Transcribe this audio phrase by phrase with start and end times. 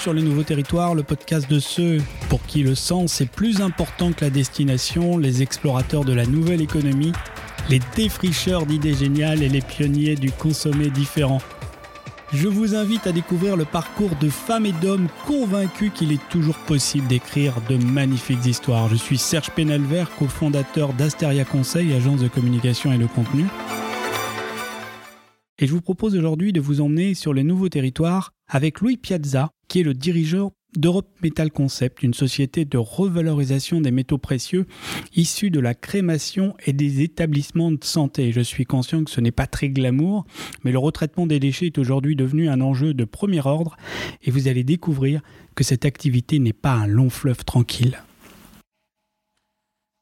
[0.00, 1.98] Sur le Nouveau Territoire, le podcast de ceux
[2.30, 6.62] pour qui le sens est plus important que la destination, les explorateurs de la nouvelle
[6.62, 7.12] économie,
[7.68, 11.42] les défricheurs d'idées géniales et les pionniers du consommer différent.
[12.32, 16.56] Je vous invite à découvrir le parcours de femmes et d'hommes convaincus qu'il est toujours
[16.60, 18.88] possible d'écrire de magnifiques histoires.
[18.88, 23.44] Je suis Serge Penelver, cofondateur d'Asteria Conseil, agence de communication et de contenu.
[25.58, 29.50] Et je vous propose aujourd'hui de vous emmener sur les nouveaux territoires avec Louis Piazza,
[29.68, 34.66] qui est le dirigeant d'Europe Metal Concept, une société de revalorisation des métaux précieux
[35.16, 38.32] issue de la crémation et des établissements de santé.
[38.32, 40.26] Je suis conscient que ce n'est pas très glamour,
[40.64, 43.76] mais le retraitement des déchets est aujourd'hui devenu un enjeu de premier ordre
[44.22, 45.22] et vous allez découvrir
[45.54, 47.98] que cette activité n'est pas un long fleuve tranquille.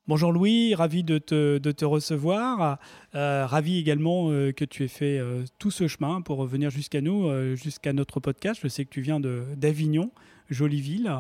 [0.09, 2.79] Bonjour Louis, ravi de te, recevoir.
[3.15, 7.03] Euh, ravi également euh, que tu aies fait euh, tout ce chemin pour venir jusqu'à
[7.03, 8.59] nous, jusqu'à notre podcast.
[8.63, 10.11] Je sais que tu viens d'Avignon
[10.51, 11.13] jolie ville.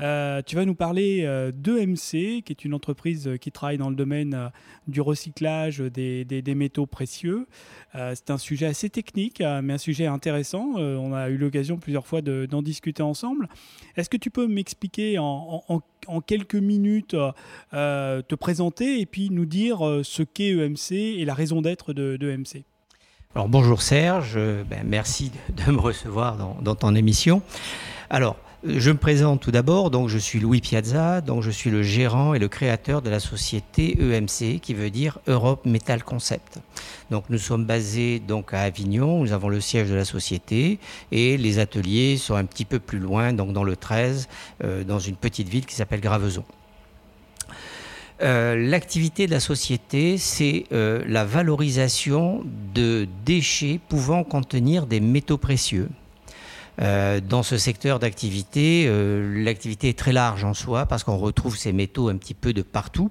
[0.00, 3.96] Euh, tu vas nous parler euh, d'EMC, qui est une entreprise qui travaille dans le
[3.96, 4.48] domaine euh,
[4.88, 7.46] du recyclage des, métaux précieux.
[7.94, 10.74] c'est un sujet assez technique, mais un sujet intéressant.
[10.76, 13.48] on a eu l'occasion plusieurs fois d'en discuter ensemble.
[13.96, 15.80] Est-ce que tu peux m'expliquer en,
[16.26, 17.16] quelques minutes,
[17.70, 22.64] te présenter et puis nous dire ce qu'est EMC et la raison d'être de, EMC
[23.34, 27.40] alors bonjour Serge, ben, merci de, me recevoir dans, dans ton émission.
[28.10, 31.82] Alors, je me présente tout d'abord, donc je suis Louis Piazza, donc je suis le
[31.82, 36.60] gérant et le créateur de la société EMC, qui veut dire Europe Metal Concept.
[37.10, 40.78] Donc nous sommes basés donc à Avignon, nous avons le siège de la société
[41.10, 44.28] et les ateliers sont un petit peu plus loin, donc dans le 13,
[44.62, 46.44] euh, dans une petite ville qui s'appelle Graveson.
[48.22, 55.38] Euh, l'activité de la société, c'est euh, la valorisation de déchets pouvant contenir des métaux
[55.38, 55.88] précieux.
[56.80, 61.56] Euh, dans ce secteur d'activité, euh, l'activité est très large en soi parce qu'on retrouve
[61.56, 63.10] ces métaux un petit peu de partout,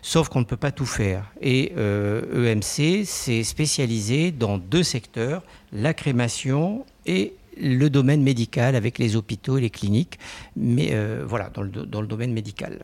[0.00, 1.30] sauf qu'on ne peut pas tout faire.
[1.40, 5.42] Et EMC euh, e s'est spécialisé dans deux secteurs,
[5.72, 10.18] la crémation et le domaine médical avec les hôpitaux et les cliniques,
[10.56, 10.96] mais
[11.26, 12.78] voilà, dans le domaine médical.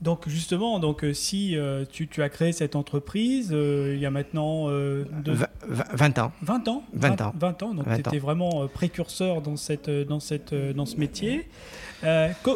[0.00, 4.10] Donc justement, donc euh, si euh, tu, as créé cette entreprise, euh, il y a
[4.10, 6.32] maintenant 20 ans.
[6.42, 6.82] 20 ans.
[6.92, 7.34] 20 ans.
[7.36, 11.48] 20 ans, donc tu étais vraiment précurseur dans, cette, dans, cette, dans ce métier.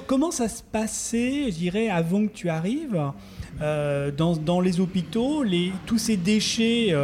[0.06, 3.02] comment ça se passait, je dirais, avant que tu arrives
[3.60, 5.42] dans, dans, les hôpitaux?
[5.42, 6.94] Les, Tous ces déchets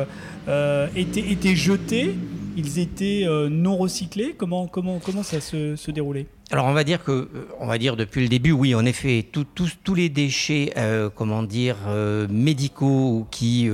[0.94, 2.15] étaient, étaient jetés?
[2.56, 4.34] Ils étaient non recyclés?
[4.38, 6.26] Comment, comment, comment ça se, se déroulait?
[6.51, 7.29] Alors on va dire que, euh,
[7.61, 11.77] on va dire depuis le début, oui, en effet, tous les déchets, euh, comment dire,
[11.87, 13.71] euh, médicaux qui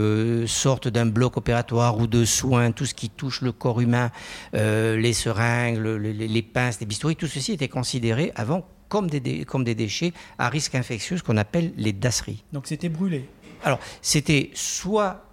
[0.47, 4.11] sortent d'un bloc opératoire ou de soins, tout ce qui touche le corps humain,
[4.53, 9.75] les seringues, les, pinces, les bistouris, tout ceci était considéré avant comme des, comme des
[9.75, 12.43] déchets à risque infectieux, ce qu'on appelle les dasseries.
[12.53, 13.29] Donc c'était brûlé.
[13.62, 15.25] Alors c'était soit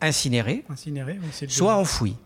[0.00, 2.16] incinéré, incinéré soit enfoui.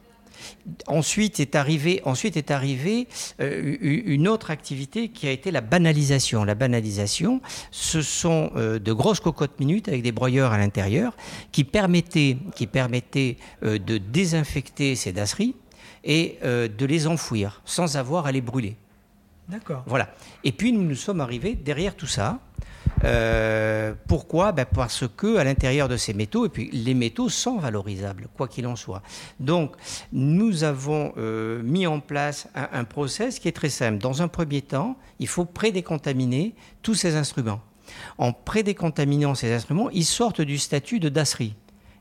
[0.86, 3.08] Ensuite est arrivé, ensuite est arrivé
[3.40, 6.44] euh, une autre activité qui a été la banalisation.
[6.44, 7.40] La banalisation,
[7.70, 11.16] ce sont euh, de grosses cocottes minutes avec des broyeurs à l'intérieur
[11.52, 15.54] qui permettaient, qui permettaient euh, de désinfecter ces dasseries
[16.02, 18.76] et de les enfouir sans avoir à les brûler.
[19.50, 19.82] D'accord.
[19.86, 20.08] Voilà.
[20.44, 22.40] Et puis nous nous sommes arrivés derrière tout ça
[23.04, 24.52] euh, pourquoi?
[24.52, 28.48] Ben Parce que à l'intérieur de ces métaux, et puis les métaux sont valorisables, quoi
[28.48, 29.02] qu'il en soit.
[29.38, 29.74] Donc,
[30.12, 33.98] nous avons euh, mis en place un, un, process qui est très simple.
[33.98, 37.60] Dans un premier temps, il faut prédécontaminer tous ces instruments.
[38.18, 41.54] En prédécontaminant ces instruments, ils sortent du statut de dasserie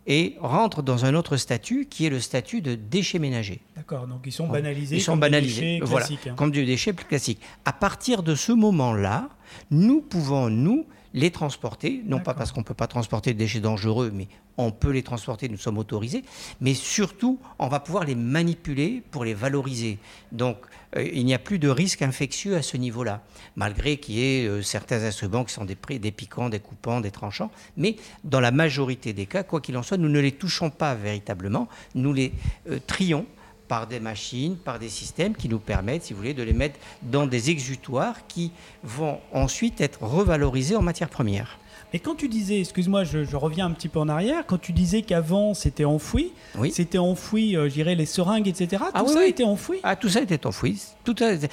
[0.09, 3.61] et rentrent dans un autre statut qui est le statut de déchets ménagers.
[3.75, 4.97] D'accord, donc ils sont banalisés.
[4.97, 6.33] Ils sont banalisés, voilà, hein.
[6.35, 7.39] comme du déchet plus classique.
[7.63, 9.29] À partir de ce moment-là,
[9.69, 13.59] nous pouvons, nous, les transporter, non pas parce qu'on ne peut pas transporter des déchets
[13.59, 16.23] dangereux, mais on peut les transporter, nous sommes autorisés,
[16.59, 19.99] mais surtout, on va pouvoir les manipuler pour les valoriser.
[20.31, 20.57] Donc,
[20.97, 23.21] il n'y a plus de risque infectieux à ce niveau-là,
[23.55, 27.11] malgré qu'il y ait euh, certains instruments qui sont des, des piquants, des coupants, des
[27.11, 30.69] tranchants, mais dans la majorité des cas, quoi qu'il en soit, nous ne les touchons
[30.69, 32.33] pas véritablement, nous les
[32.69, 33.25] euh, trions
[33.67, 36.79] par des machines, par des systèmes qui nous permettent, si vous voulez, de les mettre
[37.03, 38.51] dans des exutoires qui
[38.83, 41.59] vont ensuite être revalorisés en matière première.
[41.93, 45.01] Mais quand tu disais, excuse-moi, je, reviens un petit peu en arrière, quand tu disais
[45.01, 46.31] qu'avant c'était enfoui,
[46.71, 48.83] c'était enfoui, euh, je dirais les seringues, etc.
[48.93, 49.79] Ah tout ça était enfoui.
[49.83, 50.79] Ah, tout ça était enfoui.
[51.03, 51.49] Tout il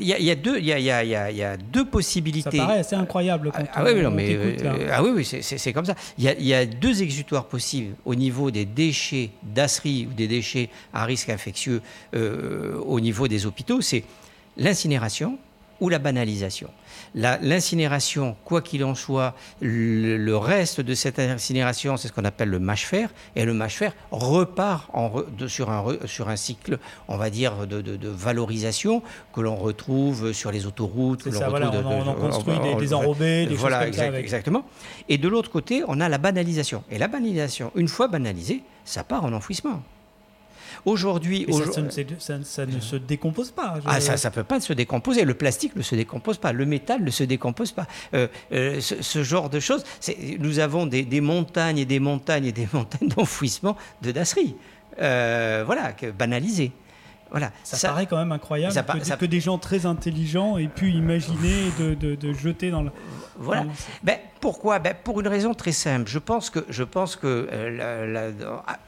[0.00, 2.58] y, a, deux, il y a, y, y a, deux possibilités.
[2.58, 3.50] Ça paraît assez incroyable.
[3.54, 5.94] Quand ah, oui, non, mais euh, ah oui, oui, c'est comme ça.
[6.18, 11.04] Il y, a, deux exutoires possibles au niveau des déchets d'asserie ou des déchets à
[11.04, 11.80] risque infectieux
[12.14, 13.80] euh, au niveau des hôpitaux.
[13.80, 14.04] C'est
[14.56, 15.38] l'incinération
[15.80, 16.70] ou la banalisation.
[17.14, 22.58] L'incinération, quoi qu'il en soit, le, reste de cette incinération, c'est ce qu'on appelle le
[22.58, 25.12] mâche-fer, et le mâche-fer repart en,
[25.46, 26.78] sur, un, sur un cycle,
[27.08, 29.02] on va dire, de, valorisation
[29.32, 31.22] que l'on retrouve sur les autoroutes.
[31.24, 34.64] C'est ça, voilà, on, on, construit des, des, enrobés, des voilà, choses comme ça exactement.
[35.08, 36.84] Et de l'autre côté, on a la banalisation.
[36.90, 39.82] Et la banalisation, une fois banalisée, ça part en enfouissement.
[40.88, 41.46] Aujourd'hui,
[42.40, 43.74] ça, ne se décompose pas.
[43.84, 45.24] Ah, ça, ça peut pas se décomposer.
[45.24, 46.52] Le plastique ne se décompose pas.
[46.52, 47.86] Le métal ne se décompose pas.
[48.14, 49.84] Euh, euh, ce, genre de choses.
[50.38, 54.56] Nous avons des, montagnes et des montagnes et des montagnes d'enfouissement de dasserie.
[55.00, 56.72] Euh, voilà, banalisé.
[57.30, 58.74] Voilà, ça, paraît quand même incroyable
[59.18, 62.90] que, des gens très intelligents aient pu imaginer de, jeter dans le.
[63.36, 63.66] Voilà.
[64.02, 64.78] Ben, pourquoi?
[64.78, 66.08] Ben, Pour une raison très simple.
[66.08, 67.46] Je pense que, je pense que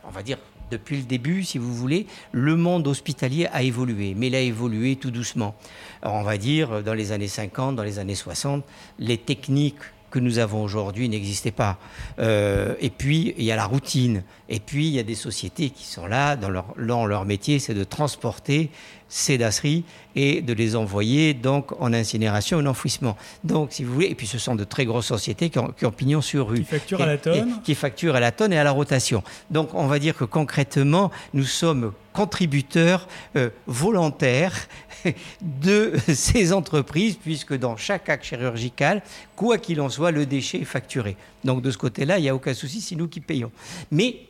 [0.04, 0.38] on va dire,
[0.70, 4.96] depuis le début, si vous voulez, le monde hospitalier a évolué, mais il a évolué
[4.96, 5.54] tout doucement.
[6.02, 8.64] on va dire, dans les années 50, dans les années 60,
[8.98, 9.76] les techniques
[10.10, 11.78] que nous avons aujourd'hui n'existaient pas.
[12.18, 14.24] Euh, et puis, il y a la routine.
[14.48, 17.84] Et puis, il y a des sociétés qui sont là, dans leur métier, c'est de
[17.84, 18.70] transporter
[19.10, 19.84] ces dasseries
[20.16, 23.16] et de les envoyer donc en incinération ou en enfouissement.
[23.44, 26.22] Donc, si vous voulez, et puis ce sont de très grosses sociétés qui ont, pignon
[26.22, 26.60] sur rue.
[26.60, 27.60] Qui facturent à la tonne.
[27.62, 29.22] qui facturent à la tonne et à la rotation.
[29.50, 34.68] Donc, on va dire que concrètement, nous sommes contributeurs euh, volontaires
[35.42, 39.02] de ces entreprises, puisque dans chaque acte chirurgical,
[39.34, 41.16] quoi qu'il en soit, le déchet est facturé.
[41.44, 43.50] Donc, de ce côté-là, il n'y a aucun souci, c'est nous qui payons.
[43.90, 44.20] Mais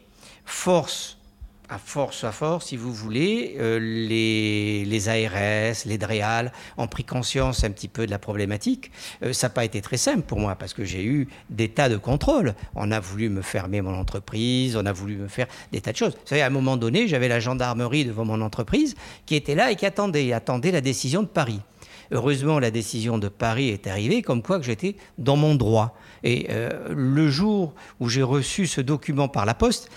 [0.46, 1.18] force
[1.70, 7.04] à force à force, si vous voulez, euh, les, les, ARS, les DREAL ont pris
[7.04, 8.90] conscience un petit peu de la problématique.
[9.22, 11.88] Euh, ça n'a pas été très simple pour moi parce que j'ai eu des tas
[11.88, 12.54] de contrôles.
[12.74, 15.96] On a voulu me fermer mon entreprise, on a voulu me faire des tas de
[15.96, 16.14] choses.
[16.14, 19.70] Vous savez, à un moment donné, j'avais la gendarmerie devant mon entreprise qui était là
[19.70, 21.60] et qui attendait, attendait la décision de Paris.
[22.12, 25.96] Heureusement, la décision de Paris est arrivée, comme quoi que j'étais dans mon droit.
[26.24, 29.88] Et euh, le jour où j'ai reçu ce document par la poste,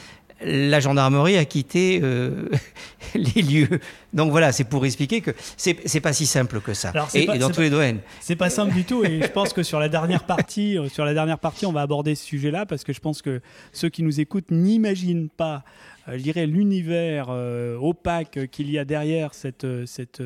[0.46, 2.50] la gendarmerie a quitté euh,
[3.16, 3.80] les lieux.
[4.14, 6.92] Donc voilà, c'est pour expliquer que c'est pas si simple que ça.
[7.14, 8.00] et, dans tous les domaines.
[8.22, 9.04] C'est pas simple du tout.
[9.04, 11.82] Et je pense que sur la dernière partie, euh, sur la dernière partie, on va
[11.82, 13.42] aborder ce sujet-là parce que je pense que
[13.72, 15.64] ceux qui nous écoutent n'imaginent pas,
[16.08, 20.22] euh, je dirais, l'univers opaque qu'il y a derrière cette cette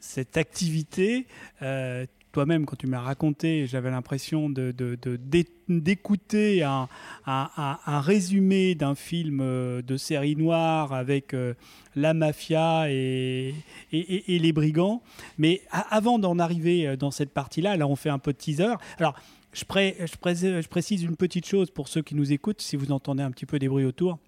[0.00, 1.26] cette activité
[2.36, 6.86] toi-même, quand tu m'as raconté, j'avais l'impression d'écouter de, un,
[7.24, 11.54] un, résumé d'un film euh, de série noire avec euh,
[11.94, 13.54] la mafia et,
[13.90, 15.00] et, les brigands.
[15.38, 18.74] Mais avant d'en arriver euh, dans cette partie-là, là, on fait un peu de teaser.
[18.98, 19.14] Alors,
[19.54, 23.22] je, je, je précise une petite chose pour ceux qui nous écoutent, si vous entendez
[23.22, 24.18] un petit peu des bruits autour.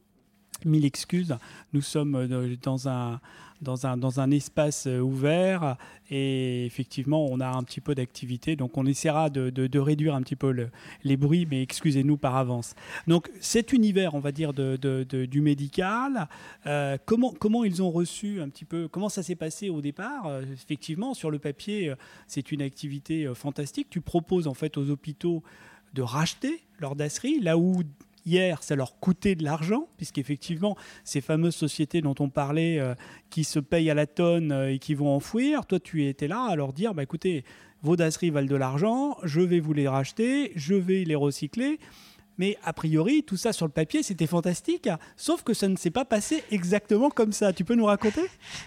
[0.65, 1.37] Mille excuses.
[1.75, 2.27] Nous sommes
[2.63, 3.21] dans un
[3.63, 5.77] dans un, dans un espace euh, ouvert.
[6.11, 8.57] Et effectivement on a un petit peu d'activité.
[8.57, 10.69] Donc on essaiera de, de, réduire un petit peu
[11.05, 12.75] les bruits mais excusez-nous par avance.
[13.07, 16.29] Donc cet univers on va dire du médical
[16.67, 20.27] euh, comment, comment ils ont reçu un petit peu comment ça s'est passé au départ?
[20.27, 21.93] Euh, effectivement sur le papier
[22.27, 23.89] c'est une activité fantastique.
[23.91, 25.43] Tu proposes en fait aux hôpitaux
[25.95, 27.83] de racheter leur dasserie là où
[28.29, 32.95] hier, ça leur coûtait de l'argent, puisqu'effectivement, ces fameuses sociétés dont on parlait, euh,
[33.31, 36.43] qui se payent à la tonne euh, et qui vont enfouir, toi, tu étais là
[36.43, 37.45] à leur dire, bah, écoutez,
[37.83, 41.79] vos dasseries valent de l'argent, je vais vous les racheter, je vais les recycler.
[42.39, 44.89] Mais a priori, tout ça sur le papier, c'était fantastique.
[45.17, 47.53] Sauf que ça ne s'est pas passé exactement comme ça.
[47.53, 48.23] Tu peux nous raconter?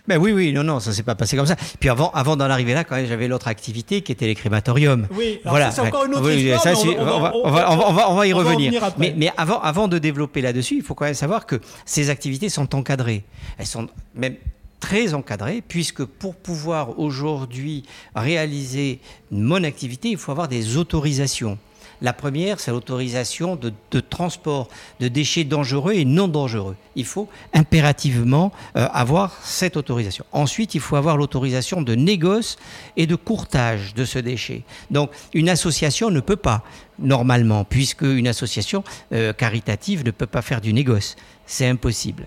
[0.08, 1.56] Ben oui, oui, non, non, ça ne s'est pas passé comme ça.
[1.80, 5.08] Puis avant, avant d'en arriver là, quand même, j'avais l'autre activité qui était les crématoriums.
[5.12, 5.72] Oui, voilà.
[5.72, 7.34] c'est encore une autre histoire.
[7.36, 8.74] on, va, y revenir.
[8.98, 12.50] mais, mais avant, avant de développer là-dessus, il faut quand même savoir que ces activités
[12.50, 13.24] sont encadrées.
[13.58, 14.36] Elles sont même
[14.82, 17.84] très encadrées, puisque pour pouvoir aujourd'hui
[18.16, 19.00] réaliser
[19.30, 21.58] mon activité, il faut avoir des autorisations.
[22.02, 24.68] La première, c'est l'autorisation de, transport
[25.00, 26.76] de déchets dangereux et non dangereux.
[26.96, 30.26] Il faut impérativement euh, avoir cette autorisation.
[30.32, 32.58] Ensuite, il faut avoir l'autorisation de négoce
[32.98, 34.64] et de courtage de ce déchet.
[34.90, 36.64] Donc, une association ne peut pas,
[36.98, 41.16] normalement, puisque une association euh, caritative ne peut pas faire du négoce.
[41.46, 42.26] C'est impossible.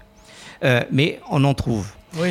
[0.63, 1.89] Euh, mais on en trouve.
[2.17, 2.31] Oui,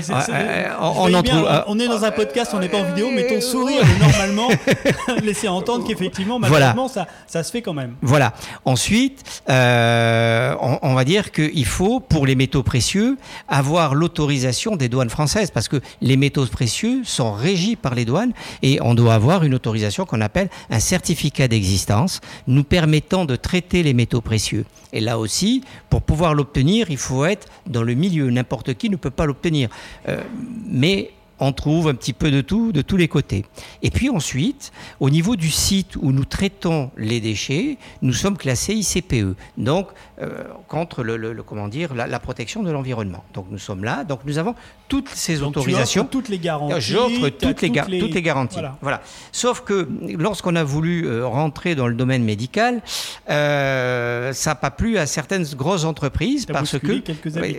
[0.79, 1.63] on, en trouve.
[1.67, 4.49] on est dans un podcast, on n'est pas en vidéo, mais ton sourire est normalement
[5.23, 7.95] laisser entendre qu'effectivement, malheureusement, ça, ça se fait quand même.
[8.01, 8.33] Voilà.
[8.65, 15.09] Ensuite, euh, on, va dire qu'il faut, pour les métaux précieux, avoir l'autorisation des douanes
[15.09, 19.43] françaises, parce que les métaux précieux sont régis par les douanes et on doit avoir
[19.43, 24.65] une autorisation qu'on appelle un certificat d'existence, nous permettant de traiter les métaux précieux.
[24.93, 28.29] Et là aussi, pour pouvoir l'obtenir, il faut être dans le milieu.
[28.29, 29.69] N'importe qui ne peut pas l'obtenir.
[30.07, 30.21] Euh,
[30.65, 33.45] mais on trouve un petit peu de tout, de tous les côtés.
[33.81, 38.73] Et puis ensuite, au niveau du site où nous traitons les déchets, nous sommes classés
[38.73, 39.87] ICPE, donc
[40.21, 43.23] euh, contre le, comment dire, la, protection de l'environnement.
[43.33, 44.55] Donc nous sommes là, donc nous avons
[44.87, 46.05] toutes ces autorisations.
[46.05, 46.81] toutes les garanties.
[46.81, 48.59] J'offre toutes, les, toutes les garanties.
[48.81, 49.01] Voilà.
[49.31, 52.81] Sauf que lorsqu'on a voulu euh, rentrer dans le domaine médical,
[53.29, 57.01] euh, ça n'a pas plu à certaines grosses entreprises parce que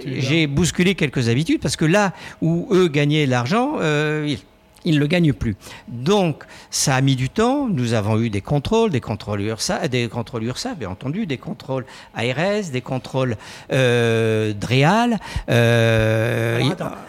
[0.04, 0.48] j'ai hein.
[0.48, 4.36] bousculé quelques habitudes parce que là où eux gagnaient l'argent, euh,
[4.84, 5.56] il ne le gagne plus.
[5.88, 7.68] Donc, ça a mis du temps.
[7.68, 11.86] Nous avons eu des contrôles, des contrôles URSA, des contrôles URSA, bien entendu, des contrôles
[12.14, 13.36] ARS, des contrôles
[13.72, 15.18] euh, DREAL.
[15.48, 16.62] Euh,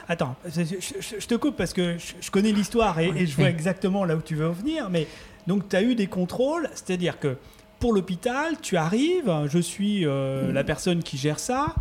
[0.07, 4.21] attends, je, te coupe parce que je, connais l'histoire et, je vois exactement là où
[4.21, 4.89] tu veux venir.
[4.89, 5.07] Mais
[5.47, 7.37] donc, tu as eu des contrôles, c'est-à-dire que
[7.79, 11.75] pour l'hôpital, tu arrives, je suis la personne qui gère ça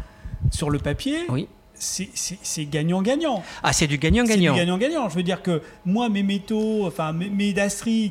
[0.51, 1.19] sur le papier.
[1.29, 3.43] Oui c'est gagnant-gagnant.
[3.63, 4.55] Ah, c'est du gagnant-gagnant.
[4.55, 5.09] C'est du gagnant-gagnant.
[5.09, 7.55] Je veux dire que moi, mes métaux, enfin mes, mes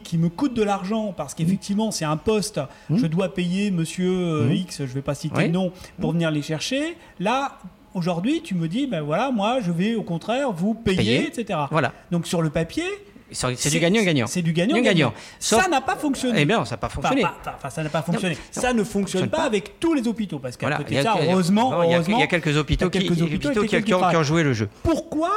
[0.04, 2.98] qui me coûtent de l'argent parce qu'effectivement, c'est un poste, mmh.
[2.98, 4.54] je dois payer monsieur euh, mmh.
[4.54, 6.14] X, je ne vais pas citer le nom, pour mmh.
[6.14, 6.98] venir les chercher.
[7.20, 7.58] Là,
[7.94, 11.60] aujourd'hui, tu me dis, ben voilà, moi, je vais au contraire vous payer, etc.
[11.72, 11.94] Voilà.
[12.12, 12.86] Donc sur le papier,
[13.34, 14.28] c'est du gagnant-gagnant.
[14.28, 15.14] C'est du gagnant-gagnant.
[15.40, 16.42] Ça n'a pas fonctionné.
[16.42, 17.24] Eh bien, ça n'a pas fonctionné.
[17.24, 18.38] Enfin, ça n'a pas fonctionné.
[18.52, 20.40] ça ne fonctionne pas, avec tous les hôpitaux.
[20.40, 24.54] Parce qu'à côté de ça, heureusement, il y, a quelques hôpitaux, qui, ont, joué le
[24.54, 24.70] jeu.
[24.84, 25.32] Pourquoi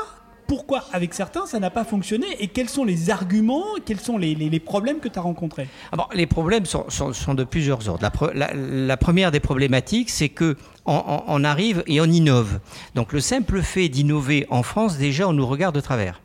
[0.47, 4.61] pourquoi avec certains ça n'a pas fonctionné et quels sont les arguments, quels sont les,
[4.61, 5.69] problèmes que tu as rencontrés?
[5.91, 8.09] Ah Les problèmes sont, de plusieurs ordres.
[8.35, 12.61] La, première des problématiques, c'est que on, arrive et on innove.
[12.95, 16.21] Donc le simple fait d'innover en France, déjà, on nous regarde de travers.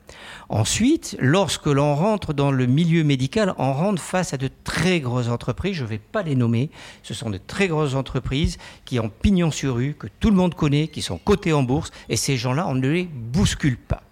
[0.54, 5.30] Ensuite, lorsque l'on rentre dans le milieu médical, on rentre face à de très grosses
[5.30, 6.70] entreprises, je ne vais pas les nommer,
[7.04, 10.54] ce sont de très grosses entreprises qui ont pignon sur rue, que tout le monde
[10.54, 14.04] connaît, qui sont cotées en bourse, et ces gens-là, on ne les bouscule pas.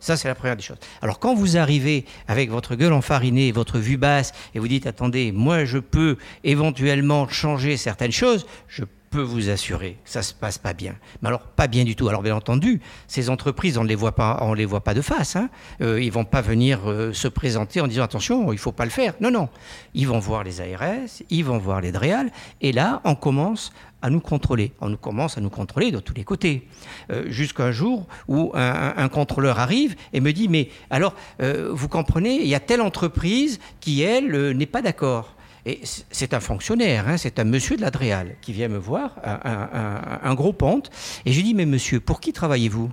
[0.00, 0.78] Ça, c'est la première des choses.
[1.02, 5.30] Alors, quand vous arrivez avec votre gueule enfarinée, votre vue basse, et vous dites, attendez,
[5.30, 10.72] moi, je peux éventuellement changer certaines choses, je peux vous assurer ça se passe pas
[10.72, 10.96] bien.
[11.20, 12.08] Mais alors, pas bien du tout.
[12.08, 15.36] Alors, bien entendu, ces entreprises, on ne les voit pas, de face.
[15.36, 15.48] Hein.
[15.80, 18.90] Euh, ils vont pas venir euh, se présenter en disant attention, il faut pas le
[18.90, 19.14] faire.
[19.20, 19.48] Non, non.
[19.94, 24.10] Ils vont voir les ARS, ils vont voir les DREAL, et là, on commence à
[24.10, 24.72] nous contrôler.
[24.80, 26.66] On commence à nous contrôler de tous les côtés.
[27.10, 31.88] Euh, Jusqu'à un jour où un, contrôleur arrive et me dit mais alors, euh, vous
[31.88, 35.36] comprenez, il y a telle entreprise qui, elle, n'est pas d'accord.
[35.64, 40.34] Et c'est un fonctionnaire, hein, c'est un monsieur de l'Adréal qui vient me voir, un,
[40.34, 40.90] gros ponte.
[41.24, 42.90] Et je lui dis, mais monsieur, pour qui travaillez-vous?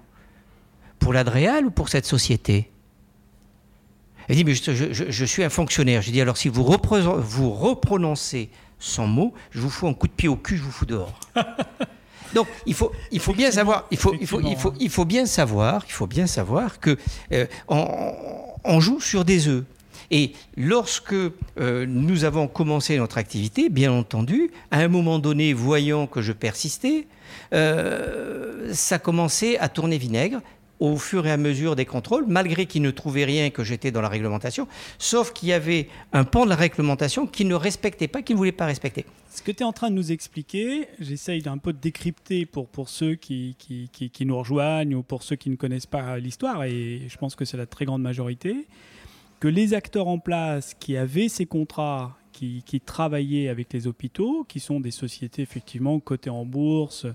[1.00, 2.70] Pour l'Adréal ou pour cette société?
[4.28, 6.04] Il dit, mais je, suis un fonctionnaire.
[6.04, 10.14] Je dis, alors si vous, vous reprononcez son mot, je vous fous un coup de
[10.14, 11.20] pied au cul, je vous fous dehors.
[12.34, 15.06] Donc il faut, il faut bien savoir, il faut, il faut, il faut, il faut
[15.06, 16.98] bien savoir, il faut bien savoir que
[17.32, 19.64] euh, on, joue sur des œufs.
[20.12, 26.08] Et lorsque euh, nous avons commencé notre activité, bien entendu, à un moment donné, voyant
[26.08, 27.08] que je persistais,
[27.54, 30.42] euh, ça commençait à tourner vinaigre
[30.80, 34.02] au fur et à mesure des contrôles, malgré qu'ils ne trouvaient rien que j'étais dans
[34.02, 38.22] la réglementation, sauf qu'il y avait un pan de la réglementation qui ne respectait pas,
[38.22, 39.06] qui ne voulait pas respecter.
[39.30, 42.68] Ce que tu es en train de nous expliquer, j'essaye d'un peu de décrypter pour,
[42.68, 47.02] pour ceux qui, qui, nous rejoignent ou pour ceux qui ne connaissent pas l'histoire, et
[47.08, 48.66] je pense que c'est la très grande majorité
[49.40, 54.62] que les acteurs en place qui avaient ces contrats, qui, travaillaient avec les hôpitaux, qui
[54.62, 57.06] sont des sociétés effectivement cotées en bourse,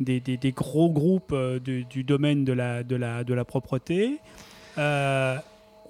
[0.00, 0.22] des,
[0.56, 4.18] gros groupes euh, du, domaine de la, de la, de la propreté,
[4.78, 5.36] euh,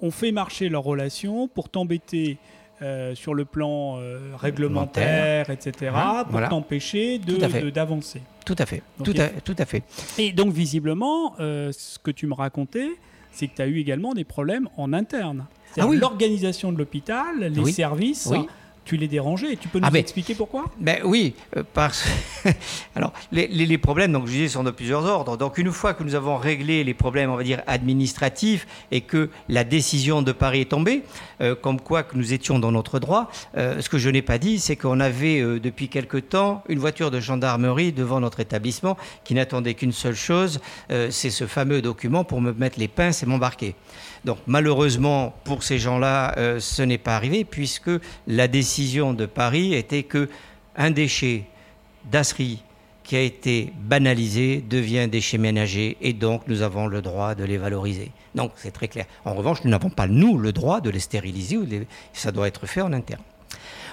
[0.01, 2.37] ont fait marcher leurs relations pour t'embêter
[2.81, 3.99] euh, sur le plan
[4.35, 5.91] réglementaire, etc.,
[6.29, 8.21] pour t'empêcher d'avancer.
[8.45, 9.83] Tout à fait, tout, à, tout à fait.
[10.19, 12.89] Et donc visiblement, ce que tu me racontais,
[13.31, 15.47] c'est que tu as eu également des problèmes en interne.
[15.77, 15.97] Ah oui.
[15.97, 18.31] L'organisation de l'hôpital, les services
[18.85, 19.55] tu les dérangeais.
[19.55, 20.65] Tu peux nous ah, expliquer pourquoi?
[20.79, 22.05] Ben oui, euh, parce
[22.95, 25.37] alors les, problèmes, donc je disais, sont de plusieurs ordres.
[25.37, 29.29] Donc une fois que nous avons réglé les problèmes, on va dire administratifs, et que
[29.49, 31.03] la décision de Paris est tombée,
[31.41, 34.37] euh, comme quoi que nous étions dans notre droit, euh, ce que je n'ai pas
[34.37, 39.33] dit, c'est qu'on avait depuis quelque temps une voiture de gendarmerie devant notre établissement qui
[39.33, 40.59] n'attendait qu'une seule chose,
[40.89, 43.75] c'est ce fameux document pour me mettre les pinces et m'embarquer.
[44.25, 47.91] Donc malheureusement pour ces gens-là, ce n'est pas arrivé puisque
[48.27, 50.29] la décision de Paris était que
[50.75, 51.43] un déchet
[52.11, 52.63] d'asserie
[53.03, 57.57] qui a été banalisé devient déchet ménager et donc nous avons le droit de les
[57.57, 58.11] valoriser.
[58.33, 59.05] Donc c'est très clair.
[59.25, 61.67] En revanche, nous n'avons pas nous le droit de les stériliser ou
[62.13, 63.21] ça doit être fait en interne.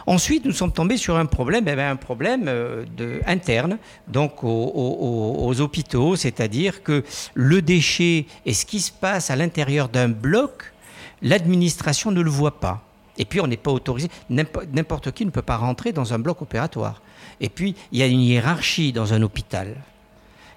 [0.07, 2.87] Ensuite, nous sommes tombés sur un problème, eh un problème euh,
[3.27, 3.77] interne,
[4.09, 10.09] donc aux, hôpitaux, c'est-à-dire que le déchet et ce qui se passe à l'intérieur d'un
[10.09, 10.73] bloc,
[11.21, 12.83] l'administration ne le voit pas.
[13.21, 14.09] Et puis, on n'est pas autorisé.
[14.29, 17.03] N'importe qui ne peut pas rentrer dans un bloc opératoire.
[17.41, 19.77] Et puis, il y a une hiérarchie dans un hôpital.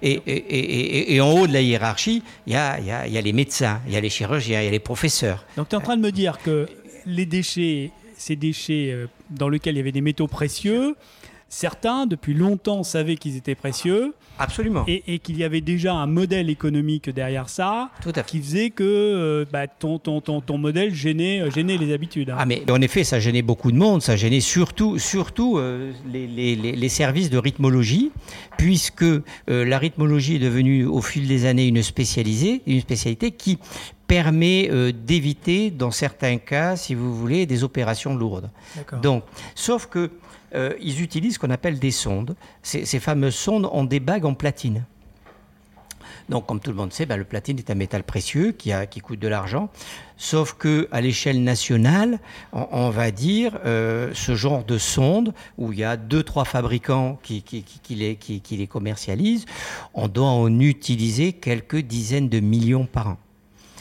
[0.02, 3.92] Et, en haut de la hiérarchie, il y, a, il y a les médecins, il
[3.92, 5.44] y a les chirurgiens, il y a les professeurs.
[5.56, 6.68] Donc, tu es en train de me dire que
[7.06, 7.92] les déchets
[8.24, 10.96] ces déchets euh, dans lesquels il y avait des métaux précieux.
[11.54, 14.12] Certains, depuis longtemps, savaient qu'ils étaient précieux.
[14.40, 14.84] Absolument.
[14.88, 18.24] Et, qu'il y avait déjà un modèle économique derrière ça Tout à fait.
[18.24, 22.30] qui faisait que euh, bah, ton, ton, ton, ton, modèle gênait, euh, gênait les habitudes.
[22.30, 22.38] Hein.
[22.40, 24.02] Ah, mais en effet, ça gênait beaucoup de monde.
[24.02, 25.60] Ça gênait surtout, surtout
[26.10, 28.10] les, les, les, services de rythmologie,
[28.58, 29.04] puisque
[29.46, 33.60] la rythmologie est devenue au fil des années une, spécialisée, une spécialité qui
[34.06, 38.50] permet euh, d'éviter, dans certains cas, si vous voulez, des opérations lourdes.
[39.02, 40.10] Donc, sauf que
[40.54, 42.36] euh, ils utilisent ce qu'on appelle des sondes.
[42.62, 44.84] Ces, fameuses sondes ont des bagues en platine.
[46.28, 48.86] Donc, comme tout le monde sait, ben, le platine est un métal précieux qui, a,
[48.86, 49.68] qui coûte de l'argent.
[50.16, 52.18] Sauf que à l'échelle nationale,
[52.52, 57.18] on, va dire euh, ce genre de sonde où il y a deux trois fabricants
[57.22, 59.44] qui, qui, qui, les, qui, les commercialisent,
[59.92, 63.18] on doit en utiliser quelques dizaines de millions par an.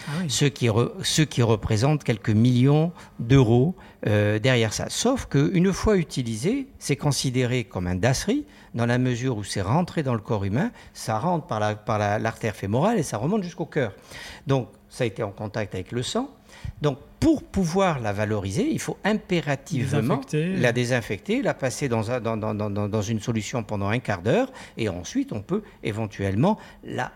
[0.08, 0.68] Ah ce, qui
[1.04, 3.74] ce, qui représente quelques millions d'euros
[4.08, 4.88] euh, derrière ça.
[4.90, 10.04] Sauf qu'une fois utilisé, c'est considéré comme un dasserie, dans la mesure où c'est rentré
[10.04, 13.94] dans le corps humain, ça rentre par l'artère la, fémorale et ça remonte jusqu'au cœur.
[14.48, 16.30] Donc ça a été en contact avec le sang.
[16.82, 22.70] Donc, pour pouvoir la valoriser, il faut impérativement la désinfecter, la passer dans, dans, dans,
[22.70, 27.12] dans, une solution pendant un quart d'heure, et ensuite on peut éventuellement la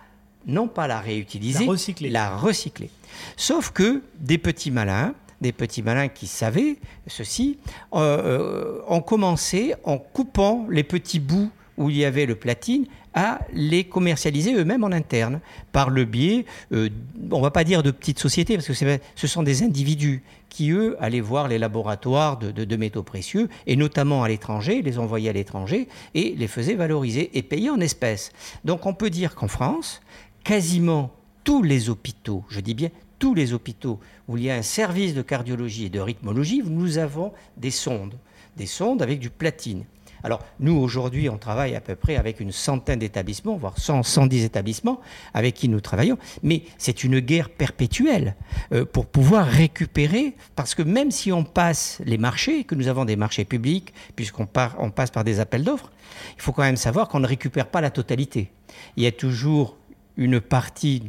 [0.46, 1.68] non pas la réutiliser,
[2.10, 2.90] la recycler.
[3.36, 6.78] Sauf que des petits malins, des petits malins qui savaient
[7.08, 7.58] ceci,
[7.94, 12.86] euh, euh, ont commencé en coupant les petits bouts où il y avait le platine
[13.14, 15.40] à les commercialiser eux-mêmes en interne
[15.72, 16.90] par le biais, euh,
[17.32, 18.74] on va pas dire de petites sociétés parce que
[19.16, 23.76] ce sont des individus qui eux allaient voir les laboratoires de, de métaux précieux et
[23.76, 28.32] notamment à l'étranger, les envoyaient à l'étranger et les faisaient valoriser et payer en espèces.
[28.66, 30.02] Donc on peut dire qu'en France,
[30.44, 31.12] quasiment
[31.44, 35.14] tous les hôpitaux, je dis bien tous les hôpitaux où il y a un service
[35.14, 38.16] de cardiologie et de rythmologie, nous avons des sondes,
[38.56, 39.86] des sondes avec du platine.
[40.24, 44.46] Alors nous, aujourd'hui, on travaille à peu près avec une centaine d'établissements, voire 100, 110
[44.46, 45.00] établissements
[45.34, 48.36] avec qui nous travaillons, mais c'est une guerre perpétuelle
[48.74, 53.06] euh, pour pouvoir récupérer, parce que même si on passe les marchés, que nous avons
[53.06, 54.48] des marchés publics, puisqu'on
[54.80, 55.92] on passe par des appels d'offres,
[56.36, 58.52] il faut quand même savoir qu'on ne récupère pas la totalité.
[58.96, 59.78] Il y a toujours
[60.18, 61.04] une partie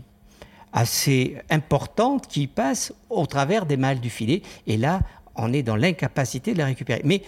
[0.73, 4.43] assez importante qui passe au travers des mâles du filet.
[4.67, 5.01] Et là,
[5.35, 7.01] on est dans l'incapacité de la récupérer.
[7.05, 7.23] Mais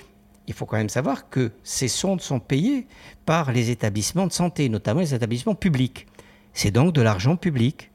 [0.47, 2.87] il faut quand même savoir que ces sondes sont payées
[3.25, 6.07] par les établissements de santé, notamment les établissements publics.
[6.53, 7.91] C'est donc de l'argent public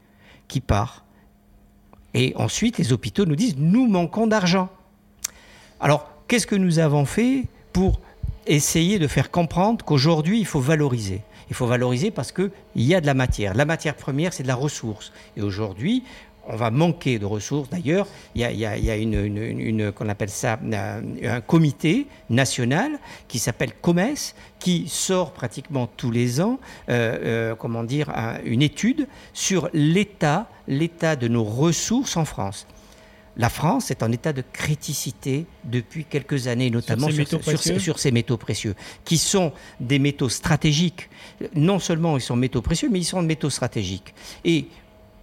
[0.48, 1.04] qui part.
[2.14, 4.70] Et ensuite, les hôpitaux nous disent, nous manquons d'argent.
[5.82, 8.00] Alors, qu'est-ce que nous avons fait pour
[8.48, 11.22] essayer de faire comprendre qu'aujourd'hui, il faut valoriser?
[11.50, 13.54] Il faut valoriser parce qu'il y a de la matière.
[13.54, 15.12] La matière première, c'est de la ressource.
[15.38, 16.04] Et aujourd'hui,
[16.48, 17.70] on va manquer de ressources.
[17.70, 20.60] D'ailleurs, il y a, une, qu'on appelle ça,
[21.24, 27.84] un comité national qui s'appelle COMES, qui sort pratiquement tous les ans, euh, euh, comment
[27.84, 28.12] dire,
[28.44, 32.68] une étude sur l'état, l'état de nos ressources en France
[33.38, 37.16] la France est en état de criticité depuis quelques années, notamment sur
[38.00, 41.10] ces, métaux précieux, qui sont des métaux stratégiques.
[41.56, 44.14] Non seulement ils sont métaux précieux, mais ils sont métaux stratégiques.
[44.44, 44.68] Et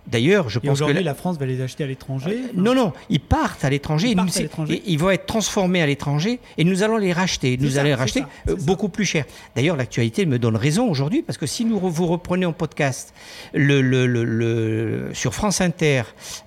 [0.07, 1.15] D'ailleurs, je pense que la...
[1.15, 2.31] France va les acheter à l'étranger.
[2.31, 4.09] Euh, non, non, ils partent à l'étranger.
[4.11, 7.57] Ils, ils, vont être transformés à l'étranger et nous allons les racheter.
[7.57, 9.27] Nous allons les racheter euh, beaucoup plus cher.
[9.55, 13.15] D'ailleurs, l'actualité me donne raison aujourd'hui parce que si nous vous reprenez en podcast
[13.55, 16.03] le, le, sur France Inter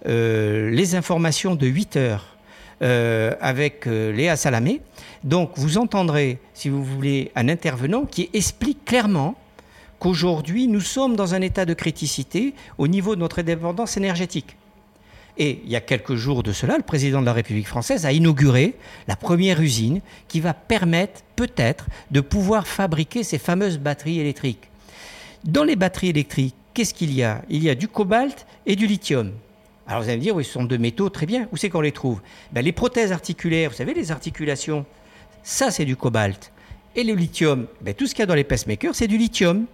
[0.06, 2.32] euh, les informations de 8 heures
[2.82, 4.82] avec Léa Salamé.
[5.24, 9.36] Donc vous entendrez, si vous voulez, un intervenant qui explique clairement
[10.06, 14.56] qu'aujourd'hui nous sommes dans un état de criticité au niveau de notre indépendance énergétique.
[15.40, 18.12] Et il y a quelques jours de cela, le président de la République française a
[18.12, 18.76] inauguré
[19.08, 24.70] la première usine qui va permettre peut-être de pouvoir fabriquer ces fameuses batteries électriques.
[25.44, 27.42] Dans les batteries électriques, qu'est-ce qu'il y a?
[27.50, 29.32] Il y a du cobalt et du lithium.
[29.88, 31.50] Alors vous allez me dire, oui, ce sont deux métaux, très bien.
[31.52, 32.22] Où c'est qu'on les trouve?
[32.52, 34.86] Ben, Les prothèses articulaires, vous savez, les articulations,
[35.42, 36.52] ça c'est du cobalt.
[36.96, 39.66] Et le lithium, ben, tout ce qu'il y a dans les pacemakers, c'est du lithium.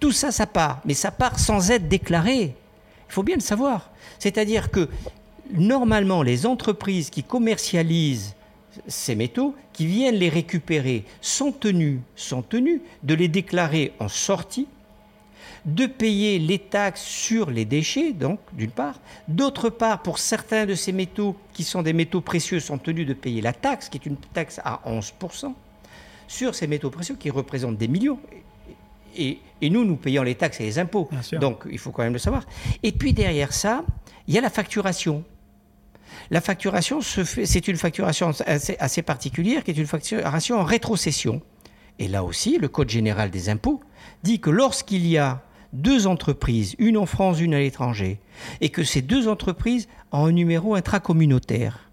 [0.00, 2.54] Tout ça, ça part, mais ça part sans être déclaré.
[3.08, 3.90] Il faut bien le savoir.
[4.18, 4.88] C'est-à-dire que
[5.52, 8.34] normalement, les entreprises qui commercialisent
[8.86, 14.68] ces métaux, qui viennent les récupérer, sont tenues, sont tenues de les déclarer en sortie,
[15.66, 18.98] de payer les taxes sur les déchets, donc d'une part.
[19.28, 23.12] D'autre part, pour certains de ces métaux qui sont des métaux précieux, sont tenus de
[23.12, 25.52] payer la taxe, qui est une taxe à 11%,
[26.28, 28.18] sur ces métaux précieux qui représentent des millions.
[29.16, 31.08] Et, nous, nous payons les taxes et les impôts.
[31.32, 32.44] Donc, il faut quand même le savoir.
[32.82, 33.84] Et puis derrière ça,
[34.26, 35.24] il y a la facturation.
[36.30, 41.42] La facturation, c'est une facturation assez, particulière, qui est une facturation en rétrocession.
[41.98, 43.80] Et là aussi, le Code général des impôts
[44.22, 45.42] dit que lorsqu'il y a
[45.72, 48.18] deux entreprises, une en France, une à l'étranger,
[48.60, 51.90] et que ces deux entreprises ont un numéro intracommunautaire,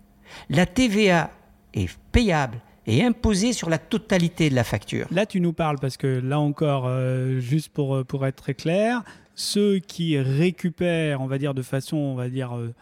[0.49, 1.31] la TVA
[1.73, 5.07] est payable et imposé sur la totalité de la facture.
[5.11, 8.53] Là, tu nous parles parce que là encore, euh, juste pour, euh, pour être très
[8.53, 9.03] clair,
[9.35, 12.73] ceux qui récupèrent, on va dire de façon, on va dire euh,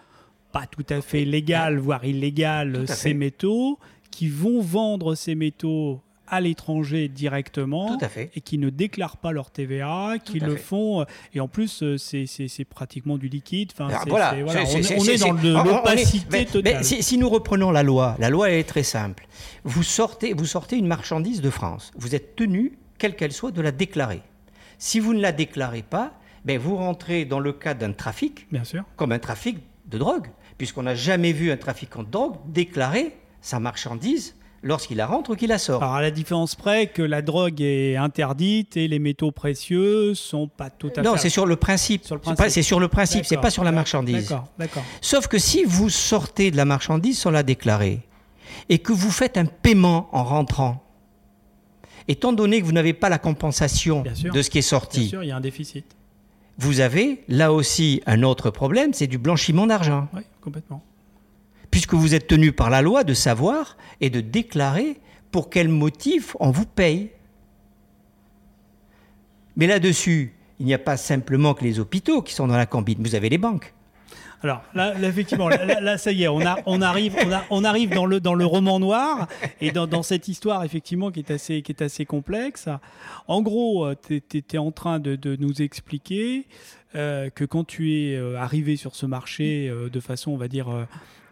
[0.51, 3.79] pas tout à fait légale, voire illégale, ces métaux,
[4.11, 7.97] qui vont vendre ces métaux à l'étranger directement
[8.35, 11.01] et qui ne déclarent pas leur TVA, qui le font.
[11.01, 13.71] Euh, et en plus, euh, c'est pratiquement du liquide.
[13.73, 16.83] Enfin, voilà, on, est, dans l'opacité totale.
[16.83, 19.27] si, nous reprenons la loi, la loi est très simple.
[19.63, 21.91] Vous sortez, vous sortez une marchandise de France.
[21.97, 24.21] Vous êtes tenu, quelle qu'elle soit, de la déclarer.
[24.77, 28.63] Si vous ne la déclarez pas, ben vous rentrez dans le cadre d'un trafic, Bien
[28.63, 28.83] sûr.
[28.95, 29.57] comme un trafic
[29.87, 35.05] de drogue, puisqu'on n'a jamais vu un trafiquant de drogue déclarer sa marchandise lorsqu'il la
[35.05, 35.81] rentre ou qu'il la sort.
[35.81, 40.47] Alors à la différence près que la drogue est interdite et les métaux précieux sont
[40.47, 41.01] pas tout à fait.
[41.03, 42.03] Non, c'est sur le principe.
[42.49, 44.29] C'est sur le principe, c'est pas sur la marchandise.
[44.29, 44.83] D'accord, d'accord.
[45.01, 48.01] Sauf que si vous sortez de la marchandise sans la déclarer
[48.67, 50.83] et que vous faites un paiement en rentrant,
[52.07, 55.23] étant donné que vous n'avez pas la compensation de ce qui est sorti, Bien sûr,
[55.23, 55.85] il y a un déficit.
[56.57, 60.07] Vous avez là aussi un autre problème, c'est du blanchiment d'argent.
[60.13, 60.81] Oui, complètement
[61.71, 64.99] puisque vous êtes tenu par la loi de savoir et de déclarer
[65.31, 67.11] pour quel motif on vous paye.
[69.55, 73.01] Mais là-dessus, il n'y a pas simplement que les hôpitaux qui sont dans la combine,
[73.01, 73.73] vous avez les banques.
[74.43, 76.41] Alors là, effectivement, là, ça y est, on,
[76.81, 77.15] arrive,
[77.89, 79.27] dans, le, roman noir
[79.59, 82.69] et dans, cette histoire effectivement qui est assez, complexe.
[83.27, 86.45] En gros, euh, tu étais en train de, nous expliquer
[86.95, 90.67] euh, que quand tu es euh, arrivé sur ce marché de façon, on va dire,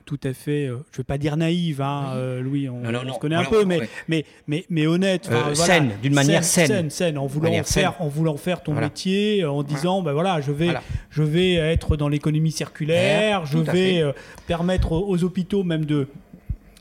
[0.05, 3.19] tout à fait, euh, je ne veux pas dire naïve, hein, euh, Louis, on, se
[3.19, 5.29] connaît un peu, mais, mais, mais, mais, honnête.
[5.31, 6.89] Euh, saine, d'une manière saine.
[6.89, 10.73] Saine, en, voulant faire, en voulant faire ton métier, en disant, ben voilà, je vais,
[11.09, 14.03] je vais être dans l'économie circulaire, je vais
[14.47, 16.07] permettre aux, hôpitaux même de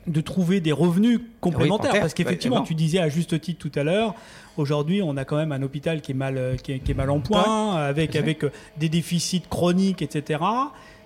[0.05, 1.93] de trouver des revenus complémentaires.
[1.93, 4.15] parce qu'effectivement, tu disais à juste titre tout à l'heure,
[4.57, 7.77] aujourd'hui, on a quand même un hôpital qui est mal, qui est, mal en point,
[7.77, 8.43] avec, avec
[8.77, 10.39] des déficits chroniques, etc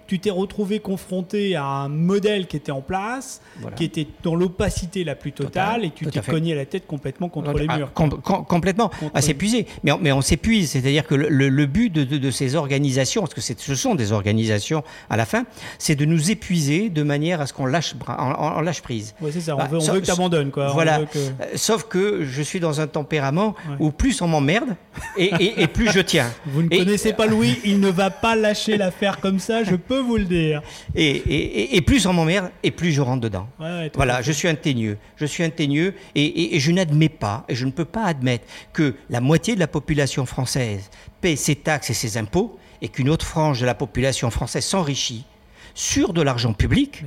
[0.07, 3.41] tu t'es retrouvé confronté à un modèle qui était en place,
[3.75, 7.53] qui était dans l'opacité la plus totale, et tu t'es cogné la tête complètement contre
[7.53, 7.91] les murs.
[7.93, 9.67] complètement, à s'épuiser.
[9.83, 13.95] Mais, mais on s'épuise, c'est-à-dire que le, but de, ces organisations, parce que ce sont
[13.95, 15.45] des organisations à la fin,
[15.77, 19.13] c'est de nous épuiser de manière à ce qu'on lâche, en, lâche prise.
[19.21, 20.51] Oui, c'est ça, on, bah, veut, que tu abandonnes.
[20.51, 20.69] Quoi.
[20.71, 21.01] Voilà.
[21.15, 24.75] Euh, sauf que je suis dans un tempérament où plus on m'emmerde
[25.17, 26.29] et, plus je tiens.
[26.45, 29.96] Vous ne connaissez pas Louis, il ne va pas lâcher l'affaire comme ça, je peux
[30.01, 30.61] vous le dire.
[30.95, 33.47] Et, plus on m'emmerde, et plus je rentre dedans.
[33.95, 34.97] voilà, je suis un teigneux.
[35.15, 38.95] Je suis un teigneux et, je n'admets pas, et je ne peux pas admettre que
[39.09, 40.89] la moitié de la population française
[41.21, 45.25] paie ses taxes et ses impôts et qu'une autre frange de la population française s'enrichit
[45.73, 47.03] sur de l'argent public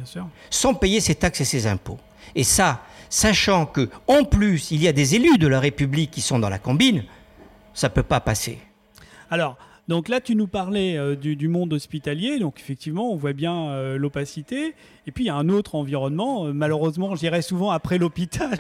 [0.49, 1.99] sans payer ses taxes et ses impôts.
[2.35, 6.21] Et ça, sachant que en plus il y a des élus de la République qui
[6.21, 7.05] sont dans la combine,
[7.75, 8.59] ça ne peut pas passer.
[9.31, 9.57] Alors,
[9.91, 12.39] donc là, tu nous parlais euh, du, monde hospitalier.
[12.39, 14.73] Donc effectivement, on voit bien euh, l'opacité.
[15.11, 16.47] Et puis il y a un autre environnement.
[16.47, 18.57] Euh, malheureusement, j'irai souvent après l'hôpital.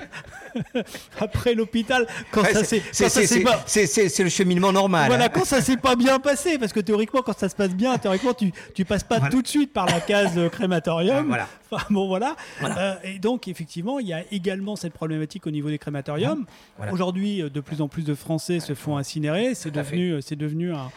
[1.20, 5.06] après l'hôpital, quand ça s'est, c'est le cheminement normal.
[5.06, 5.28] Voilà, hein.
[5.32, 8.34] quand ça s'est pas bien passé, parce que théoriquement, quand ça se passe bien, théoriquement,
[8.34, 11.38] tu tu passes pas tout de suite par la case crématorium.
[11.70, 12.34] Enfin bon voilà.
[12.64, 16.46] Euh, et donc effectivement, il y a également cette problématique au niveau des crématoriums.
[16.90, 19.54] Aujourd'hui, de plus en plus de Français se font incinérer.
[19.54, 20.90] C'est devenu, c'est devenu un,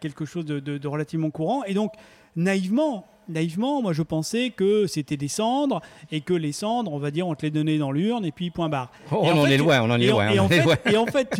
[0.00, 1.62] quelque chose de, de, relativement courant.
[1.62, 1.92] Et donc
[2.34, 7.10] naïvement, naïvement, moi je pensais que c'était des cendres et que les cendres, on va
[7.10, 8.90] dire, on te les donnait dans l'urne et puis point barre.
[9.10, 10.28] Oh, on, en est loin, on en est loin.
[10.30, 11.30] Et, en, fait,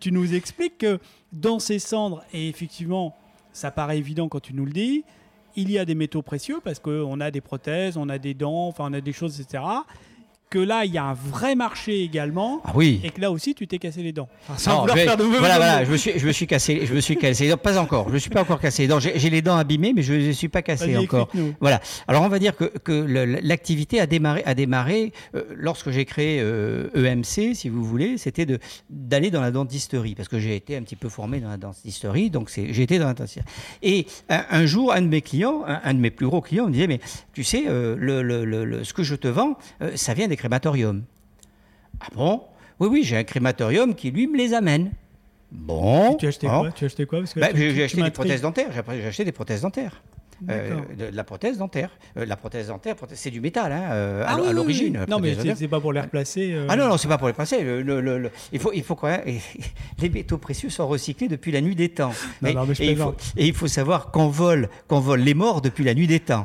[0.00, 0.98] tu, nous expliques que
[1.32, 3.16] dans ces cendres, et effectivement,
[3.52, 5.04] ça paraît évident quand tu nous le dis,
[5.56, 8.68] il y a des métaux précieux parce qu'on a des prothèses, on a des dents,
[8.68, 9.62] enfin on a des choses, etc
[10.50, 12.60] que là, il y a un vrai marché également.
[12.64, 13.00] Ah oui.
[13.04, 14.28] Et que là aussi, tu t'es cassé les dents.
[14.56, 17.16] sans faire de voilà, voilà, je me suis, je me suis cassé, je me suis
[17.16, 17.56] cassé les dents.
[17.56, 18.08] Pas encore.
[18.08, 18.98] Je ne suis pas encore cassé les dents.
[18.98, 21.30] J'ai les dents abîmées, mais je ne suis pas cassé encore.
[21.60, 21.80] Voilà.
[22.08, 22.92] Alors, on va dire que, que
[23.42, 28.18] l'activité a démarré, a démarré euh, lorsque j'ai créé EMC, euh, e si vous voulez,
[28.18, 28.46] c'était
[28.90, 32.30] d'aller dans la dentisterie, parce que j'ai été un petit peu formé dans la dentisterie,
[32.30, 33.46] donc j'ai été dans la dentisterie.
[33.82, 36.88] Et un, jour, un de mes clients, un, de mes plus gros clients, me disait,
[36.88, 37.00] mais
[37.32, 39.56] tu sais, euh, le, le, ce que je te vends,
[39.94, 41.04] ça vient des crématorium.
[42.00, 42.42] Ah bon?
[42.80, 44.92] Oui, oui, j'ai un crématorium qui, lui, me les amène.
[45.52, 46.14] Bon.
[46.14, 46.72] tu as acheté quoi?
[46.72, 47.20] Tu as acheté quoi?
[47.36, 48.70] Bah, J'ai acheté des prothèses dentaires.
[48.72, 50.02] J'ai acheté des prothèses dentaires.
[50.48, 51.90] Euh, de, la prothèse dentaire.
[52.16, 55.04] Euh, la prothèse dentaire, c'est du métal hein, euh, ah à, l'origine.
[55.08, 56.56] Non, mais c'est pas pour les replacer.
[56.68, 57.62] Ah non, non, c'est pas pour les replacer.
[57.62, 59.18] Le, il faut, il faut quoi
[59.98, 62.12] Les métaux précieux sont recyclés depuis la nuit des temps.
[62.44, 62.50] et,
[62.80, 66.06] il faut, et, il faut, savoir qu'on vole, qu'on vole les morts depuis la nuit
[66.06, 66.44] des temps.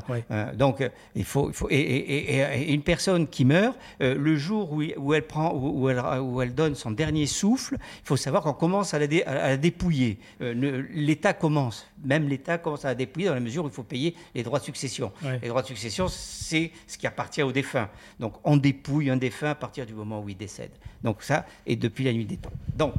[0.56, 0.84] donc,
[1.16, 5.54] il faut, il faut et, une personne qui meurt, le jour où, où, elle prend,
[5.54, 9.08] où elle, où elle donne son dernier souffle, il faut savoir qu'on commence à la,
[9.26, 10.18] à la dépouiller.
[10.40, 14.44] L'État commence, même l'État commence à dépouiller dans la mesure où il faut payer les
[14.44, 15.12] droits de succession.
[15.42, 17.90] Les droits de succession, c'est ce qui appartient au défunt.
[18.20, 20.72] Donc on dépouille un défunt à partir du moment où il décède.
[21.04, 22.52] Donc ça, et depuis la nuit des temps.
[22.76, 22.94] Donc,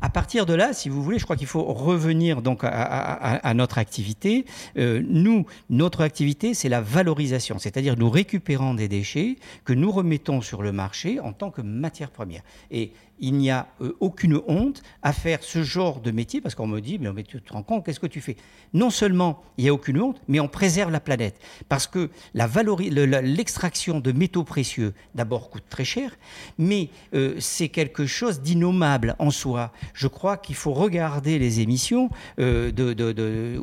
[0.00, 3.78] à partir de là, si vous voulez, je crois qu'il faut revenir donc à, notre
[3.78, 4.44] activité.
[4.76, 10.40] Euh, nous, notre activité, c'est la valorisation, c'est-à-dire nous récupérons des déchets que nous remettons
[10.40, 12.42] sur le marché en tant que matière première.
[12.70, 16.66] Et il n'y a euh, aucune honte à faire ce genre de métier, parce qu'on
[16.66, 18.36] me dit, mais, tu te rends compte, qu'est-ce que tu fais?
[18.72, 21.40] Non seulement il n'y a aucune honte, mais on préserve la planète.
[21.68, 26.16] Parce que l'extraction de métaux précieux, d'abord, coûte très cher,
[26.58, 29.53] mais euh, c'est quelque chose d'innommable en soi.
[29.92, 32.70] Je crois qu'il faut regarder les émissions euh,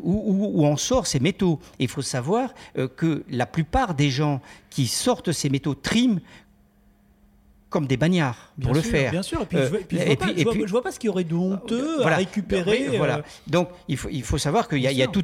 [0.04, 1.60] où, on sort ces métaux.
[1.80, 2.54] il faut savoir
[2.96, 6.20] que la plupart des gens qui sortent ces métaux triment
[7.72, 9.12] comme des bagnards pour le faire.
[9.12, 9.42] Bien sûr.
[9.42, 9.58] Et puis,
[10.38, 12.98] je, vois pas, ce qu'il y aurait de honteux à récupérer.
[12.98, 13.20] Voilà.
[13.20, 15.24] Euh, Donc il faut, il faut savoir qu'il y, a, tout,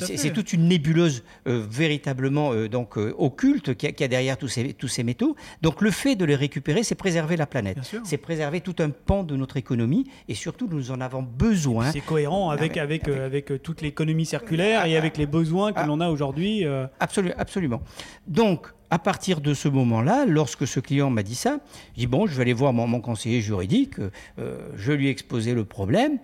[0.00, 4.72] c'est toute une nébuleuse euh, véritablement euh, donc occulte qu'il y, a derrière tous ces,
[4.72, 5.34] tous ces métaux.
[5.62, 7.78] Donc le fait de les récupérer, c'est préserver la planète.
[8.04, 11.90] C'est préserver tout un pan de notre économie et surtout nous en avons besoin.
[11.90, 15.86] C'est cohérent avec, avec, avec, toute l'économie circulaire et avec les besoins que ah.
[15.86, 16.64] l'on a aujourd'hui.
[17.00, 17.82] Absolument, absolument.
[18.28, 21.60] Donc à partir de ce moment-là, lorsque ce client m'a dit ça,
[21.94, 23.94] je dis bon, je vais aller voir mon, conseiller juridique,
[24.38, 26.18] euh, je lui ai exposé le problème.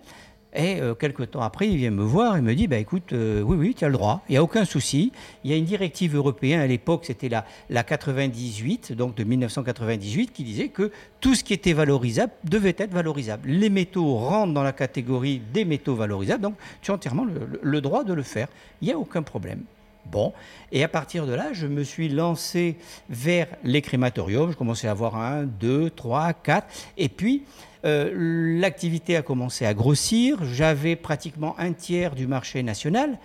[0.53, 3.41] Et euh, quelques temps après, il vient me voir et me dit bah, écoute, euh,
[3.41, 5.11] oui, oui, tu as le droit, il n'y a aucun souci.
[5.43, 10.33] Il y a une directive européenne, à l'époque, c'était la, la 98, donc de 1998,
[10.33, 13.49] qui disait que tout ce qui était valorisable devait être valorisable.
[13.49, 17.25] Les métaux rentrent dans la catégorie des métaux valorisables, donc tu as entièrement
[17.61, 18.47] le droit de le faire.
[18.81, 19.63] Il n'y a aucun problème.
[20.11, 20.33] Bon,
[20.71, 22.77] et à partir de là, je me suis lancé
[23.09, 24.51] vers les crématoriums.
[24.51, 26.67] Je commençais à avoir un, deux, trois, quatre.
[26.97, 27.43] Et puis,
[27.85, 30.43] euh, l'activité a commencé à grossir.
[30.45, 33.17] J'avais pratiquement un tiers du marché national.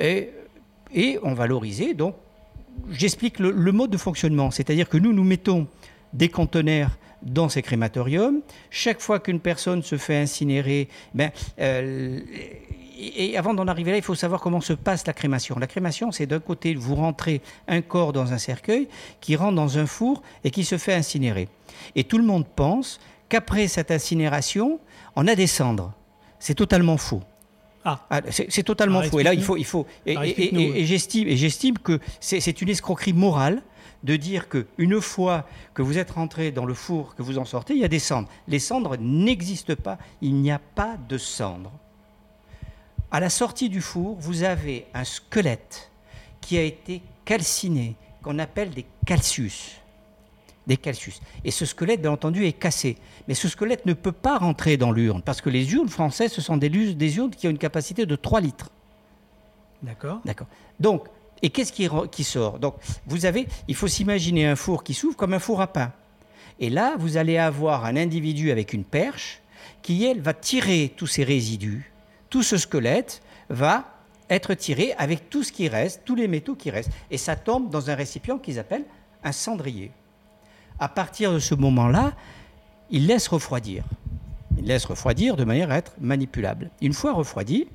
[0.00, 0.30] Et,
[1.22, 1.94] on valorisait.
[1.94, 2.14] Donc,
[2.90, 4.50] j'explique le, mode de fonctionnement.
[4.50, 5.66] C'est-à-dire que nous, nous mettons
[6.12, 8.40] des conteneurs dans ces crématoriums.
[8.70, 12.20] Chaque fois qu'une personne se fait incinérer, ben, euh,
[12.96, 15.58] et avant d'en arriver là, il faut savoir comment se passe la crémation.
[15.58, 18.88] La crémation, c'est d'un côté, vous rentrez un corps dans un cercueil
[19.20, 21.48] qui rentre dans un four et qui se fait incinérer.
[21.96, 24.78] Et tout le monde pense qu'après cette incinération,
[25.16, 25.92] on a des cendres.
[26.38, 27.22] C'est totalement faux.
[27.84, 28.06] Ah.
[28.10, 29.20] ah c'est totalement faux.
[29.20, 29.86] Et là, il faut, il faut.
[30.06, 33.62] Et, et j'estime que c'est une escroquerie morale
[34.04, 37.44] de dire que une fois que vous êtes rentré dans le four, que vous en
[37.44, 38.28] sortez, il y a des cendres.
[38.48, 39.98] Les cendres n'existent pas.
[40.20, 41.72] Il n'y a pas de cendres
[43.14, 45.88] à la sortie du four, vous avez un squelette
[46.40, 49.76] qui a été calciné, qu'on appelle des calcius.
[50.66, 51.20] Des calcius.
[51.44, 52.96] Et ce squelette, bien entendu, est cassé.
[53.28, 56.40] Mais ce squelette ne peut pas rentrer dans l'urne, parce que les urnes françaises, ce
[56.40, 58.70] sont des, des urnes qui ont une capacité de 3 litres.
[59.84, 60.20] D'accord.
[60.24, 60.48] D'accord.
[60.80, 61.06] Donc,
[61.40, 62.58] et qu'est-ce qui, qui, sort?
[62.58, 62.74] Donc,
[63.06, 65.92] vous avez, il faut s'imaginer un four qui s'ouvre comme un four à pain.
[66.58, 69.40] Et là, vous allez avoir un individu avec une perche
[69.82, 71.93] qui, elle, va tirer tous ces résidus
[72.34, 73.84] tout ce squelette va
[74.28, 76.90] être tiré avec tout ce qui reste, tous les métaux qui restent.
[77.12, 78.86] Et ça tombe dans un récipient qu'ils appellent
[79.22, 79.92] un cendrier.
[80.80, 82.12] À partir de ce moment-là,
[82.90, 83.84] ils laissent refroidir.
[84.58, 86.72] Ils laissent refroidir de manière à être manipulable.
[86.82, 87.68] Une fois refroidi,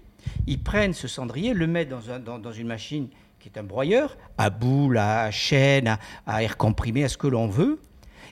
[0.45, 3.08] ils prennent ce cendrier, le mettent dans, une machine
[3.39, 7.48] qui est un broyeur, à boule, à chaîne, à air comprimé, à ce que l'on
[7.48, 7.80] veut,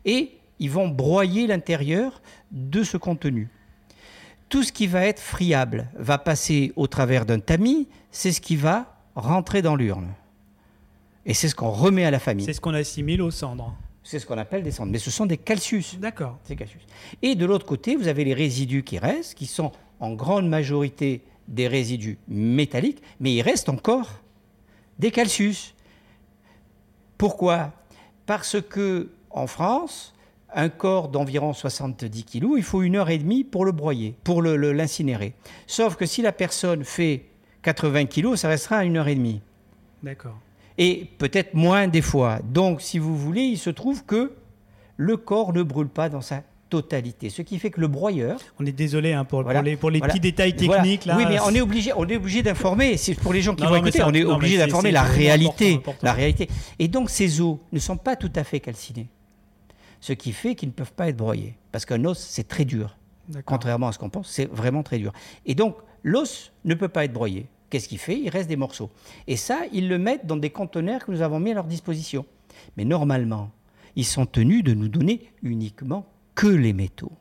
[0.04, 3.48] et ils vont broyer l'intérieur de ce contenu.
[4.50, 8.56] Tout ce qui va être friable va passer au travers d'un tamis, c'est ce qui
[8.56, 10.08] va rentrer dans l'urne.
[11.26, 12.46] Et c'est ce qu'on remet à la famille.
[12.46, 13.76] C'est ce qu'on assimile aux cendres.
[14.04, 14.92] C'est ce qu'on appelle des cendres.
[14.92, 16.00] Mais ce sont des calcius.
[16.00, 16.40] D'accord.
[17.22, 21.24] Et de l'autre côté, vous avez les résidus qui restent, qui sont en grande majorité
[21.50, 24.10] des résidus métalliques, mais il reste encore
[25.00, 25.74] des calcius.
[27.18, 27.74] Pourquoi?
[28.26, 30.14] Parce que en France,
[30.54, 34.42] un corps d'environ 70 kg, il faut une heure et demie pour le broyer, pour
[34.42, 35.34] l'incinérer.
[35.68, 37.26] Sauf que si la personne fait
[37.64, 39.42] 80 kg, ça restera à une heure et demie.
[40.04, 40.38] D'accord.
[40.78, 42.40] Et peut-être moins des fois.
[42.44, 44.34] Donc, si vous voulez, il se trouve que
[44.96, 47.30] le corps ne brûle pas dans sa totalité.
[47.30, 48.40] Ce qui fait que le broyeur.
[48.60, 51.06] On est désolé hein, pour, les, pour, les, petits détails techniques.
[51.06, 52.98] Là, oui, mais on est obligé, on est obligé d'informer.
[52.98, 56.48] C'est pour les gens qui vont écouter, on est obligé d'informer la réalité, la réalité.
[56.80, 59.08] Et donc ces os ne sont pas tout à fait calcinés
[60.00, 61.58] ce qui fait qu'ils ne peuvent pas être broyés.
[61.72, 62.98] Parce qu'un os, c'est très dur.
[63.46, 65.12] Contrairement à ce qu'on pense, c'est vraiment très dur.
[65.46, 67.48] Et donc, l'os ne peut pas être broyé.
[67.70, 68.18] Qu'est-ce qu'il fait?
[68.18, 68.90] Il reste des morceaux.
[69.28, 72.26] Et ça, ils le mettent dans des conteneurs que nous avons mis à leur disposition.
[72.78, 73.52] Mais normalement,
[73.96, 76.06] ils sont tenus de nous donner uniquement
[76.36, 77.12] que les métaux.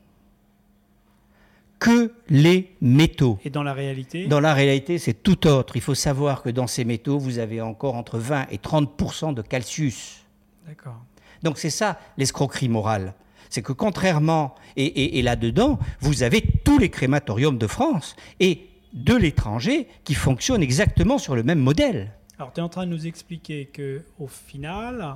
[1.80, 3.38] Que les métaux.
[3.44, 4.28] Et dans la réalité?
[4.28, 5.76] Dans la réalité, c'est tout autre.
[5.76, 9.42] Il faut savoir que dans ces métaux, vous avez encore entre 20 et 30% de
[9.42, 10.24] calcius.
[10.66, 11.02] D'accord.
[11.42, 13.14] Donc c'est ça l'escroquerie morale.
[13.50, 19.88] C'est que contrairement, et, là-dedans, vous avez tous les crématoriums de France et de l'étranger
[20.04, 22.12] qui fonctionnent exactement sur le même modèle.
[22.38, 25.14] Alors tu es en train de nous expliquer que au final,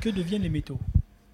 [0.00, 0.78] que deviennent les métaux?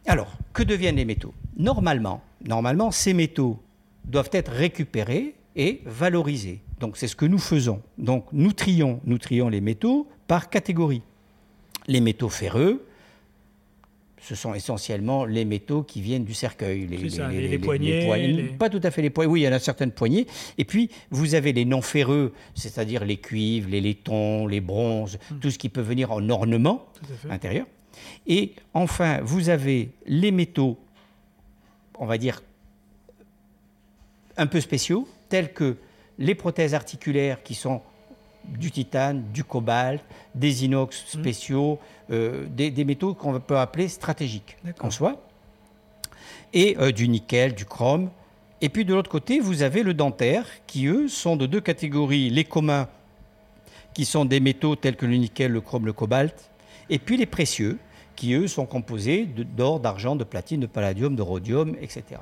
[0.07, 1.35] Alors, que deviennent les métaux?
[1.57, 3.61] Normalement, normalement, ces métaux
[4.05, 6.61] doivent être récupérés et valorisés.
[6.81, 7.83] Donc c'est ce que nous faisons.
[7.99, 11.03] Donc nous trions, nous trions les métaux par catégorie.
[11.87, 12.87] Les métaux ferreux,
[14.21, 16.87] ce sont essentiellement les métaux qui viennent du cercueil.
[16.87, 18.55] Les, poignées.
[18.59, 19.31] Pas tout à fait les poignées.
[19.31, 20.27] Oui, il y en a certaines poignées.
[20.59, 25.39] Et puis, vous avez les non ferreux, c'est-à-dire les cuivres, les laitons, les bronzes, hmm.
[25.39, 26.87] tout ce qui peut venir en ornement
[27.31, 27.67] intérieur.
[28.27, 30.79] Et enfin, vous avez les métaux,
[31.99, 32.43] on va dire,
[34.37, 35.77] un peu spéciaux, tels que
[36.19, 37.81] les prothèses articulaires qui sont
[38.51, 40.03] du titane, du cobalt,
[40.35, 41.21] des inox hmm.
[41.21, 41.79] spéciaux,
[42.11, 45.21] euh, des, métaux qu'on peut appeler stratégiques en soi,
[46.53, 48.11] et euh, du nickel, du chrome.
[48.61, 52.31] Et puis de l'autre côté, vous avez le dentaire, qui eux sont de deux catégories,
[52.31, 52.89] les communs,
[53.95, 56.51] qui sont des métaux tels que le nickel, le chrome, le cobalt,
[56.89, 57.79] et puis les précieux,
[58.17, 62.21] qui eux sont composés d'or, d'argent, de platine, de palladium, de rhodium, etc.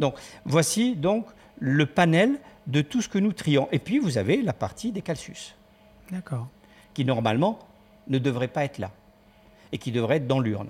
[0.00, 1.26] Donc voici donc
[1.58, 3.68] le panel de tout ce que nous trions.
[3.72, 5.55] Et puis, vous avez la partie des calcius.
[6.10, 6.48] D'accord.
[6.94, 7.58] Qui, normalement,
[8.08, 8.90] ne devrait pas être là.
[9.72, 10.68] Et qui devrait être dans l'urne.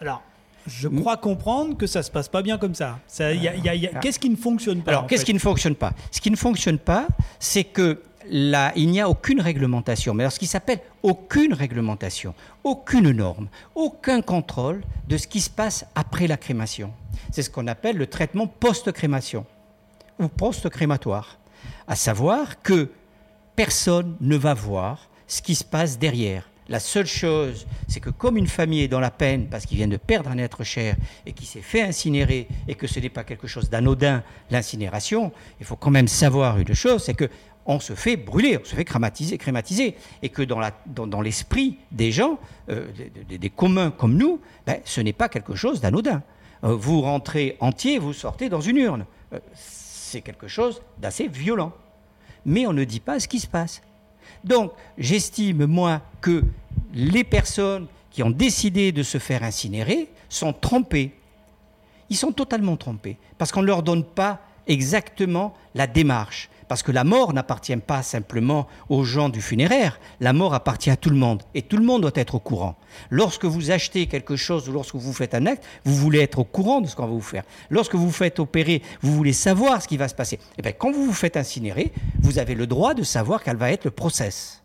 [0.00, 0.22] Alors,
[0.66, 2.98] je crois comprendre que ça ne se passe pas bien comme ça.
[3.08, 5.92] Qu'est-ce qui ne fonctionne pas Alors, qu'est-ce qui ne fonctionne pas?
[6.10, 7.08] Ce qui ne fonctionne pas,
[7.40, 10.14] c'est que là, il n'y a aucune réglementation.
[10.14, 15.50] Mais alors, ce qui s'appelle aucune réglementation, aucune norme, aucun contrôle de ce qui se
[15.50, 16.92] passe après la crémation.
[17.32, 19.44] C'est ce qu'on appelle le traitement post-crémation
[20.20, 21.38] ou post-crématoire.
[21.88, 22.90] À savoir que
[23.64, 26.50] personne ne va voir ce qui se passe derrière.
[26.68, 29.86] La seule chose, c'est que comme une famille est dans la peine parce qu'il vient
[29.86, 30.96] de perdre un être cher
[31.26, 35.66] et qui s'est fait incinérer et que ce n'est pas quelque chose d'anodin, l'incinération, il
[35.66, 37.28] faut quand même savoir une chose, c'est que
[37.64, 42.40] on se fait brûler, on se fait crématiser, crématiser et que dans, l'esprit des gens,
[42.68, 42.88] euh,
[43.28, 46.24] des, communs comme nous, ben, ce n'est pas quelque chose d'anodin.
[46.64, 49.06] Euh, vous rentrez entier, vous sortez dans une urne.
[49.32, 51.72] Euh, c'est quelque chose d'assez violent.
[52.44, 53.82] Mais on ne dit pas ce qui se passe.
[54.44, 56.42] Donc, j'estime, moi, que
[56.94, 61.14] les personnes qui ont décidé de se faire incinérer sont trompées.
[62.10, 66.50] Ils sont totalement trompés, parce qu'on ne leur donne pas exactement la démarche.
[66.72, 70.96] Parce que la mort n'appartient pas simplement aux gens du funéraire, la mort appartient à
[70.96, 71.42] tout le monde.
[71.54, 72.78] Et tout le monde doit être au courant.
[73.10, 76.44] Lorsque vous achetez quelque chose ou lorsque vous faites un acte, vous voulez être au
[76.44, 77.42] courant de ce qu'on va vous faire.
[77.68, 80.36] Lorsque vous faites opérer, vous voulez savoir ce qui va se passer.
[80.36, 83.58] Et eh bien, quand vous vous faites incinérer, vous avez le droit de savoir quel
[83.58, 84.61] va être le process.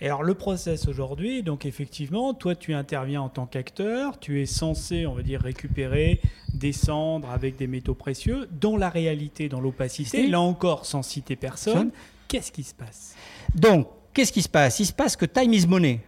[0.00, 4.46] Et alors le process aujourd'hui, donc effectivement, toi tu interviens en tant qu'acteur, tu es
[4.46, 6.20] censé, on va dire, récupérer,
[6.52, 8.48] descendre avec des métaux précieux.
[8.60, 11.90] Dans la réalité, dans l'opacité, là encore sans citer personne,
[12.28, 13.14] qu'est-ce qui se passe?
[13.54, 14.80] Donc, qu'est-ce qui se passe?
[14.80, 16.00] Il se passe que time is money.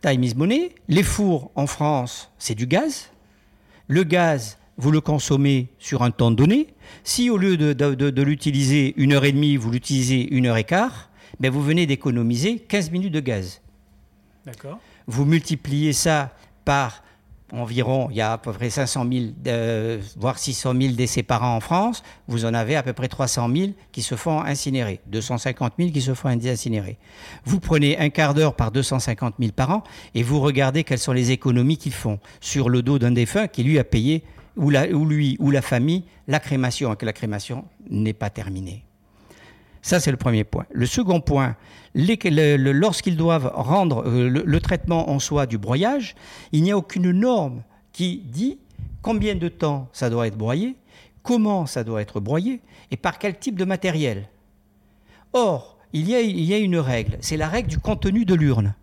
[0.00, 0.74] Time is money.
[0.88, 3.10] Les fours en France, c'est du gaz.
[3.86, 6.74] Le gaz, vous le consommez sur un temps donné.
[7.04, 11.10] Si au lieu de, l'utiliser une heure et demie, vous l'utilisez une heure et quart,
[11.40, 13.60] ben vous venez d'économiser 15 minutes de gaz.
[14.46, 14.78] D'accord.
[15.06, 17.02] Vous multipliez ça par
[17.52, 21.42] environ, il y a à peu près 500 000, euh, voire 600 000 décès par
[21.44, 25.00] an en France, vous en avez à peu près 300 000 qui se font incinérer,
[25.08, 26.96] 250 000 qui se font incinérer.
[27.44, 31.12] Vous prenez un quart d'heure par 250 000 par an et vous regardez quelles sont
[31.12, 34.24] les économies qu'ils font sur le dos d'un défunt qui lui a payé,
[34.56, 38.84] ou, ou lui ou la famille, la crémation, et que la crémation n'est pas terminée.
[39.82, 40.64] Ça, c'est le premier point.
[40.70, 41.56] Le second point,
[41.94, 46.14] lorsqu'ils doivent rendre euh, le, traitement en soi du broyage,
[46.52, 47.62] il n'y a aucune norme
[47.92, 48.58] qui dit
[49.02, 50.76] combien de temps ça doit être broyé,
[51.24, 52.60] comment ça doit être broyé
[52.92, 54.28] et par quel type de matériel.
[55.32, 58.34] Or, il y a, il y a une règle, c'est la règle du contenu de
[58.34, 58.74] l'urne.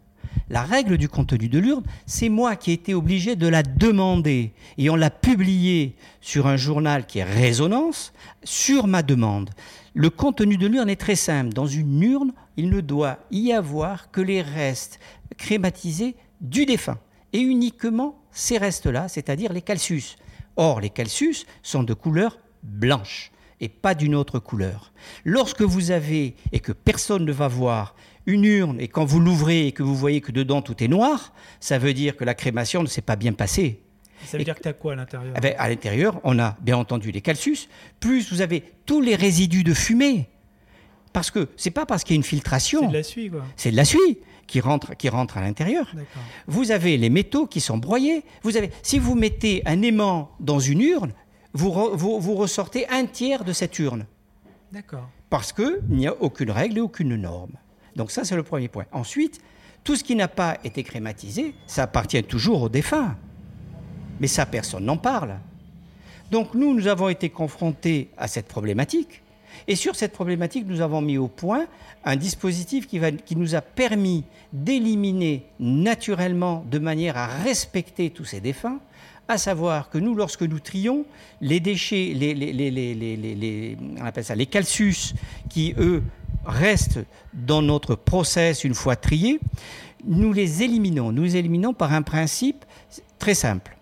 [0.50, 4.52] La règle du contenu de l'urne, c'est moi qui ai été obligé de la demander.
[4.78, 9.52] Et on l'a publiée sur un journal qui est Résonance, sur ma demande.
[10.00, 11.52] Le contenu de l'urne est très simple.
[11.52, 14.98] Dans une urne, il ne doit y avoir que les restes
[15.36, 17.00] crématisés du défunt.
[17.34, 20.16] Et uniquement ces restes-là, c'est-à-dire les calcius.
[20.56, 24.94] Or, les calcius sont de couleur blanche et pas d'une autre couleur.
[25.26, 27.94] Lorsque vous avez, et que personne ne va voir,
[28.26, 31.34] une urne, et quand vous l'ouvrez et que vous voyez que dedans tout est noir,
[31.60, 33.82] ça veut dire que la crémation ne s'est pas bien passée.
[34.26, 36.58] Ça veut dire que tu as quoi à l'intérieur eh ben, À l'intérieur, on a
[36.62, 40.30] bien entendu les calcius, plus vous avez tous les résidus de fumée.
[41.14, 42.82] Parce que c'est pas parce qu'il y a une filtration.
[42.82, 43.44] C'est de la suie, quoi.
[43.56, 45.92] C'est de la suie qui rentre, qui rentre à l'intérieur.
[46.48, 48.24] Vous avez les métaux qui sont broyés.
[48.44, 51.14] Vous avez, si vous mettez un aimant dans une urne,
[51.54, 54.06] vous, vous, vous ressortez un tiers de cette urne.
[54.72, 55.10] D'accord.
[55.30, 57.54] Parce qu'il n'y a aucune règle et aucune norme.
[57.96, 58.86] Donc ça, c'est le premier point.
[58.92, 59.42] Ensuite,
[59.84, 63.18] tout ce qui n'a pas été crématisé, ça appartient toujours aux défunts.
[64.20, 65.36] Mais ça, personne n'en parle.
[66.32, 69.22] Donc nous, nous avons été confrontés à cette problématique.
[69.68, 71.66] Et sur cette problématique, nous avons mis au point
[72.06, 78.80] un dispositif qui, nous a permis d'éliminer naturellement, de manière à respecter tous ces défunts,
[79.28, 81.06] à savoir que nous, lorsque nous trions,
[81.42, 82.14] les déchets,
[84.00, 85.14] on appelle ça, les calcius
[85.50, 86.04] qui, eux,
[86.46, 87.00] restent
[87.34, 89.40] dans notre process une fois triés,
[90.06, 91.12] nous les éliminons.
[91.12, 92.66] Nous les éliminons par un principe
[93.20, 93.79] très simple.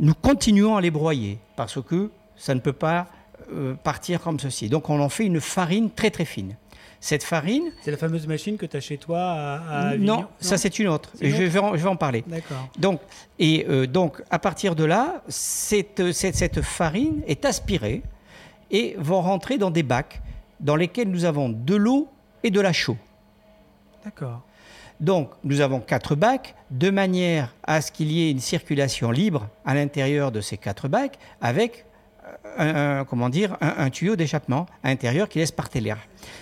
[0.00, 3.08] Nous continuons à les broyer parce que ça ne peut pas
[3.52, 4.68] euh, partir comme ceci.
[4.68, 6.56] Donc on en fait une farine très très fine.
[7.00, 7.70] Cette farine.
[7.82, 11.12] C'est la fameuse machine que tu as chez toi à, non, ça c'est une autre.
[11.20, 12.24] Et je, vais en, je vais en parler.
[12.26, 12.68] D'accord.
[12.78, 13.00] Donc,
[13.38, 18.02] et euh, donc, à partir de là, cette, cette, cette, farine est aspirée
[18.72, 20.20] et va rentrer dans des bacs
[20.58, 22.08] dans lesquels nous avons de l'eau
[22.42, 22.96] et de la chaux.
[24.04, 24.42] D'accord.
[25.00, 29.48] Donc, nous avons quatre bacs, de manière à ce qu'il y ait une circulation libre
[29.64, 31.84] à l'intérieur de ces quatre bacs, avec
[32.56, 35.98] un, comment dire, un, tuyau d'échappement à l'intérieur qui laisse partir l'air.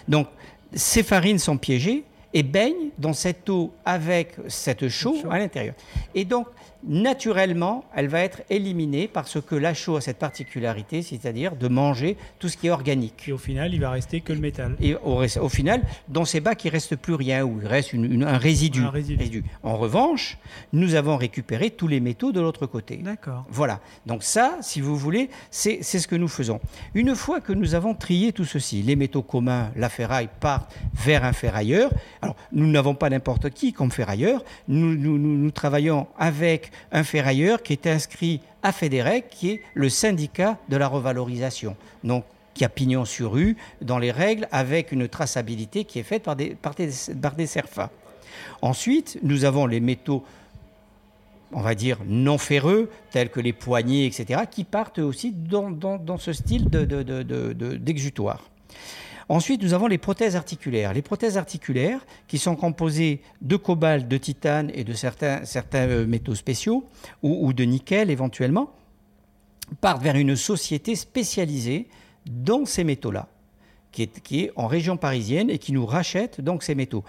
[0.08, 0.28] Donc,
[0.72, 5.74] ces farines sont piégées et baignent dans cette eau avec cette chaux à l'intérieur.
[6.14, 6.48] Et donc,
[6.86, 12.16] naturellement, elle va être éliminée parce que la chaux a cette particularité, c'est-à-dire de manger
[12.38, 13.24] tout ce qui est organique.
[13.28, 14.76] Et au final, il va rester que le métal.
[14.80, 18.82] Et au, final, dans ces bacs, il reste plus rien, ou il reste un, résidu,
[18.82, 19.44] un résidu.
[19.62, 20.38] En revanche,
[20.72, 22.96] nous avons récupéré tous les métaux de l'autre côté.
[22.98, 23.44] D'accord.
[23.50, 23.80] Voilà.
[24.06, 26.60] Donc ça, si vous voulez, c'est ce que nous faisons.
[26.94, 31.24] Une fois que nous avons trié tout ceci, les métaux communs, la ferraille partent vers
[31.24, 31.90] un ferrailleur.
[32.22, 34.44] Alors, nous n'avons pas n'importe qui comme ferrailleur.
[34.68, 39.60] Nous, nous, nous, nous travaillons avec un ferrailleur qui est inscrit à Fédérec, qui est
[39.74, 41.76] le syndicat de la revalorisation.
[42.04, 42.24] Donc,
[42.56, 46.36] qui a pignon sur rue dans les règles avec une traçabilité qui est faite par
[46.36, 46.74] des, par
[47.46, 47.90] CERFA.
[48.62, 50.24] Ensuite, nous avons les métaux,
[51.52, 56.32] on va dire, non ferreux, tels que les poignées, etc., qui partent aussi dans, ce
[56.32, 58.38] style d'exutoire.
[58.38, 58.44] De,
[59.28, 60.92] Ensuite, nous avons les prothèses articulaires.
[60.92, 65.42] Les prothèses articulaires, qui sont composées de cobalt, de titane et de certains,
[65.74, 66.84] euh, métaux spéciaux,
[67.22, 68.72] ou, de nickel éventuellement,
[69.80, 71.88] partent vers une société spécialisée
[72.24, 73.28] dans ces métaux-là,
[73.90, 77.02] qui est, qui est en région parisienne et qui nous rachète donc ces métaux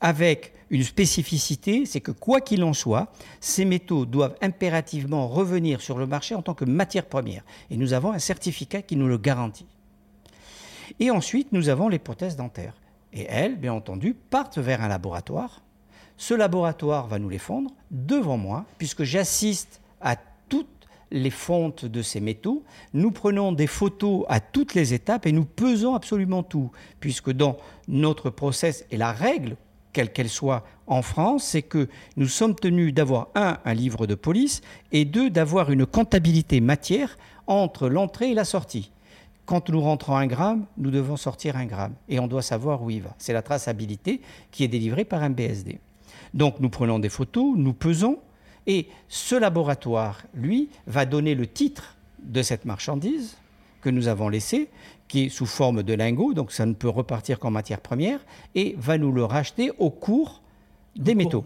[0.00, 5.98] avec une spécificité, c'est que quoi qu'il en soit, ces métaux doivent impérativement revenir sur
[5.98, 7.44] le marché en tant que matière première.
[7.70, 9.66] Et nous avons un certificat qui nous le garantit.
[11.00, 12.74] Et ensuite, nous avons les prothèses dentaires.
[13.12, 15.62] Et elles, bien entendu, partent vers un laboratoire.
[16.16, 20.16] Ce laboratoire va nous les fondre devant moi, puisque j'assiste à
[20.48, 20.68] toute
[21.10, 25.44] les fontes de ces métaux, nous prenons des photos à toutes les étapes et nous
[25.44, 26.70] pesons absolument tout,
[27.00, 27.56] puisque dans
[27.86, 29.56] notre process et la règle,
[29.92, 34.14] quelle qu'elle soit en France, c'est que nous sommes tenus d'avoir un, un livre de
[34.14, 34.60] police
[34.92, 37.16] et deux, d'avoir une comptabilité matière
[37.46, 38.90] entre l'entrée et la sortie.
[39.46, 42.90] Quand nous rentrons un gramme, nous devons sortir un gramme et on doit savoir où
[42.90, 43.14] il va.
[43.18, 44.20] C'est la traçabilité
[44.50, 45.78] qui est délivrée par un BSD.
[46.34, 48.18] Donc nous prenons des photos, nous pesons
[48.66, 53.36] et ce laboratoire, lui, va donner le titre de cette marchandise
[53.80, 54.68] que nous avons laissée,
[55.06, 58.18] qui est sous forme de lingot, donc ça ne peut repartir qu'en matière première,
[58.56, 60.42] et va nous le racheter au cours
[60.96, 61.44] des métaux.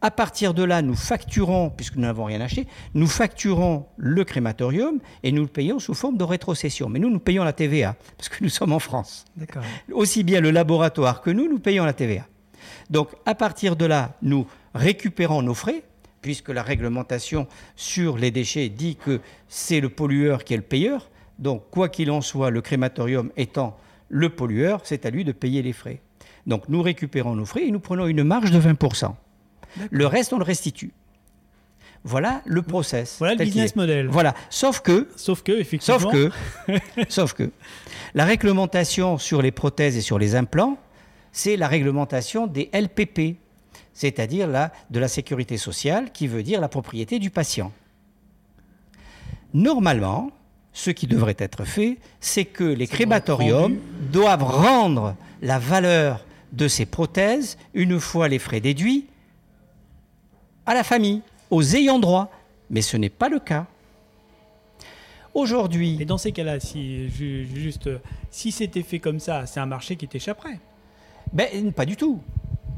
[0.00, 5.00] À partir de là, nous facturons, puisque nous n'avons rien acheté, nous facturons le crématorium
[5.24, 6.88] et nous le payons sous forme de rétrocession.
[6.88, 9.24] Mais nous, nous payons la TVA, parce que nous sommes en France.
[9.92, 12.26] Aussi bien le laboratoire que nous, nous payons la TVA.
[12.90, 15.82] Donc, à partir de là, nous récupérons nos frais,
[16.22, 21.10] puisque la réglementation sur les déchets dit que c'est le pollueur qui est le payeur.
[21.38, 23.76] Donc, quoi qu'il en soit, le crématorium étant
[24.08, 26.00] le pollueur, c'est à lui de payer les frais.
[26.48, 29.14] Donc, nous récupérons nos frais et nous prenons une marge de 20%.
[29.90, 30.92] Le reste, on le restitue.
[32.04, 33.16] Voilà le process.
[33.18, 34.08] Voilà le business model.
[34.08, 34.34] Voilà.
[34.48, 35.08] Sauf que.
[35.14, 35.98] Sauf que, effectivement.
[35.98, 36.30] Sauf que.
[37.08, 37.50] sauf que.
[38.14, 40.78] La réglementation sur les prothèses et sur les implants,
[41.32, 43.36] c'est la réglementation des LPP,
[43.92, 47.72] c'est-à-dire la, de la sécurité sociale, qui veut dire la propriété du patient.
[49.52, 50.30] Normalement,
[50.72, 53.76] ce qui devrait être fait, c'est que les crématoriums
[54.10, 59.06] doivent rendre la valeur de ces prothèses, une fois les frais déduits,
[60.66, 62.30] à la famille, aux ayants droit.
[62.70, 63.66] Mais ce n'est pas le cas.
[65.34, 65.96] Aujourd'hui.
[66.00, 67.88] Et dans ces cas-là, si, juste,
[68.30, 70.58] si c'était fait comme ça, c'est un marché qui t'échapperait?
[71.32, 72.20] Ben, pas du tout.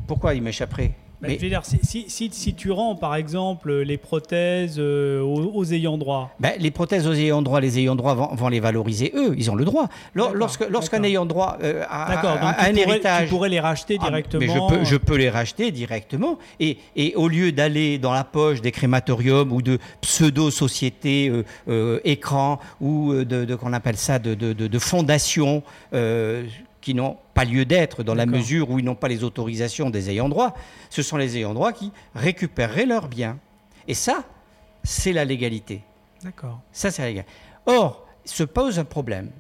[0.07, 0.95] Pourquoi il m'échapperait?
[1.21, 1.29] Bah,
[1.63, 6.35] si, si, tu rends par exemple les prothèses euh, aux, ayants droit.
[6.41, 9.55] Ben, les prothèses aux ayants droit, les ayants droit vont, les valoriser eux, ils ont
[9.55, 9.89] le droit.
[10.15, 13.25] Lorsqu'un ayant droit euh, a, un héritage.
[13.25, 14.41] Tu pourrais les racheter ah, directement.
[14.41, 16.39] mais je peux, je peux les racheter directement.
[16.59, 21.31] Et, et au lieu d'aller dans la poche des crématoriums ou de pseudo-sociétés
[21.69, 25.63] euh, écrans ou de, qu'on appelle ça, de, de, de fondations
[26.81, 30.11] qui n'ont pas lieu d'être dans la mesure où ils n'ont pas les autorisations des
[30.11, 30.55] ayants droit,
[30.89, 33.39] ce sont les ayants droit qui récupéreraient leurs biens.
[33.87, 34.25] Et ça,
[34.83, 35.83] c'est la légalité.
[36.23, 36.61] D'accord.
[36.73, 37.33] Ça, c'est la légalité.
[37.67, 39.31] Or, se pose un problème.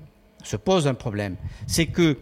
[0.42, 1.36] Se pose un problème.
[1.66, 2.18] C'est que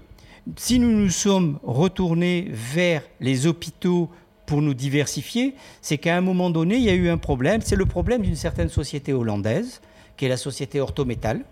[0.56, 4.10] si nous nous sommes retournés vers les hôpitaux
[4.46, 7.60] pour nous diversifier, c'est qu'à un moment donné, il y a eu un problème.
[7.62, 9.80] C'est le problème d'une certaine société hollandaise,
[10.16, 11.44] qui est la société Orthométal,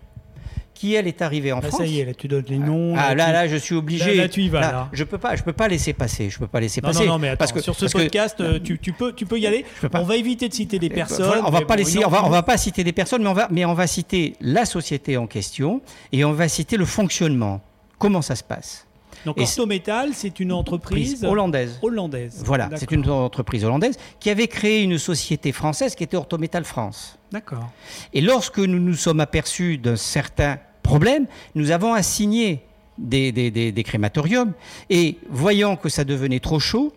[0.77, 1.77] qui elle est arrivée en France.
[1.77, 2.93] Ça y est, là tu donnes les noms.
[2.95, 4.15] Ah là, là, je suis obligé.
[4.15, 4.61] Là, tu y vas.
[4.61, 6.29] Là, Je peux pas, je peux pas laisser passer.
[6.29, 7.05] Je peux pas laisser passer.
[7.05, 9.39] Non, non, mais attends, parce que sur ce podcast, euh, tu, tu, peux, tu peux
[9.39, 9.65] y aller.
[9.93, 11.43] On va éviter de citer des personnes.
[11.45, 13.47] on va pas laisser, on va, on va pas citer des personnes, mais on va,
[13.51, 17.61] mais on va citer la société en question et on va citer le fonctionnement.
[17.97, 18.87] Comment ça se passe?
[19.25, 21.79] Donc Orthométal, c'est une entreprise hollandaise.
[21.81, 22.43] Hollandaise.
[22.45, 27.17] Voilà, c'est une entreprise hollandaise qui avait créé une société française qui était Orthométal France.
[27.31, 27.69] D'accord.
[28.13, 32.63] Et lorsque nous nous sommes aperçus d'un certain problème, nous avons assigné
[32.97, 34.53] des, des, crématoriums
[34.89, 36.93] et voyant que ça devenait trop chaud,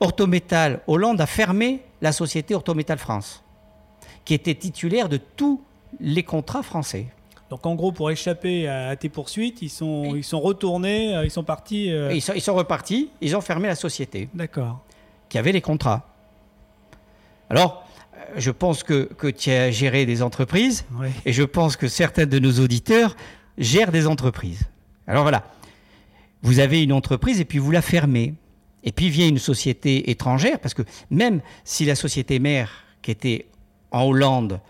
[0.00, 3.44] Orthométal Hollande a fermé la société Orthométal France,
[4.24, 5.60] qui était titulaire de tous
[6.00, 7.06] les contrats français.
[7.48, 11.30] Donc en gros, pour échapper à, tes poursuites, ils sont, ils sont retournés, euh, ils
[11.30, 11.92] sont partis.
[11.92, 14.28] Euh, ils, sont, ils, sont, repartis, ils ont fermé la société.
[14.34, 14.80] D'accord.
[15.28, 16.08] Qui avait les contrats.
[17.48, 17.85] Alors,
[18.36, 20.84] je pense que, tu as géré des entreprises
[21.24, 23.16] et je pense que certains de nos auditeurs
[23.58, 24.62] gèrent des entreprises.
[25.06, 25.44] Alors voilà,
[26.42, 28.34] vous avez une entreprise et puis vous la fermez.
[28.84, 33.46] Et puis vient une société étrangère, parce que même si la société mère, qui était
[33.90, 34.60] en Hollande,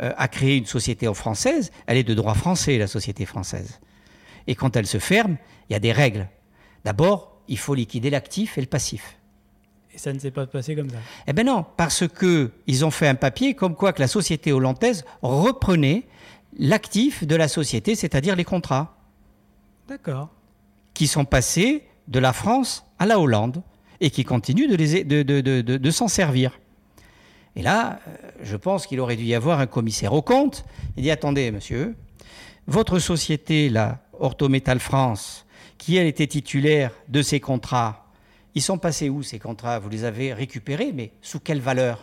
[0.00, 3.80] euh, a créé une société en française, elle est de droit français, la société française.
[4.46, 5.36] Et quand elle se ferme,
[5.68, 6.28] il y a des règles.
[6.84, 9.18] D'abord, il faut liquider l'actif et le passif.
[9.96, 13.08] Et ça ne s'est pas passé comme ça Eh bien non, parce qu'ils ont fait
[13.08, 16.02] un papier comme quoi que la société hollandaise reprenait
[16.58, 18.98] l'actif de la société, c'est-à-dire les contrats.
[19.88, 20.28] D'accord.
[20.92, 23.62] Qui sont passés de la France à la Hollande
[24.00, 26.60] et qui continuent de, de, de, s'en servir.
[27.54, 30.66] Et là, euh, je pense qu'il aurait dû y avoir un commissaire au compte.
[30.98, 31.96] Il dit attendez, monsieur,
[32.66, 35.46] votre société, la Orthométal France,
[35.78, 38.05] qui elle était titulaire de ces contrats,
[38.56, 39.78] ils sont passés où ces contrats?
[39.78, 42.02] Vous les avez récupérés, mais sous quelle valeur?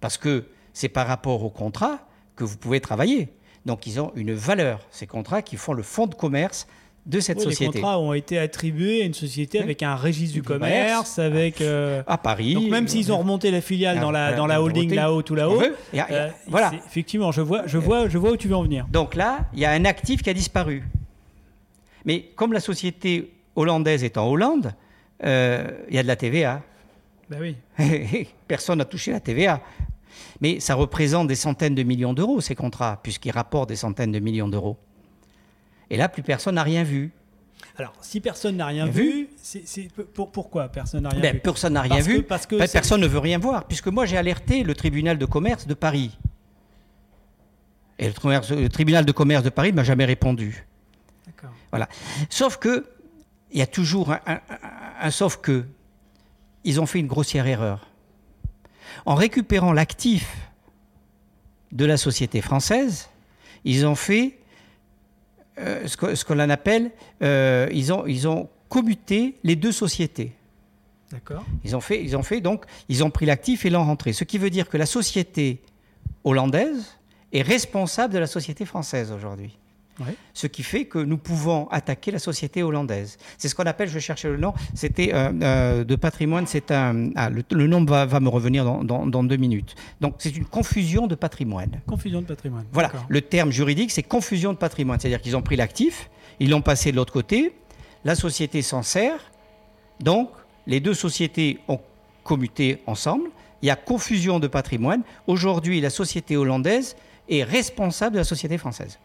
[0.00, 1.98] Parce que c'est par rapport aux contrats
[2.36, 3.28] que vous pouvez travailler.
[3.66, 6.68] Donc ils ont une valeur, ces contrats qui font le fonds de commerce
[7.06, 7.74] de cette société.
[7.74, 12.18] Les contrats ont été attribués à une société avec un registre du commerce, avec à
[12.18, 12.54] Paris.
[12.54, 15.60] Donc même s'ils ont remonté la filiale dans la dans la holding là-haut tout là-haut,
[16.46, 16.72] voilà.
[16.86, 18.86] Effectivement, je vois je vois je vois où tu veux en venir.
[18.92, 20.84] Donc là, il y a un actif qui a disparu.
[22.04, 24.72] Mais comme la société hollandaise est en Hollande,
[25.22, 26.62] il y a de la TVA.
[27.28, 27.56] Ben oui.
[28.48, 29.60] Personne n'a touché la TVA.
[30.40, 34.18] Mais ça représente des centaines de millions d'euros, ces contrats, puisqu'ils rapportent des centaines de
[34.18, 34.76] millions d'euros.
[35.90, 37.12] Et là, plus personne n'a rien vu.
[37.78, 41.40] Alors, si personne n'a rien vu, c'est pour, pourquoi personne n'a rien ben, vu?
[41.40, 42.22] Personne n'a rien vu.
[42.22, 45.26] parce que ben, personne ne veut rien voir, puisque moi j'ai alerté le tribunal de
[45.26, 46.18] commerce de Paris.
[47.98, 50.66] Et le, tribunal de commerce de Paris ne m'a jamais répondu.
[51.26, 51.50] D'accord.
[51.70, 51.88] Voilà.
[52.28, 52.86] Sauf que,
[53.56, 54.14] il y a toujours
[55.00, 55.64] un sauf que,
[56.62, 57.88] ils ont fait une grossière erreur.
[59.06, 60.50] En récupérant l'actif
[61.72, 63.08] de la société française,
[63.64, 64.38] ils ont fait
[65.58, 66.90] euh, ce que, l'on appelle,
[67.22, 70.34] euh, ils, ont, ils ont commuté les deux sociétés.
[71.10, 71.46] D'accord.
[71.64, 74.12] Ils ont fait, ils ont fait donc, ils ont pris l'actif et l'ont rentré.
[74.12, 75.62] Ce qui veut dire que la société
[76.24, 76.98] hollandaise
[77.32, 79.56] est responsable de la société française aujourd'hui.
[80.34, 83.18] Ce qui fait que nous pouvons attaquer la société hollandaise.
[83.38, 87.10] C'est ce qu'on appelle, je cherchais le nom, c'était euh, euh, de patrimoine, c'est un.
[87.16, 89.74] Ah, le, nom va, me revenir dans, deux minutes.
[90.00, 91.80] Donc c'est une confusion de patrimoine.
[91.86, 92.64] Confusion de patrimoine.
[92.72, 95.00] Voilà, le terme juridique, c'est confusion de patrimoine.
[95.00, 97.52] C'est-à-dire qu'ils ont pris l'actif, ils l'ont passé de l'autre côté,
[98.04, 99.32] la société s'en sert,
[100.00, 100.30] donc
[100.66, 101.80] les deux sociétés ont
[102.24, 103.30] commuté ensemble,
[103.62, 105.02] il y a confusion de patrimoine.
[105.26, 106.96] Aujourd'hui, la société hollandaise
[107.28, 108.98] est responsable de la société française.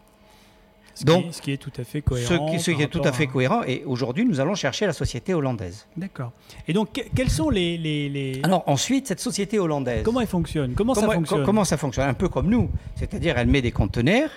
[0.94, 2.58] Ce, Donc, qui, ce qui est tout à fait cohérent.
[2.58, 3.62] Ce qui, est tout à fait cohérent.
[3.66, 5.86] Et aujourd'hui, nous allons chercher la société hollandaise.
[5.96, 6.32] D'accord.
[6.68, 10.02] Et donc, quels sont les, les, Alors, ensuite, cette société hollandaise.
[10.04, 10.74] Comment elle fonctionne?
[10.74, 11.44] Comment, ça fonctionne?
[11.44, 12.08] Comment ça fonctionne?
[12.08, 12.70] Un peu comme nous.
[12.96, 14.30] C'est-à-dire, elle met des conteneurs.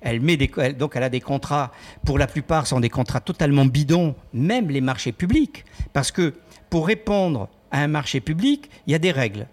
[0.00, 1.72] Elle met des, donc elle a des contrats,
[2.04, 5.64] pour la plupart, sont des contrats totalement bidons, même les marchés publics.
[5.92, 6.34] Parce que
[6.68, 9.48] pour répondre à un marché public, il y a des règles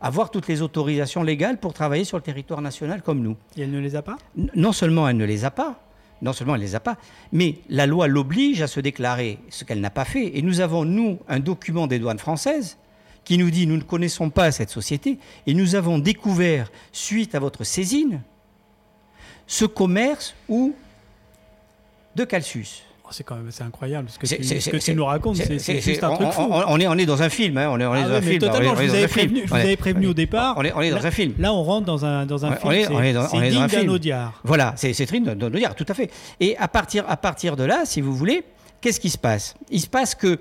[0.00, 3.36] avoir toutes les autorisations légales pour travailler sur le territoire national comme nous.
[3.56, 4.16] Et elle ne les a pas?
[4.54, 5.80] Non seulement elle ne les a pas,
[6.22, 6.96] non seulement elle ne les a pas,
[7.32, 10.36] mais la loi l'oblige à se déclarer, ce qu'elle n'a pas fait.
[10.36, 12.78] Et nous avons, nous, un document des douanes françaises
[13.24, 17.40] qui nous dit nous ne connaissons pas cette société et nous avons découvert, suite à
[17.40, 18.22] votre saisine,
[19.46, 20.74] ce commerce ou
[22.14, 22.87] de Calsus.
[23.08, 25.36] Oh, c'est quand même c'est incroyable ce que, tu, ce que tu nous racontes.
[25.36, 26.46] C'est juste un truc fou.
[26.50, 27.56] On, est, on est dans un film.
[27.56, 28.38] Hein, on est, on est ah dans un film.
[28.38, 30.56] Totalement, je vous avais prévenu, je vous avais prévenu au départ.
[30.58, 31.32] On est, on est dans un film.
[31.38, 32.86] Là, on rentre dans un, dans un film.
[33.30, 34.40] C'est digne d'un Audiard.
[34.44, 36.10] Voilà, c'est digne d'un Audiard, tout à fait.
[36.38, 38.44] Et à partir, à partir de là, si vous voulez,
[38.82, 39.54] qu'est-ce qui se passe?
[39.70, 40.38] Il se passe que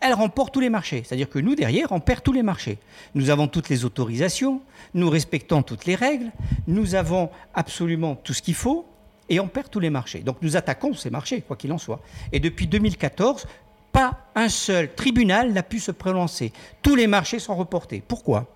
[0.00, 1.02] elle remporte tous les marchés.
[1.06, 2.78] C'est-à-dire que nous, derrière, on perd tous les marchés.
[3.14, 4.60] Nous avons toutes les autorisations,
[4.94, 6.32] nous respectons toutes les règles,
[6.66, 8.84] nous avons absolument tout ce qu'il faut,
[9.28, 10.20] et on perd tous les marchés.
[10.20, 12.00] Donc nous attaquons ces marchés, quoi qu'il en soit.
[12.32, 13.46] Et depuis 2014,
[13.92, 16.52] pas un seul tribunal n'a pu se prononcer.
[16.82, 18.02] Tous les marchés sont reportés.
[18.06, 18.48] Pourquoi?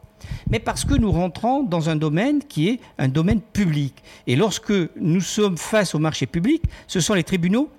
[0.51, 4.03] Mais parce que nous rentrons dans un domaine qui est un domaine public.
[4.27, 7.71] Et lorsque nous sommes face au marché public, ce sont les tribunaux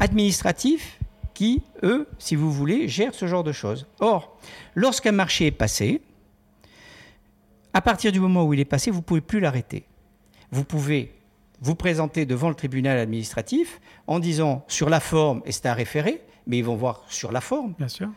[0.00, 0.98] administratifs
[1.34, 3.86] qui, eux, si vous voulez, gèrent ce genre de choses.
[4.00, 4.36] Or,
[4.74, 6.02] lorsqu'un marché est passé,
[7.72, 9.84] à partir du moment où il est passé, vous ne pouvez plus l'arrêter.
[10.50, 11.14] Vous pouvez
[11.62, 16.20] vous présentez devant le tribunal administratif en disant sur la forme, et c'est un référé,
[16.46, 17.74] mais ils vont voir sur la forme.
[17.78, 18.08] Bien sûr.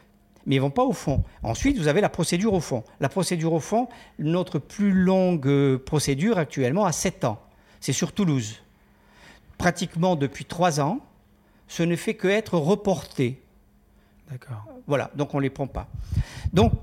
[0.48, 1.24] Mais ils vont pas au fond.
[1.43, 2.84] Ensuite, vous avez la procédure au fond.
[3.00, 3.88] La procédure au fond,
[4.18, 7.39] notre plus longue euh, procédure actuellement a 7 ans.
[7.80, 8.62] C'est sur Toulouse.
[9.60, 11.00] Pratiquement depuis 3 ans,
[11.68, 13.41] ce ne fait que être reporté.
[14.30, 14.66] D'accord.
[14.88, 15.88] Voilà, donc on ne les prend pas.
[16.52, 16.74] Donc,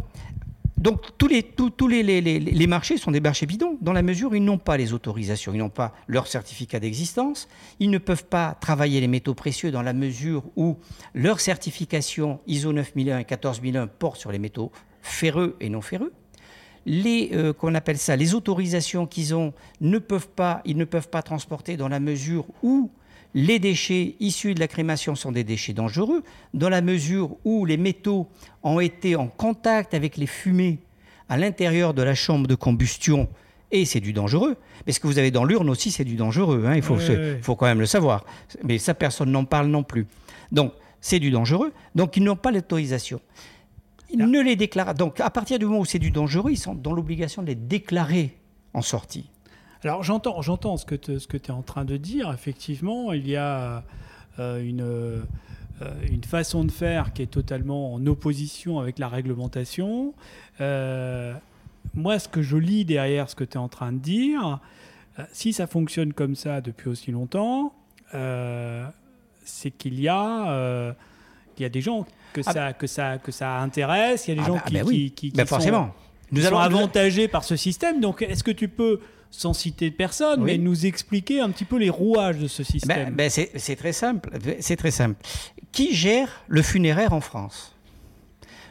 [0.82, 4.76] donc tous, les, marchés sont des marchés bidons, dans la mesure où ils n'ont pas
[4.76, 7.46] les autorisations, ils n'ont pas leur certificat d'existence,
[7.78, 10.78] ils ne peuvent pas travailler les métaux précieux dans la mesure où
[11.14, 14.72] leur certification ISO 9001 et 14001 porte sur les métaux
[15.02, 16.12] ferreux et non ferreux.
[16.84, 21.10] Les, euh, qu'on appelle ça, les autorisations qu'ils ont ne peuvent pas, ils ne peuvent
[21.10, 22.90] pas transporter dans la mesure où
[23.34, 26.22] les déchets issus de la crémation sont des déchets dangereux,
[26.54, 28.28] dans la mesure où les métaux
[28.62, 30.78] ont été en contact avec les fumées
[31.28, 33.28] à l'intérieur de la chambre de combustion,
[33.70, 34.56] et c'est du dangereux.
[34.86, 36.98] Mais ce que vous avez dans l'urne aussi, c'est du dangereux, hein, il faut,
[37.40, 38.24] faut quand même le savoir.
[38.62, 40.06] Mais ça, personne n'en parle non plus.
[40.50, 43.20] Donc, c'est du dangereux, donc ils n'ont pas l'autorisation.
[44.10, 44.94] Ils ne les déclarent.
[44.94, 47.54] Donc, à partir du moment où c'est du dangereux, ils sont dans l'obligation de les
[47.54, 48.36] déclarer
[48.74, 49.30] en sortie.
[49.84, 52.32] Alors j'entends, j'entends ce que tu es en train de dire.
[52.32, 53.82] Effectivement, il y a
[54.38, 55.22] euh, une, euh,
[56.08, 60.14] une façon de faire qui est totalement en opposition avec la réglementation.
[60.60, 61.34] Euh,
[61.94, 64.60] moi, ce que je lis derrière ce que tu es en train de dire,
[65.32, 67.74] si ça fonctionne comme ça depuis aussi longtemps,
[68.12, 70.94] c'est qu'il y a,
[71.56, 72.72] qu'il y a des gens que, ah ça, bah.
[72.72, 75.10] que, ça, que ça intéresse, il y a des ah gens bah, qui, bah oui.
[75.10, 75.86] qui, forcément.
[75.86, 75.92] sont,
[76.30, 78.00] nous allons avantagés par ce système.
[78.00, 79.00] Donc, est-ce que tu peux
[79.32, 83.16] sans citer personne, mais nous expliquer un petit peu les rouages de ce système.
[83.28, 84.30] c'est très simple.
[84.60, 85.16] C'est très simple.
[85.72, 87.74] Qui gère le funéraire en France?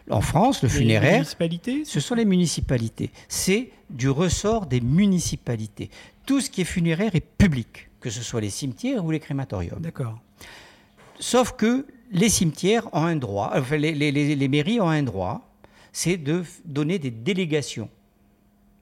[0.09, 1.83] En France, le funéraire, municipalités?
[1.85, 3.11] ce sont les municipalités.
[3.27, 5.89] C'est du ressort des municipalités.
[6.25, 9.79] Tout ce qui est funéraire est public, que ce soit les cimetières ou les crématoriums.
[9.79, 10.19] D'accord.
[11.19, 15.49] Sauf que les cimetières ont un droit, enfin les, les mairies ont un droit,
[15.91, 17.89] c'est de donner des délégations.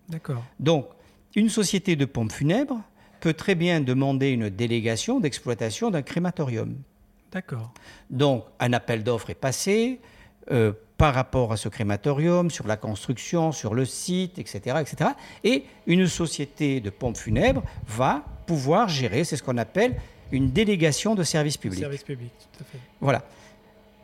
[0.10, 0.44] D'accord.
[0.60, 0.88] Donc,
[1.36, 2.82] une société de pompes funèbres
[3.20, 6.76] peut très bien demander une délégation d'exploitation d'un crématorium.
[7.32, 7.74] D'accord.
[8.10, 10.00] Donc, un appel d'offres est passé
[10.52, 15.12] euh, par rapport à ce crématorium, sur la construction, sur le site, etc., etc.
[15.44, 19.96] Et une société de pompes funèbres va pouvoir gérer, c'est ce qu'on appelle
[20.32, 21.80] une délégation de service public.
[21.80, 22.80] Service public, tout à fait.
[23.00, 23.24] Voilà.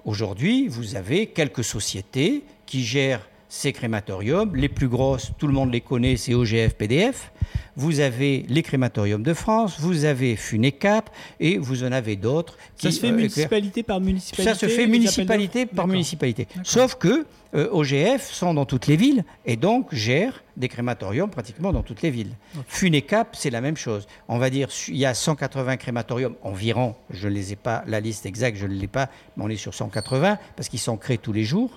[0.05, 4.55] Aujourd'hui, vous avez quelques sociétés qui gèrent ces crématoriums.
[4.55, 7.31] Les plus grosses, tout le monde les connaît, c'est OGF PDF.
[7.77, 12.57] Vous avez les crématoriums de France, vous avez Funecap et vous en avez d'autres.
[12.77, 16.47] Ça se fait euh, municipalité par municipalité Ça se fait municipalité par municipalité.
[16.63, 21.73] Sauf que euh, OGF sont dans toutes les villes et donc gèrent des crématoriums pratiquement
[21.73, 22.35] dans toutes les villes.
[22.67, 24.07] Funecap, c'est la même chose.
[24.29, 26.95] On va dire, il y a 180 crématoriums environ.
[27.09, 29.57] Je ne les ai pas, la liste exacte, je ne l'ai pas, mais on est
[29.57, 31.71] sur 180 parce qu'ils sont créés tous les jours.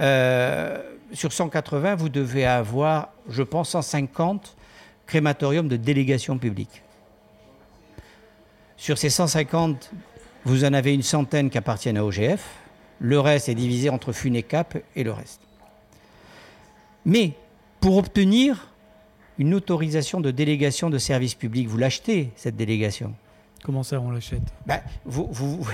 [0.00, 0.82] Euh,
[1.12, 4.56] sur 180, vous devez avoir, je pense, 150
[5.06, 6.82] crématoriums de délégation publique.
[8.76, 9.92] Sur ces 150,
[10.44, 12.44] vous en avez une centaine qui appartiennent à OGF.
[12.98, 15.40] Le reste est divisé entre FUNECAP et le reste.
[17.04, 17.32] Mais
[17.80, 18.68] pour obtenir
[19.38, 23.14] une autorisation de délégation de service public, vous l'achetez, cette délégation.
[23.62, 24.42] Comment ça, on l'achète?
[24.66, 25.66] Ben, vous, vous,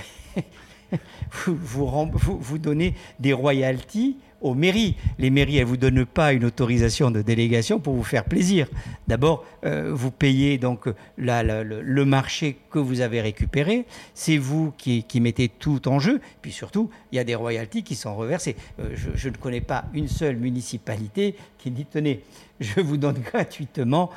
[1.47, 4.95] vous, donnez des royalties aux mairies.
[5.19, 8.67] Les mairies, elles ne vous donnent pas une autorisation de délégation pour vous faire plaisir.
[9.07, 10.85] D'abord, euh, vous payez donc
[11.17, 13.85] le, marché que vous avez récupéré.
[14.13, 16.19] C'est vous qui, mettez tout en jeu.
[16.41, 18.55] Puis surtout, il y a des royalties qui sont reversées.
[18.79, 22.21] Euh, je, ne connais pas une seule municipalité qui dit tenez,
[22.59, 24.09] je vous donne gratuitement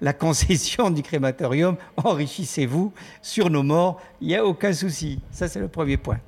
[0.00, 2.92] la concession du crématorium, enrichissez-vous
[3.22, 5.20] sur nos morts, il n'y a aucun souci.
[5.30, 6.18] Ça, c'est le premier point.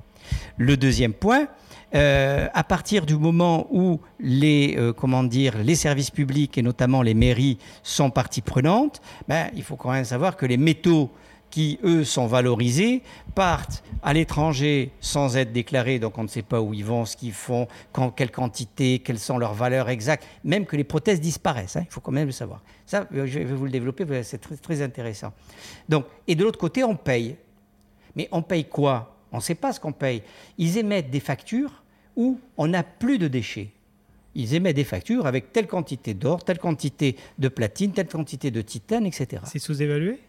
[0.57, 1.47] Le deuxième point,
[1.95, 7.01] euh, à partir du moment où les, euh, comment dire, les services publics et notamment
[7.01, 11.11] les mairies sont partie prenante, ben, il faut quand même savoir que les métaux
[11.53, 13.03] qui, eux, sont valorisés,
[13.35, 17.15] partent à l'étranger sans être déclarés, donc on ne sait pas où ils vont, ce
[17.15, 17.67] qu'ils font,
[18.15, 22.01] quelle quantité, quelles sont leurs valeurs exactes, même que les prothèses disparaissent, hein, il faut
[22.01, 22.63] quand même le savoir.
[22.87, 25.31] Ça, euh, je vais vous le développer, c'est très, très intéressant.
[25.87, 27.35] Donc, et de l'autre côté, on paye.
[28.15, 29.15] Mais on paye quoi?
[29.31, 30.23] On ne sait pas ce qu'on paye.
[30.57, 31.82] Ils émettent des factures
[32.15, 33.69] où on n'a plus de déchets.
[34.35, 38.61] Ils émettent des factures avec telle quantité d'or, telle quantité de platine, telle quantité de
[38.61, 39.43] titane, etc.
[39.45, 40.19] C'est sous-évalué?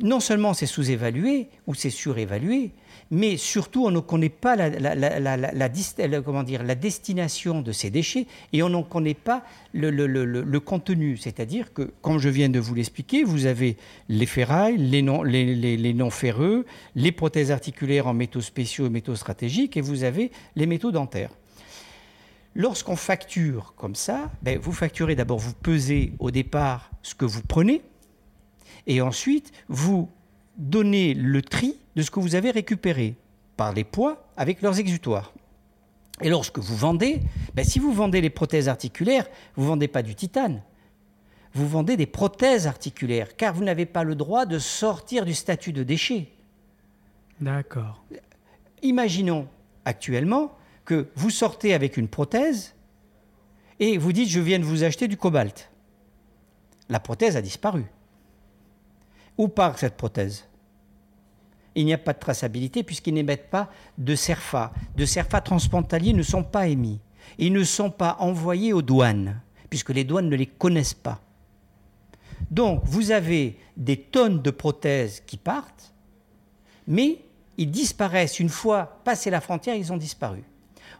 [0.00, 2.72] Non seulement c'est sous-évalué ou c'est surévalué,
[3.12, 8.64] mais surtout on ne connaît pas la, comment dire, la destination de ces déchets et
[8.64, 11.16] on ne connaît pas le, contenu.
[11.16, 13.76] C'est-à-dire que, comme je viens de vous l'expliquer, vous avez
[14.08, 16.66] les ferrailles, les non, ferreux,
[16.96, 21.30] les prothèses articulaires en métaux spéciaux et métaux stratégiques et vous avez les métaux dentaires.
[22.56, 27.42] Lorsqu'on facture comme ça, ben vous facturez d'abord, vous pesez au départ ce que vous
[27.42, 27.82] prenez,
[28.86, 30.08] et ensuite vous
[30.56, 33.16] donner le tri de ce que vous avez récupéré
[33.56, 35.32] par les poids avec leurs exutoires.
[36.20, 37.20] Et lorsque vous vendez,
[37.54, 39.26] ben si vous vendez les prothèses articulaires,
[39.56, 40.62] vous ne vendez pas du titane.
[41.54, 45.72] Vous vendez des prothèses articulaires, car vous n'avez pas le droit de sortir du statut
[45.72, 46.28] de déchet.
[47.40, 48.04] D'accord.
[48.82, 49.48] Imaginons
[49.84, 50.52] actuellement
[50.84, 52.74] que vous sortez avec une prothèse
[53.80, 55.70] et vous dites je viens de vous acheter du cobalt.
[56.88, 57.84] La prothèse a disparu.
[59.36, 60.44] Où part cette prothèse
[61.74, 64.72] Il n'y a pas de traçabilité puisqu'ils n'émettent pas de CERFA.
[64.96, 67.00] De CERFA transfrontaliers ne sont pas émis.
[67.38, 71.20] Ils ne sont pas envoyés aux douanes puisque les douanes ne les connaissent pas.
[72.50, 75.92] Donc vous avez des tonnes de prothèses qui partent,
[76.86, 77.18] mais
[77.56, 80.44] ils disparaissent une fois passé la frontière, ils ont disparu.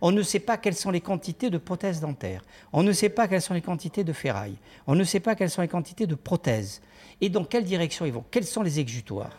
[0.01, 2.43] On ne sait pas quelles sont les quantités de prothèses dentaires.
[2.73, 4.57] On ne sait pas quelles sont les quantités de ferraille.
[4.87, 6.83] On ne sait pas quelles sont les quantités de prothèses
[7.25, 9.33] et dans quelle direction ils vont, quels sont les exutoires?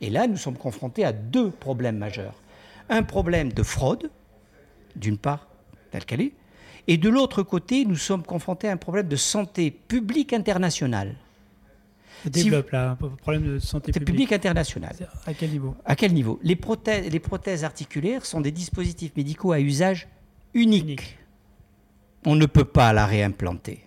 [0.00, 2.40] Et là, nous sommes confrontés à deux problèmes majeurs.
[2.88, 4.08] Un problème de fraude,
[4.94, 5.48] d'une part,
[5.90, 6.32] tel qu'elle est,
[6.86, 11.16] et de l'autre côté, nous sommes confrontés à un problème de santé publique internationale.
[12.24, 14.06] Développe là, un problème de santé publique.
[14.06, 14.94] publique internationale.
[15.26, 15.74] À quel niveau?
[15.84, 16.38] À quel niveau?
[16.42, 20.06] Les prothèses, les prothèses articulaires sont des dispositifs médicaux à usage
[20.54, 21.18] unique.
[22.24, 23.83] On ne peut pas la réimplanter.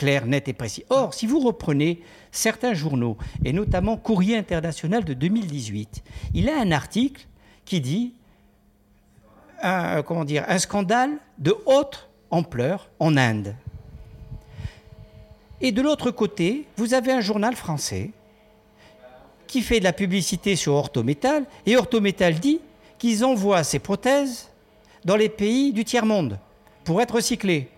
[0.00, 0.82] Clair, net et précis.
[0.88, 2.00] Or, si vous reprenez
[2.32, 7.26] certains journaux, et notamment Courrier international de 2018, il a un article
[7.66, 8.14] qui dit
[9.60, 13.54] un, comment dire, un scandale de haute ampleur en Inde.
[15.60, 18.10] Et de l'autre côté, vous avez un journal français
[19.46, 22.62] qui fait de la publicité sur Orthométal, et Orthométal dit
[22.98, 24.48] qu'ils envoient ces prothèses
[25.04, 26.38] dans les pays du tiers-monde
[26.84, 27.68] pour être recyclées.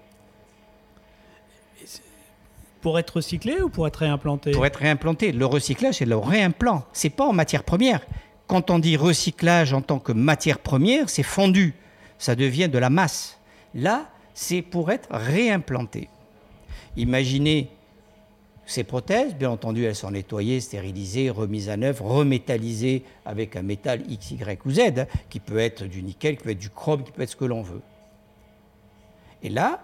[2.83, 4.51] Pour être recyclé ou pour être réimplanté?
[4.51, 5.31] Pour être réimplanté.
[5.31, 6.85] Le recyclage, c'est le réimplant.
[6.93, 8.05] C'est pas en matière première.
[8.49, 11.75] Quand on dit recyclage en tant que matière première, c'est fondu.
[12.19, 13.39] Ça devient de la masse.
[13.73, 16.09] Là, c'est pour être réimplanté.
[16.97, 17.71] Imaginez
[18.67, 24.03] ces prothèses, bien entendu, elles sont nettoyées, stérilisées, remises à neuf, remétallisées avec un métal
[24.09, 27.05] X, Y ou Z, hein, qui peut être du nickel, qui peut être du chrome,
[27.05, 27.83] qui peut être ce que l'on veut.
[29.43, 29.83] Et là,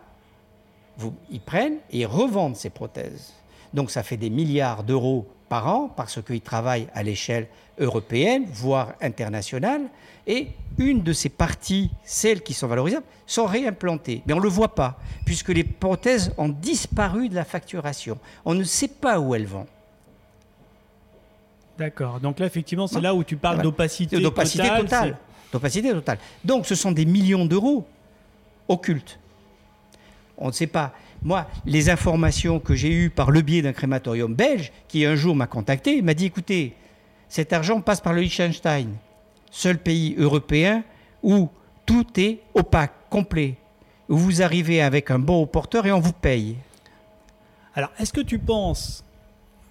[0.98, 3.32] vous, ils prennent et revendent ces prothèses.
[3.72, 7.46] Donc ça fait des milliards d'euros par an parce qu'ils travaillent à l'échelle
[7.78, 9.82] européenne, voire internationale.
[10.26, 14.22] Et une de ces parties, celles qui sont valorisables, sont réimplantées.
[14.26, 18.18] Mais on ne le voit pas, puisque les prothèses ont disparu de la facturation.
[18.44, 19.66] On ne sait pas où elles vont.
[21.78, 22.20] D'accord.
[22.20, 25.16] Donc là, effectivement, c'est là où tu parles d'opacité totale.
[25.52, 26.18] D'opacité totale.
[26.44, 27.86] Donc ce sont des millions d'euros
[28.68, 29.18] occultes.
[30.38, 30.94] On ne sait pas.
[31.22, 35.34] Moi, les informations que j'ai eues par le biais d'un crématorium belge, qui un jour
[35.34, 36.74] m'a contacté, m'a dit écoutez,
[37.28, 38.94] cet argent passe par le Liechtenstein,
[39.50, 40.84] seul pays européen
[41.22, 41.48] où
[41.86, 43.56] tout est opaque, complet,
[44.08, 46.56] où vous arrivez avec un bon porteur et on vous paye.
[47.74, 49.04] Alors, est-ce que tu penses,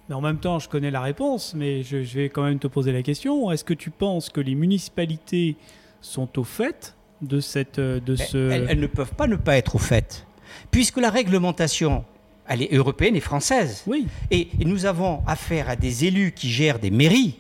[0.09, 2.91] mais en même temps je connais la réponse, mais je, vais quand même te poser
[2.91, 5.55] la question, est-ce que tu penses que les municipalités
[6.01, 7.79] sont au fait de cette...
[7.79, 8.49] De ce...
[8.67, 10.26] elles, ne peuvent pas ne pas être au fait
[10.71, 12.03] puisque la réglementation,
[12.47, 13.83] elle est européenne et française.
[13.87, 14.07] Oui.
[14.31, 17.37] Et, nous avons affaire à des élus qui gèrent des mairies,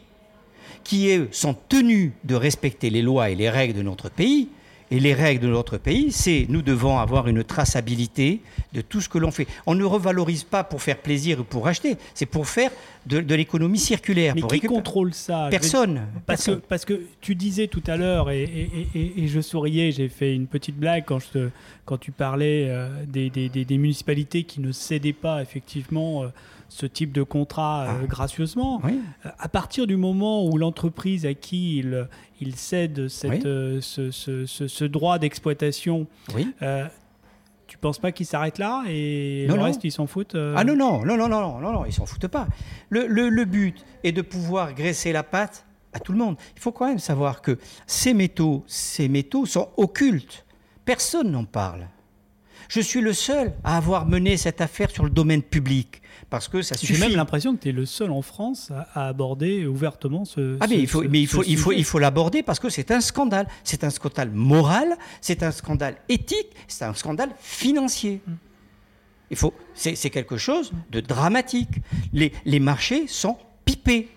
[0.83, 4.49] qui sont tenus de respecter les lois et les règles de notre pays,
[4.89, 8.41] et les règles de notre pays, c'est nous devons avoir une traçabilité
[8.73, 9.47] de tout ce que l'on fait.
[9.65, 12.71] On ne revalorise pas pour faire plaisir ou pour acheter, c'est pour faire
[13.05, 14.33] de, l'économie circulaire.
[14.35, 16.01] Mais qui contrôle ça Personne.
[16.25, 18.47] Parce, Que, parce que tu disais tout à l'heure, et,
[19.27, 21.49] je souriais, j'ai fait une petite blague quand, je
[21.85, 26.23] quand tu parlais euh, des, des, municipalités qui ne cédaient pas effectivement.
[26.23, 26.27] Euh,
[26.69, 28.05] ce type de contrat euh, ah.
[28.05, 28.81] gracieusement.
[28.85, 32.07] Euh, à partir du moment où l'entreprise à qui il,
[32.39, 36.53] il cède cette, euh, ce, ce, ce, droit d'exploitation, oui.
[37.67, 41.03] tu penses pas qu'il s'arrête là et le reste ils s'en foutent Ah non non
[41.05, 42.47] non non non non non ils s'en foutent pas.
[42.89, 46.37] Le, le, le, but est de pouvoir graisser la pâte à tout le monde.
[46.55, 50.45] Il faut quand même savoir que ces métaux ces métaux sont occultes.
[50.85, 51.87] Personne n'en parle.
[52.69, 56.61] Je suis le seul à avoir mené cette affaire sur le domaine public parce que
[56.61, 56.95] ça suffit.
[56.95, 60.57] J'ai même l'impression que tu es le seul en France à, aborder ouvertement ce.
[60.59, 62.91] Ah mais il faut, mais il faut, il faut, il faut l'aborder parce que c'est
[62.91, 63.47] un scandale.
[63.63, 68.21] C'est un scandale moral, c'est un scandale éthique, c'est un scandale financier.
[68.25, 68.31] Mm.
[69.29, 71.81] Il faut, c'est quelque chose de dramatique.
[72.13, 74.09] Les, les marchés sont pipés.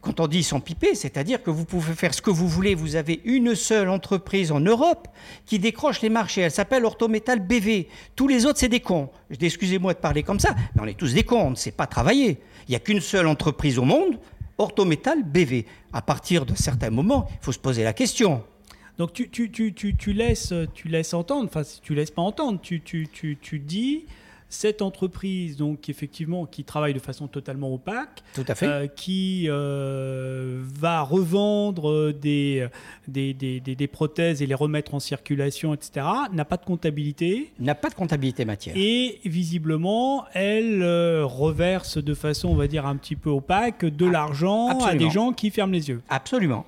[0.00, 2.76] Quand on dit sans piper, c'est-à-dire que vous pouvez faire ce que vous voulez.
[2.76, 5.08] Vous avez une seule entreprise en Europe
[5.44, 6.42] qui décroche les marchés.
[6.42, 7.88] Elle s'appelle Orthométal BV.
[8.14, 9.10] Tous les autres, c'est des cons.
[9.40, 11.46] Excusez-moi de parler comme ça, mais on est tous des cons.
[11.48, 12.38] On ne sait pas travailler.
[12.68, 14.20] Il n'y a qu'une seule entreprise au monde,
[14.56, 15.66] Orthométal BV.
[15.92, 18.44] À partir de certains moments, il faut se poser la question.
[18.98, 22.80] Donc tu, laisses, tu laisses entendre, enfin tu laisses pas entendre, tu
[23.64, 24.06] dis
[24.48, 28.66] cette entreprise, donc effectivement, qui travaille de façon totalement opaque, Tout à fait.
[28.66, 32.66] Euh, qui euh, va revendre des
[33.06, 37.52] des, des, des, prothèses et les remettre en circulation, etc., n'a pas de comptabilité.
[37.58, 38.74] N'a pas de comptabilité matière.
[38.76, 44.06] Et visiblement, elle euh, reverse de façon, on va dire, un petit peu opaque de
[44.06, 46.02] ah, l'argent à des gens qui ferment les yeux.
[46.08, 46.66] Absolument.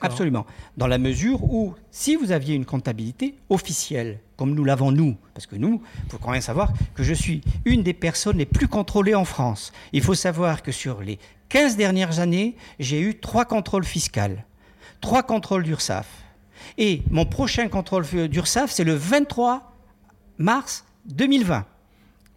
[0.00, 0.46] Absolument.
[0.76, 5.46] Dans la mesure où, si vous aviez une comptabilité officielle, comme nous l'avons nous, parce
[5.46, 8.68] que nous, il faut quand même savoir que je suis une des personnes les plus
[8.68, 9.72] contrôlées en France.
[9.92, 11.18] Il faut savoir que sur les
[11.48, 14.20] 15 dernières années, j'ai eu trois contrôles fiscaux,
[15.00, 16.06] trois contrôles d'URSSAF.
[16.78, 19.72] Et mon prochain contrôle d'URSSAF, c'est le 23
[20.38, 21.64] mars 2020.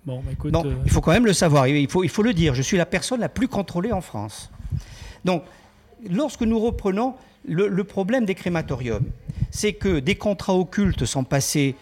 [0.06, 2.34] Bon, bah, écoute, euh, il faut quand même le savoir, il faut, il faut le
[2.34, 4.52] dire, je suis la personne la plus contrôlée en France.
[5.24, 5.44] Donc,
[6.10, 7.16] lorsque nous reprenons
[7.48, 9.06] le, problème des crématoriums,
[9.52, 11.76] c'est que des contrats occultes sont passés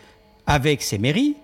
[0.45, 1.36] avec ces mairies,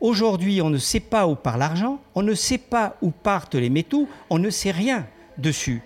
[0.00, 3.70] aujourd'hui, on ne sait pas où part l'argent, on ne sait pas où partent les
[3.70, 5.06] métaux, on ne sait rien
[5.38, 5.82] dessus.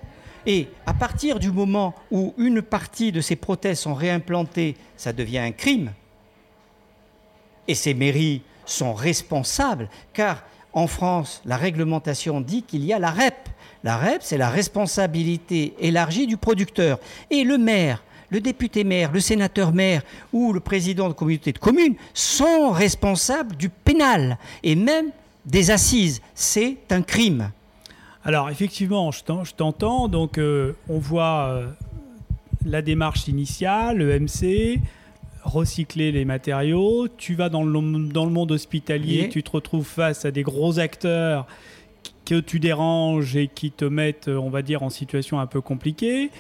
[0.46, 5.38] Et à partir du moment où une partie de ces prothèses sont réimplantées, ça devient
[5.38, 5.92] un crime.
[7.68, 10.42] Et ces mairies sont responsables, car
[10.72, 13.48] en France, la réglementation dit qu'il y a la REP.
[13.82, 16.98] La REP, c'est la responsabilité élargie du producteur.
[17.30, 20.02] Et le maire, le député maire, le sénateur maire
[20.32, 25.10] ou le président de communauté de communes sont responsables du pénal et même
[25.46, 26.20] des assises.
[26.34, 27.50] C'est un crime.
[28.24, 30.08] Alors effectivement, je t'entends.
[30.08, 31.66] Donc euh, on voit euh,
[32.64, 34.78] la démarche initiale, le MC,
[35.42, 37.08] recycler les matériaux.
[37.08, 40.78] Tu vas dans le, dans le monde hospitalier, tu te retrouves face à des gros
[40.78, 41.46] acteurs
[42.24, 46.30] que tu déranges et qui te mettent, on va dire, en situation un peu compliquée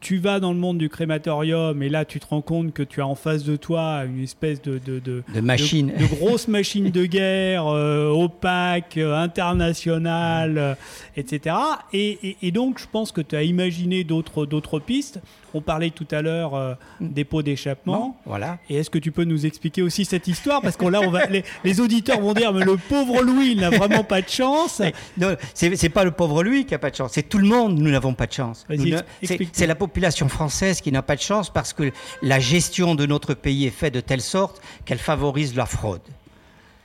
[0.00, 3.00] tu vas dans le monde du crématorium et là tu te rends compte que tu
[3.02, 6.90] as en face de toi une espèce de, de, de, de machine, de, grosse machine
[6.90, 10.74] de guerre euh, opaque, euh, internationale, euh,
[11.16, 11.54] etc.
[11.92, 15.20] Et, et, donc je pense que tu as imaginé d'autres pistes.
[15.54, 18.16] On parlait tout à l'heure euh, des pots d'échappement.
[18.24, 18.58] Voilà.
[18.68, 20.62] Et est-ce que tu peux nous expliquer aussi cette histoire?
[20.62, 23.70] Parce que là, on va, les, auditeurs vont dire, mais le pauvre Louis, il n'a
[23.70, 24.82] vraiment pas de chance.
[25.18, 27.12] Non, c'est pas le pauvre Louis qui n'a pas de chance.
[27.14, 28.66] C'est tout le monde, nous n'avons pas de chance.
[29.52, 31.92] C'est la population française qui n'a pas de chance parce que
[32.22, 36.00] la gestion de notre pays est faite de telle sorte qu'elle favorise la fraude.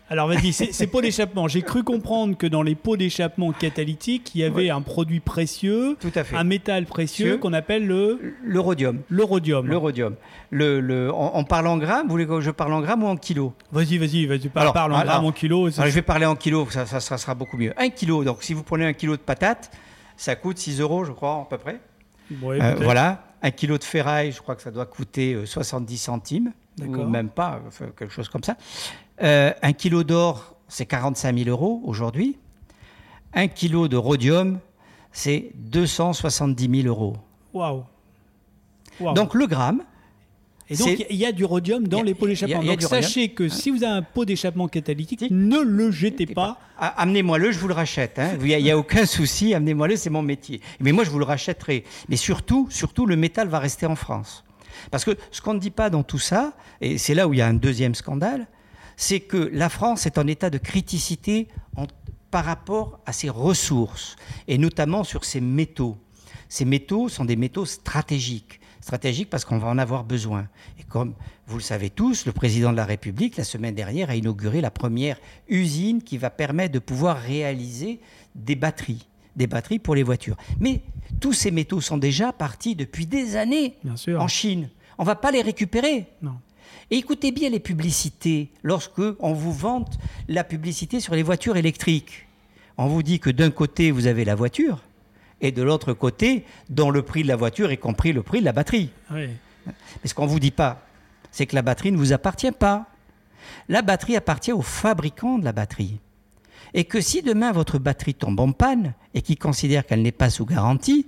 [0.10, 1.48] Alors vas-y, ces pots d'échappement.
[1.48, 5.98] J'ai cru comprendre que dans les pots d'échappement catalytiques, il y avait un produit précieux,
[6.34, 9.02] un métal précieux qu'on appelle le l'eurodium.
[9.10, 9.68] L'eurodium.
[9.68, 10.16] L'eurodium.
[10.52, 12.06] Le, le, on, parle en grammes.
[12.06, 14.50] Vous voulez que je parle en grammes ou en kilos Vas-y, vas-y, vas-y.
[14.50, 15.76] Parle, en grammes, en kilos.
[15.76, 16.70] je vais parler en kilos.
[16.70, 17.74] Ça, ça, sera beaucoup mieux.
[17.78, 18.24] Un kilo.
[18.24, 19.72] Donc si vous prenez un kilo de patates,
[20.18, 21.80] ça coûte 6 euros, je crois, à peu près.
[22.44, 23.24] Euh, voilà.
[23.42, 27.30] Un kilo de ferraille, je crois que ça doit coûter 70 euh, centimes, ou même
[27.30, 27.62] pas,
[27.98, 28.56] quelque chose comme ça.
[29.22, 32.38] Euh, un kilo d'or, c'est 45 000 euros aujourd'hui.
[33.34, 34.60] Un kilo de rhodium,
[35.12, 37.18] c'est 270 000 euros.
[37.54, 37.84] Waouh
[39.14, 39.84] Donc le gramme.
[40.68, 42.64] Et donc il y a du rhodium dans les pots d'échappement.
[42.64, 46.58] Donc sachez que si vous avez un pot d'échappement catalytique, ne le jetez pas.
[46.78, 48.18] Ah, amenez-moi-le, je vous le rachète.
[48.18, 48.32] Hein.
[48.42, 50.62] Il n'y a, aucun souci, amenez-moi-le, c'est mon métier.
[50.80, 51.84] Mais moi, je vous le rachèterai.
[52.10, 54.44] Mais surtout, surtout, le métal va rester en France.
[54.92, 57.38] Parce que ce qu'on ne dit pas dans tout ça, et c'est là où il
[57.38, 58.48] y a un deuxième scandale,
[58.98, 61.48] c'est que la France est en état de criticité
[62.32, 64.16] par rapport à ses ressources,
[64.48, 65.98] et notamment sur ses métaux.
[66.50, 68.60] Ces métaux sont des métaux stratégiques.
[68.82, 70.48] Stratégiques parce qu'on va en avoir besoin.
[70.80, 71.16] Et comme
[71.48, 74.70] vous le savez tous, le président de la République, la semaine dernière, a inauguré la
[74.70, 75.18] première
[75.48, 78.00] usine qui va permettre de pouvoir réaliser
[78.36, 80.38] des batteries des batteries pour les voitures.
[80.60, 80.82] Mais
[81.20, 83.76] tous ces métaux sont déjà partis depuis des années
[84.18, 84.70] en Chine.
[84.98, 86.06] On ne va pas les récupérer.
[86.22, 86.36] Non.
[86.92, 89.98] Et écoutez bien les publicités lorsque on vous vante
[90.28, 92.28] la publicité sur les voitures électriques.
[92.78, 94.82] On vous dit que d'un côté vous avez la voiture
[95.42, 98.46] et de l'autre côté, dans le prix de la voiture est compris le prix de
[98.46, 98.90] la batterie.
[99.12, 99.30] Mais
[100.06, 100.86] ce qu'on ne vous dit pas,
[101.32, 102.88] c'est que la batterie ne vous appartient pas.
[103.68, 106.00] La batterie appartient au fabricant de la batterie.
[106.74, 110.30] Et que si demain votre batterie tombe en panne et qu'il considère qu'elle n'est pas
[110.30, 111.06] sous garantie,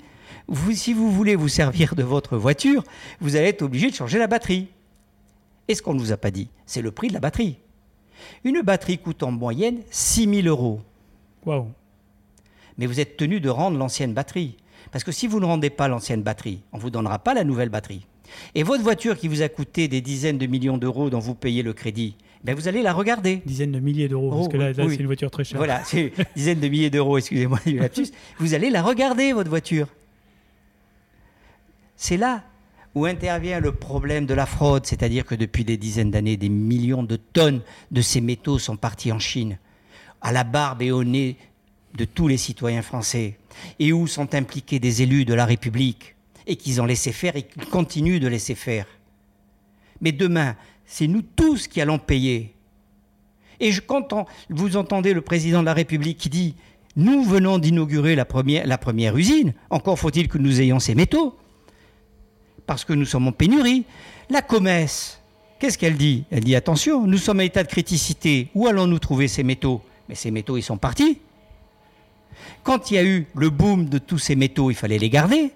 [0.48, 2.84] vous, si vous voulez vous servir de votre voiture,
[3.20, 4.68] vous allez être obligé de changer la batterie.
[5.68, 7.58] Et ce qu'on ne vous a pas dit, c'est le prix de la batterie.
[8.44, 10.82] Une batterie coûte en moyenne 6 000 euros.
[11.46, 11.68] Wow.
[12.78, 14.58] Mais vous êtes tenu de rendre l'ancienne batterie.
[14.92, 17.44] Parce que si vous ne rendez pas l'ancienne batterie, on ne vous donnera pas la
[17.44, 18.06] nouvelle batterie.
[18.56, 21.64] Et votre voiture qui vous a coûté des dizaines de millions d'euros dont vous payez
[21.64, 23.42] le crédit, ben vous allez la regarder.
[23.46, 25.58] Dizaines de milliers d'euros, parce que là, c'est une voiture très chère.
[25.58, 28.08] Voilà, c'est dizaines de milliers d'euros, excusez-moi du lapsus.
[28.40, 29.88] Vous allez la regarder, votre voiture.
[31.96, 32.44] C'est là
[32.98, 37.04] où intervient le problème de la fraude, c'est-à-dire que depuis des dizaines d'années, des millions
[37.04, 39.60] de tonnes de ces métaux sont partis en Chine,
[40.20, 41.38] à la barbe et au nez
[41.96, 43.38] de tous les citoyens français,
[43.78, 46.16] et où sont impliqués des élus de la République,
[46.48, 48.88] et qu'ils ont laissé faire et qu'ils continuent de laisser faire.
[50.02, 52.56] Mais demain, c'est nous tous qui allons payer.
[53.60, 56.56] Et je, quand vous entendez le président de la République qui dit
[56.96, 61.38] Nous venons d'inaugurer la première, la première usine, encore faut-il que nous ayons ces métaux
[62.68, 63.86] parce que nous sommes en pénurie.
[64.30, 65.20] La comesse,
[65.58, 66.26] qu'est-ce qu'elle dit?
[66.30, 68.50] Elle dit attention, nous sommes à état de criticité.
[68.54, 69.82] Où allons-nous trouver ces métaux?
[70.08, 71.20] Mais ces métaux, ils sont partis.
[72.64, 75.52] Quand il y a eu le boom de tous ces métaux, il fallait les garder.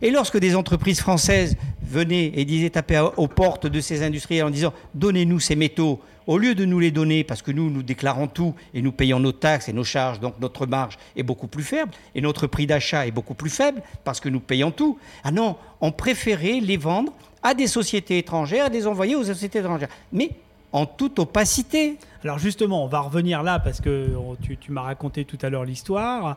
[0.00, 4.50] Et lorsque des entreprises françaises venaient et disaient taper aux portes de ces industriels en
[4.50, 8.26] disant donnez-nous ces métaux, au lieu de nous les donner, parce que nous, nous déclarons
[8.26, 11.64] tout et nous payons nos taxes et nos charges, donc notre marge est beaucoup plus
[11.64, 14.98] faible et notre prix d'achat est beaucoup plus faible parce que nous payons tout.
[15.24, 17.12] Ah non, on préférait les vendre
[17.42, 19.88] à des sociétés étrangères, à des envoyer aux sociétés étrangères.
[20.12, 20.30] Mais
[20.72, 21.98] en toute opacité.
[22.24, 24.08] Alors justement, on va revenir là parce que
[24.40, 26.36] tu, m'as raconté tout à l'heure l'histoire.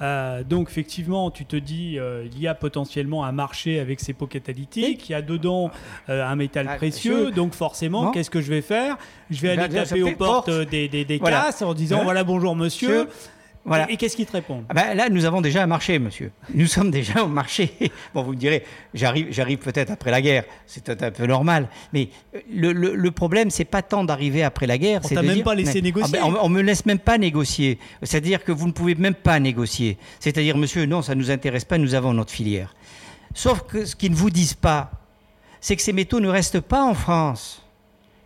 [0.00, 4.12] Euh, donc effectivement, tu te dis, euh, il y a potentiellement un marché avec ces
[4.12, 5.70] pots catalytiques, il y a dedans
[6.08, 8.98] euh, un métal ah, précieux, donc forcément, qu'est-ce que je vais faire?
[9.30, 13.08] Je vais aller taper aux portes des, des, casses en disant, voilà bonjour monsieur.
[13.64, 13.88] Voilà.
[13.90, 16.32] Et, qu'est-ce qu'ils te répondent ah ben Là, nous avons déjà un marché, monsieur.
[16.52, 17.72] Nous sommes déjà au marché.
[18.12, 21.68] Bon, vous me direz, j'arrive, j'arrive peut-être après la guerre, c'est un peu normal.
[21.92, 22.08] Mais
[22.52, 25.00] le, le, le problème, c'est pas tant d'arriver après la guerre.
[25.04, 26.18] On t'a même pas laissé négocier.
[26.20, 27.78] Ah ben, on, ne me laisse même pas négocier.
[28.02, 29.96] C'est-à-dire que vous ne pouvez même pas négocier.
[30.18, 32.74] C'est-à-dire, monsieur, non, ça ne nous intéresse pas, nous avons notre filière.
[33.34, 34.90] Sauf que ce qu'ils ne vous disent pas,
[35.60, 37.62] c'est que ces métaux ne restent pas en France.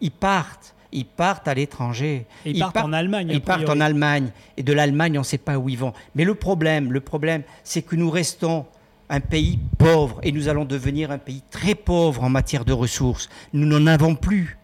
[0.01, 2.27] Ils partent ils partent à l'étranger.
[2.47, 3.29] Ils, partent, en Allemagne.
[3.31, 4.31] Ils partent en Allemagne.
[4.57, 5.93] Et de l'Allemagne, on ne sait pas où ils vont.
[6.15, 8.65] Mais le problème, le problème, c'est que nous restons
[9.11, 13.29] un pays pauvre et nous allons devenir un pays très pauvre en matière de ressources.
[13.53, 14.59] Nous n'en avons plus.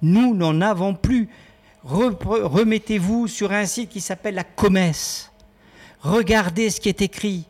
[0.00, 1.28] Nous n'en avons plus.
[1.84, 5.30] Remettez-vous sur un site qui s'appelle la Comesse.
[6.00, 7.44] Regardez ce qui est écrit.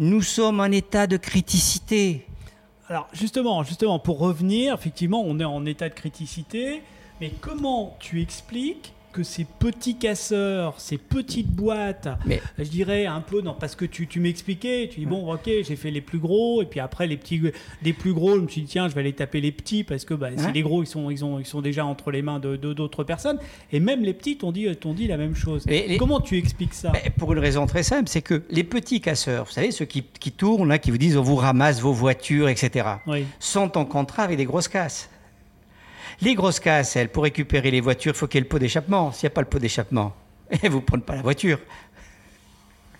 [0.00, 2.26] Nous sommes en état de criticité.
[2.88, 6.82] Alors justement, justement, pour revenir, effectivement, on est en état de criticité.
[7.22, 12.08] Mais comment tu expliques que ces petits casseurs, ces petites boîtes,
[12.58, 15.76] je dirais un peu, non, parce que tu, tu m'expliquais, tu dis bon, ok, j'ai
[15.76, 17.40] fait les plus gros, et puis après les petits,
[17.96, 20.14] plus gros, je me suis dit tiens, je vais aller taper les petits parce que
[20.14, 23.04] bah, les gros, ils sont, ils, ont, ils sont déjà entre les mains de d'autres
[23.04, 23.38] personnes,
[23.70, 25.64] et même les petits t'ont dit, dit la même chose.
[26.00, 26.90] Comment tu expliques ça?
[27.18, 30.32] Pour une raison très simple, c'est que les petits casseurs, vous savez, ceux qui, qui
[30.32, 32.84] tournent, là, qui vous disent on vous ramasse vos voitures, etc.,
[33.38, 35.08] sont en contrat avec des grosses casses.
[36.22, 38.60] Les grosses casses, elles, pour récupérer les voitures, il faut qu'il y ait le pot
[38.60, 39.10] d'échappement.
[39.10, 40.14] S'il n'y a pas le pot d'échappement,
[40.62, 41.58] vous ne prenez pas la voiture.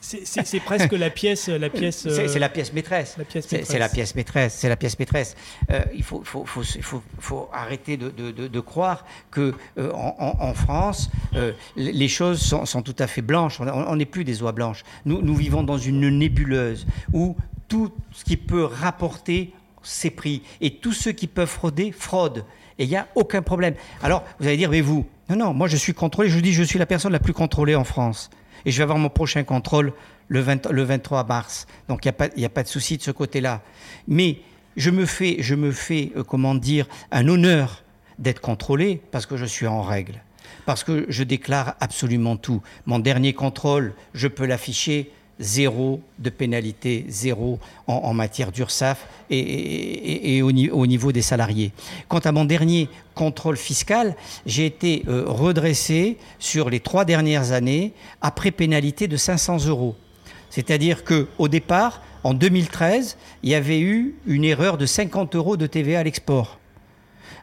[0.01, 2.09] C'est presque la pièce, la pièce.
[2.09, 3.17] C'est la pièce maîtresse.
[3.41, 4.55] C'est la pièce maîtresse.
[4.59, 5.37] C'est la pièce maîtresse.
[5.71, 10.55] Euh, il faut, faut, faut, faut, arrêter de, de, de, croire que euh, en, en,
[10.55, 13.61] France, euh, les choses sont, sont, tout à fait blanches.
[13.61, 14.83] On n'est plus des oies blanches.
[15.05, 17.37] Nous, nous vivons dans une nébuleuse où
[17.69, 19.53] tout ce qui peut rapporter,
[19.85, 22.45] c'est pris, et tous ceux qui peuvent frauder fraudent
[22.79, 23.75] et il n'y a aucun problème.
[24.03, 26.63] Alors, vous allez dire, mais vous, non, non, moi je suis contrôlé, je dis, je
[26.63, 28.31] suis la personne la plus contrôlée en France.
[28.65, 29.93] Et je vais avoir mon prochain contrôle
[30.29, 31.67] le, 23 mars.
[31.89, 33.63] Donc, il n'y a, pas de souci de ce côté-là.
[34.07, 34.39] Mais
[34.77, 37.83] je me fais, je me fais euh, comment dire, un honneur
[38.19, 40.23] d'être contrôlé parce que je suis en règle.
[40.65, 42.63] Parce que je déclare absolument tout.
[42.87, 45.11] Mon dernier contrôle, je peux l'afficher
[45.41, 50.53] zéro de pénalité, zéro en, matière d'URSAF et, au,
[50.87, 51.73] niveau des salariés.
[52.09, 54.17] Quant à mon dernier contrôle fiscal,
[54.47, 59.97] j'ai été euh, redressé sur les trois dernières années après pénalité de 500 euros.
[60.51, 65.67] C'est-à-dire qu'au départ, en 2013, il y avait eu une erreur de 50 euros de
[65.67, 66.59] TVA à l'export.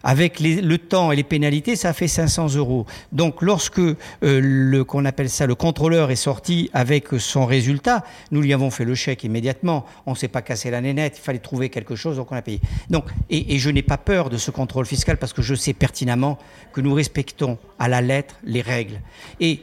[0.04, 2.86] Avec le temps et les pénalités, ça fait 500 euros.
[3.12, 8.41] Donc, lorsque euh, le qu'on appelle ça le contrôleur est sorti avec son résultat, nous
[8.41, 9.86] lui avons fait le chèque immédiatement.
[10.06, 11.18] On ne s'est pas cassé la nénette.
[11.18, 12.62] Il fallait trouver quelque chose, donc on a payé.
[12.89, 16.38] Donc, et, je n'ai pas peur de ce contrôle fiscal parce que je sais pertinemment
[16.74, 19.02] que nous respectons à la lettre les règles.
[19.39, 19.62] Et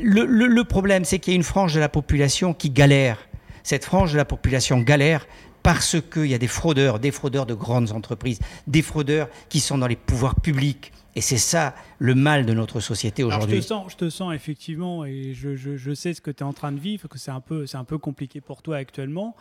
[0.00, 3.18] le problème, c'est qu'il y a une frange de la population qui galère.
[3.62, 5.26] Cette frange de la population galère
[5.62, 9.78] parce qu'il y a des fraudeurs, des fraudeurs de grandes entreprises, des fraudeurs qui sont
[9.78, 10.92] dans les pouvoirs publics.
[11.14, 13.60] Et c'est ça le mal de notre société aujourd'hui.
[13.60, 16.72] Je, je, te sens effectivement, et je, je, sais ce que tu es en train
[16.72, 19.36] de vivre, que c'est un, peu, un peu compliqué pour toi actuellement.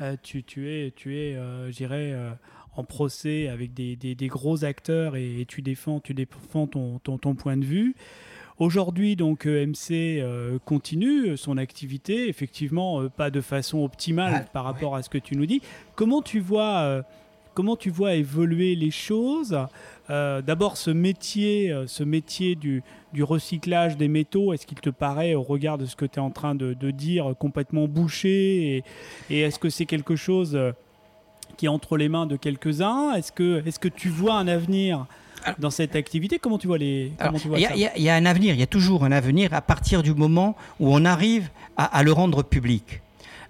[0.00, 2.30] Euh, tu, tu, es, tu es euh, je dirais, euh,
[2.76, 7.18] en procès avec des, des, des gros acteurs et, tu défends, tu défends ton, ton,
[7.18, 7.96] ton point de vue.
[8.58, 14.64] Aujourd'hui, donc euh, MC euh, continue son activité, effectivement, euh, pas de façon optimale par
[14.64, 15.60] rapport à ce que tu nous dis.
[15.94, 17.02] Comment tu vois,
[17.52, 19.58] comment tu vois évoluer les choses
[20.08, 22.82] D'abord, ce métier, ce métier du,
[23.12, 26.22] du recyclage des métaux, est-ce qu'il te paraît, au regard de ce que tu es
[26.22, 28.84] en train de, dire, complètement bouché Et,
[29.28, 30.58] et est-ce que c'est quelque chose
[31.58, 33.12] qui est entre les mains de quelques-uns?
[33.14, 35.06] Est-ce que, est -ce que tu vois un avenir
[35.58, 37.12] dans cette activité Comment tu vois les
[37.56, 40.56] Il y, a un avenir, il y a toujours un avenir à partir du moment
[40.80, 43.00] où on arrive à, le rendre public.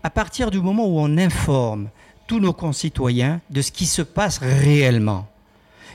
[0.03, 1.89] À partir du moment où on informe
[2.27, 5.27] tous nos concitoyens de ce qui se passe réellement,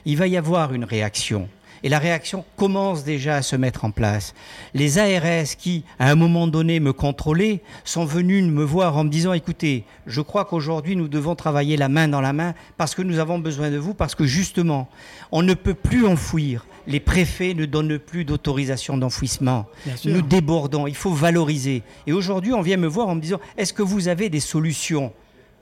[0.06, 1.50] il va y avoir une réaction.
[1.84, 4.34] Et la réaction commence déjà à se mettre en place.
[4.74, 9.10] Les ARS qui, à un moment donné, me contrôlaient, sont venus me voir en me
[9.10, 13.02] disant, écoutez, je crois qu'aujourd'hui, nous devons travailler la main dans la main parce que
[13.02, 14.90] nous avons besoin de vous, parce que justement,
[15.32, 16.66] on ne peut plus enfouir.
[16.88, 19.66] Les préfets ne donnent plus d'autorisation d'enfouissement.
[20.06, 21.84] Nous débordons, il faut valoriser.
[22.06, 25.14] Et aujourd'hui, on vient me voir en me disant, est-ce que vous avez des solutions?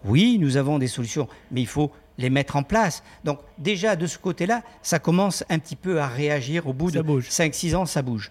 [0.06, 3.02] Oui, nous avons des solutions, mais il faut les mettre en place.
[3.24, 6.68] Donc déjà de ce côté-là, ça commence un petit peu à réagir.
[6.68, 8.30] Au bout de 5-6 ans, ça bouge.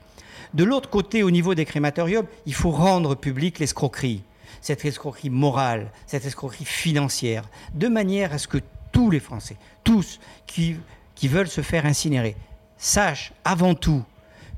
[0.55, 4.23] De l'autre côté, au niveau des crématoriums, il faut rendre public l'escroquerie,
[4.60, 7.44] cette escroquerie morale, cette escroquerie financière,
[7.74, 8.59] de manière à ce que
[8.93, 10.77] tous les Français, tous qui,
[11.15, 12.36] qui veulent se faire incinérer,
[12.77, 14.05] sachent avant tout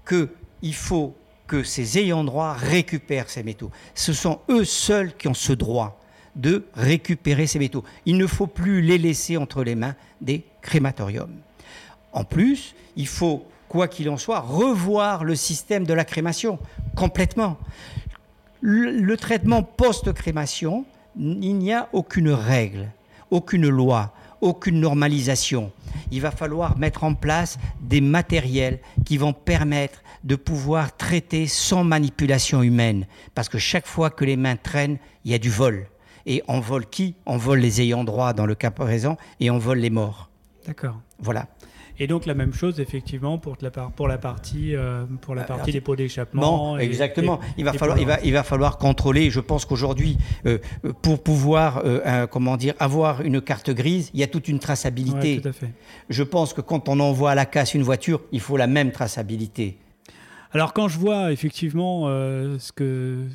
[0.07, 1.17] qu'il faut
[1.47, 3.71] que ces ayants droit récupèrent ces métaux.
[3.95, 6.00] Ce sont eux seuls qui ont ce droit
[6.37, 7.85] de récupérer ces métaux.
[8.07, 11.37] Il ne faut plus les laisser entre les mains des crématoriums.
[12.13, 16.59] En plus, il faut, quoi qu'il en soit, revoir le système de la crémation
[16.97, 17.59] complètement.
[18.61, 20.85] Le, traitement post-crémation,
[21.19, 22.91] il n'y a aucune règle,
[23.31, 25.73] aucune loi, aucune normalisation.
[26.11, 31.85] Il va falloir mettre en place des matériels qui vont permettre de pouvoir traiter sans
[31.85, 33.07] manipulation humaine.
[33.35, 35.87] Parce que chaque fois que les mains traînent, il y a du vol.
[36.31, 37.17] Et on vole qui?
[37.27, 40.31] On vole les ayants droit dans le cas présent et on vole les morts.
[40.65, 41.01] D'accord.
[41.19, 41.49] Voilà.
[41.99, 45.81] Et donc la même chose effectivement pour la, pour la partie, euh, pour la partie
[45.81, 46.79] pots d'échappement.
[46.79, 47.41] exactement.
[47.59, 49.29] il, va falloir, il, va, il va falloir contrôler.
[49.29, 50.59] Je pense qu'aujourd'hui, euh,
[51.03, 55.41] pour pouvoir euh, comment dire, avoir une carte grise, il y a toute une traçabilité.
[55.41, 55.73] tout à fait.
[56.11, 58.93] Je pense que quand on envoie à la casse une voiture, il faut la même
[58.93, 59.79] traçabilité.
[60.53, 63.27] Alors quand je vois effectivement ce que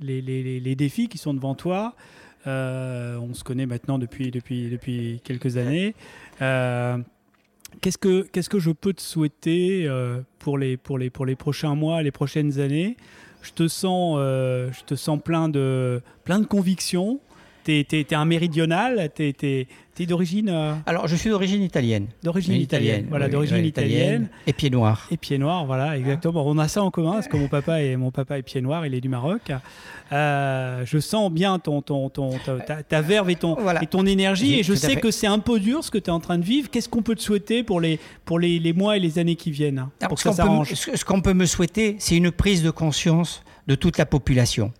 [0.00, 4.68] les, les, les, défis qui sont devant toi, euh, on se connaît maintenant depuis, depuis,
[4.68, 5.94] depuis quelques années.
[6.40, 6.98] Euh,
[7.80, 11.36] qu'est-ce, que, qu'est-ce que je peux te souhaiter euh, pour, les, pour, les, pour les
[11.36, 12.96] prochains mois, les prochaines années?
[13.42, 17.18] Je te sens, je te sens plein de, plein de convictions.
[17.64, 22.06] Tu es, un méridional, tu es, tu es d'origine euh, Alors, je suis d'origine italienne.
[22.22, 23.06] D'origine italienne.
[23.10, 24.28] Voilà, d'origine italienne.
[24.46, 25.06] Et pied noir.
[25.10, 26.46] Et pied noir, voilà, exactement.
[26.46, 28.86] On a ça en commun parce que mon papa est mon papa est pied noir,
[28.86, 29.52] il est du Maroc.
[30.12, 32.38] Euh, je sens bien ton, ton, ton
[32.88, 35.84] ta, verve et ton et ton énergie et je sais que c'est un peu dur
[35.84, 36.70] ce que tu es en train de vivre.
[36.70, 39.50] Qu'est-ce qu'on peut te souhaiter pour les pour les, les, mois et les années qui
[39.50, 40.72] viennent hein, pour que ça s'arrange?
[40.74, 44.72] Ce qu'on peut me souhaiter, c'est une prise de conscience de toute la population.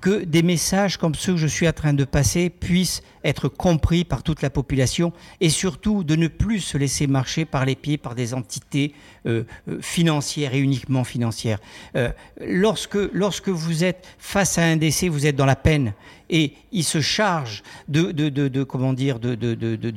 [0.00, 4.04] Que des messages comme ceux que je suis en train de passer puissent être compris
[4.04, 7.98] par toute la population et surtout de ne plus se laisser marcher par les pieds
[7.98, 8.94] par des entités
[9.26, 11.58] euh, euh, financières et uniquement financières.
[11.96, 12.10] Euh,
[12.40, 12.96] lorsque,
[13.48, 15.92] vous êtes face à un décès, vous êtes dans la peine
[16.30, 18.12] et il se charge de,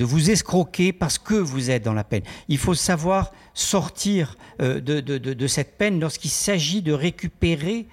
[0.03, 2.23] vous escroquer parce que vous êtes dans la peine.
[2.47, 7.87] Il faut savoir sortir de, cette peine lorsqu'il s'agit de récupérer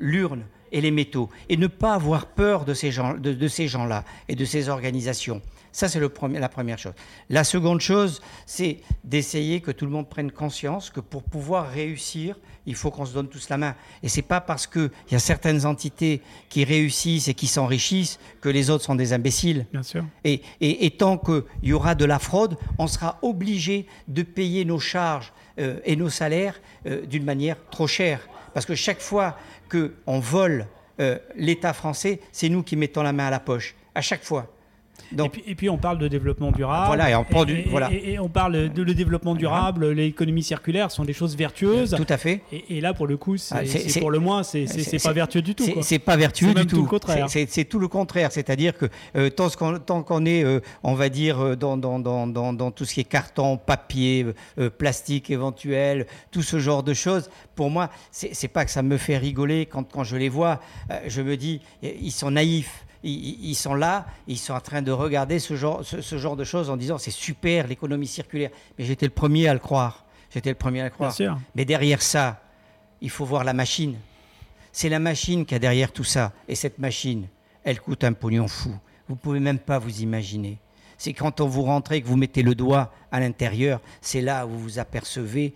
[0.00, 0.44] l'urne
[0.74, 4.34] et les métaux, et ne pas avoir peur de ces gens, de, ces gens-là et
[4.34, 5.40] de ces organisations.
[5.70, 6.92] Ça, c'est la première chose.
[7.30, 12.36] La seconde chose, c'est d'essayer que tout le monde prenne conscience que pour pouvoir réussir,
[12.66, 13.74] il faut qu'on se donne tous la main.
[14.02, 18.48] Et c'est pas parce qu'il y a certaines entités qui réussissent et qui s'enrichissent que
[18.48, 19.66] les autres sont des imbéciles.
[19.72, 20.04] Bien sûr.
[20.24, 24.64] Et, et, et tant qu'il y aura de la fraude, on sera obligé de payer
[24.64, 28.28] nos charges euh, et nos salaires euh, d'une manière trop chère.
[28.54, 29.36] Parce que chaque fois
[29.68, 30.66] qu'on vole
[31.00, 34.53] euh, l'État français, c'est nous qui mettons la main à la poche, à chaque fois
[35.46, 36.86] et, puis, on parle de développement durable.
[36.86, 37.92] Voilà, et on, parle, voilà.
[37.92, 41.94] et, on parle de le développement durable, l'économie circulaire sont des choses vertueuses.
[41.96, 42.42] Tout à fait.
[42.70, 45.64] Et, là, pour le coup, c'est ah, pour le moins, c'est pas vertueux du tout.
[45.82, 46.82] C'est pas vertueux du tout.
[46.82, 47.26] le contraire.
[47.28, 48.32] C'est tout le contraire.
[48.32, 48.86] C'est-à-dire que
[49.16, 52.94] euh, tant qu'on est, euh, on va dire, euh, dans, dans, dans, dans, tout ce
[52.94, 54.26] qui est carton, papier,
[54.78, 59.16] plastique éventuel, tout ce genre de choses, pour moi, c'est pas que ça me fait
[59.16, 60.60] rigoler quand, quand je les vois.
[61.06, 65.38] je me dis, ils sont naïfs ils, sont là, ils sont en train de regarder
[65.38, 68.50] ce genre, ce, genre de choses en disant c'est super l'économie circulaire.
[68.78, 70.04] Mais j'étais le premier à le croire.
[70.30, 71.14] J'étais le premier à le croire.
[71.54, 72.40] Mais derrière ça,
[73.00, 73.96] il faut voir la machine.
[74.72, 76.32] C'est la machine qui a derrière tout ça.
[76.48, 77.28] Et cette machine,
[77.62, 78.74] elle coûte un pognon fou.
[79.08, 80.58] Vous pouvez même pas vous imaginer.
[80.96, 84.50] C'est quand on vous rentrez que vous mettez le doigt à l'intérieur, c'est là où
[84.50, 85.52] vous vous apercevez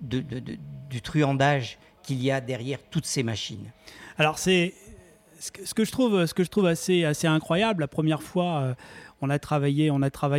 [0.00, 3.70] du truandage qu'il y a derrière toutes ces machines.
[4.16, 4.74] Alors c'est
[5.38, 5.92] ce que je
[6.50, 8.74] trouve, assez, incroyable, la première fois, euh,
[9.20, 9.90] on a travaillé,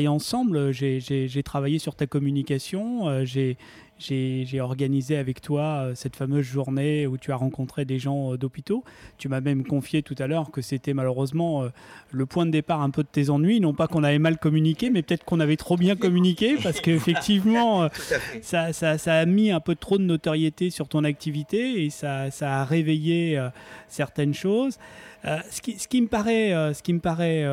[0.07, 0.71] ensemble.
[0.71, 3.07] J'ai travaillé sur ta communication.
[3.07, 3.57] Euh, j'ai
[3.99, 8.83] j'ai organisé avec toi euh, cette fameuse journée où tu as rencontré des gens d'hôpitaux.
[9.17, 11.65] Tu m'as même confié tout à l'heure que c'était malheureusement
[12.11, 13.59] le point de départ un peu de tes ennuis.
[13.59, 17.89] Non pas qu'on avait mal communiqué, mais peut-être qu'on avait trop bien communiqué parce qu'effectivement,
[18.41, 22.31] ça, ça, ça, a mis un peu trop de notoriété sur ton activité et ça,
[22.31, 23.41] ça a réveillé
[23.87, 24.79] certaines choses.
[25.23, 27.45] ce, qui, ce, qui, me paraît, ce qui me paraît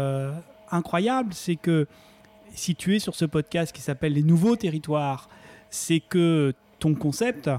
[0.71, 1.87] incroyable, c'est que
[2.55, 5.29] si tu es sur ce podcast qui s'appelle Les Nouveaux Territoires,
[5.71, 7.51] c'est que ton concept,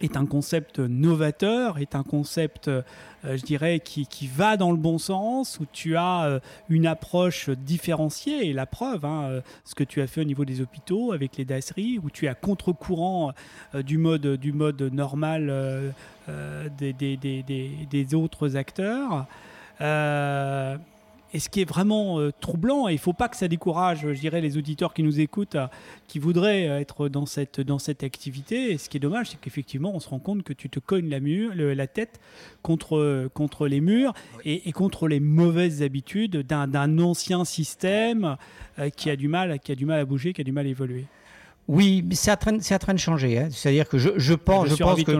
[0.00, 2.82] est un concept novateur, est un concept, euh,
[3.24, 8.48] je dirais, qui, va dans le bon sens, où tu as euh, une approche différenciée,
[8.48, 11.36] et la preuve, hein, euh, ce que tu as fait au niveau des hôpitaux avec
[11.36, 13.32] les dasseries, où tu es à contre-courant
[13.74, 15.52] du, mode, du mode normal
[16.78, 19.26] des, des, des, des, autres acteurs.
[21.34, 24.00] Et ce qui est vraiment euh, troublant, et il ne faut pas que ça décourage,
[24.00, 25.66] je dirais, les auditeurs qui nous écoutent, euh,
[26.06, 28.72] qui voudraient euh, être dans cette, dans cette activité.
[28.72, 31.10] Et ce qui est dommage, c'est qu'effectivement, on se rend compte que tu te cognes
[31.10, 32.18] la, mur, la tête
[32.62, 34.14] contre, contre les murs
[34.44, 38.36] et, contre les mauvaises habitudes d'un ancien système
[38.96, 40.68] qui, a du mal, qui a du mal à bouger, qui a du mal à
[40.68, 41.04] évoluer.
[41.68, 43.38] Oui, mais c'est en, train de changer.
[43.38, 43.48] Hein.
[43.52, 45.12] C'est-à-dire que je, je pense, je, pense que,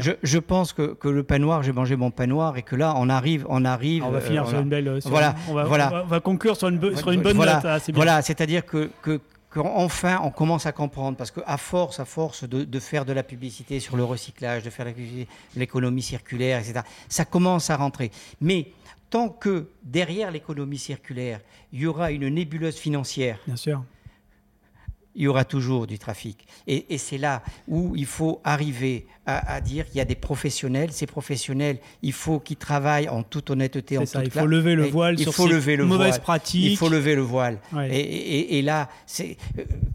[0.00, 2.76] je, je, pense que, que, le pain noir, j'ai mangé mon pain noir et que
[2.76, 4.04] là, on arrive, on arrive.
[4.04, 5.00] on va finir euh, sur une belle.
[5.06, 6.04] voilà, on, va, voilà.
[6.04, 7.48] On va, conclure sur une, sur une bonne note.
[7.64, 9.20] Ah, voilà, c'est-à-dire que, que
[9.56, 13.24] enfin on commence à comprendre parce qu'à force, à force de, de, faire de la
[13.24, 14.86] publicité sur le recyclage, de faire
[15.56, 18.12] l'économie circulaire, etc., ça commence à rentrer.
[18.40, 18.68] Mais
[19.10, 21.40] tant que derrière l'économie circulaire,
[21.72, 23.40] il y aura une nébuleuse financière.
[23.46, 23.82] Bien sûr
[25.18, 26.46] il y aura toujours du trafic.
[26.68, 30.92] Et, c'est là où il faut arriver à, dire qu'il y a des professionnels.
[30.92, 33.98] Ces professionnels, il faut qu'ils travaillent en toute honnêteté.
[33.98, 36.70] En ça, il faut lever le voile il sur faut ces lever le mauvaises pratiques.
[36.70, 37.58] Il faut lever le voile.
[37.90, 39.36] Et, là, c'est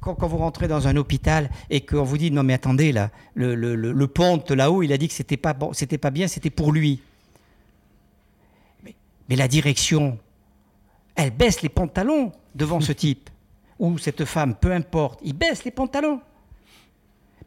[0.02, 3.56] quand, vous rentrez dans un hôpital et qu'on vous dit non mais attendez là, le,
[3.56, 6.50] le, le, ponte là-haut, il a dit que c'était pas bon, c'était pas bien, c'était
[6.50, 7.00] pour lui.
[8.84, 8.94] Mais,
[9.30, 10.18] mais la direction,
[11.16, 13.30] elle baisse les pantalons devant ce type
[13.80, 16.22] ou cette femme, peu importe, il baisse les pantalons.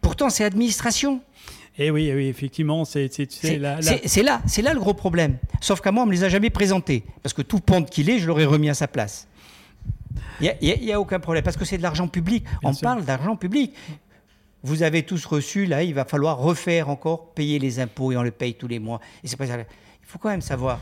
[0.00, 1.20] Pourtant, c'est administration.
[1.78, 3.10] Et eh oui, eh oui, effectivement, c'est
[3.58, 5.36] là, c'est là, c'est là le gros problème.
[5.60, 8.18] Sauf qu'à moi, on me les a jamais présentés, parce que tout ponte qu'il est,
[8.18, 9.28] je l'aurais remis à sa place.
[10.40, 12.44] Il n'y a, aucun problème, parce que c'est de l'argent public.
[12.62, 13.74] on parle d'argent public.
[14.62, 18.22] Vous avez tous reçu, là, il va falloir refaire encore, payer les impôts et on
[18.22, 19.00] le paye tous les mois.
[19.22, 19.66] Et c'est pas Il
[20.02, 20.80] faut quand même savoir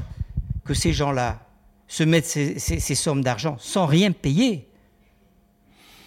[0.64, 1.40] que ces gens-là
[1.88, 4.68] se mettent ces sommes d'argent sans rien payer.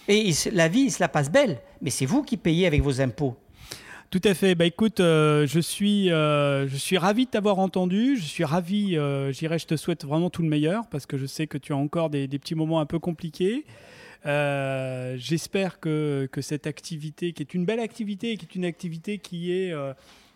[0.08, 3.00] Et la vie, il se la passe belle, mais c'est vous qui payez avec vos
[3.00, 3.36] impôts.
[4.10, 4.54] Tout à fait.
[4.54, 8.16] Bah écoute, euh, je suis, euh, je suis ravi de t'avoir entendu.
[8.16, 8.96] Je suis ravi.
[8.96, 11.74] Euh, J'irai, je te souhaite vraiment tout le meilleur parce que je sais que tu
[11.74, 13.66] as encore des, petits moments un peu compliqués.
[14.24, 19.18] Euh, j'espère que, que, cette activité, qui est une belle activité, qui est une activité
[19.18, 19.74] qui est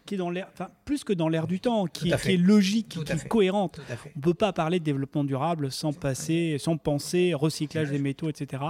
[0.05, 2.37] qui est dans l'air, enfin plus que dans l'air du temps, qui, est, qui est,
[2.37, 3.81] logique, qui est cohérente.
[3.89, 8.29] On ne peut pas parler de développement durable sans passer, sans penser recyclage des métaux,
[8.29, 8.63] etc.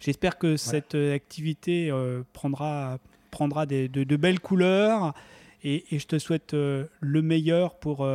[0.00, 2.98] J'espère que cette euh, activité euh, prendra,
[3.30, 5.14] prendra de, belles couleurs.
[5.64, 8.08] Et, et, je te souhaite euh, le meilleur pour,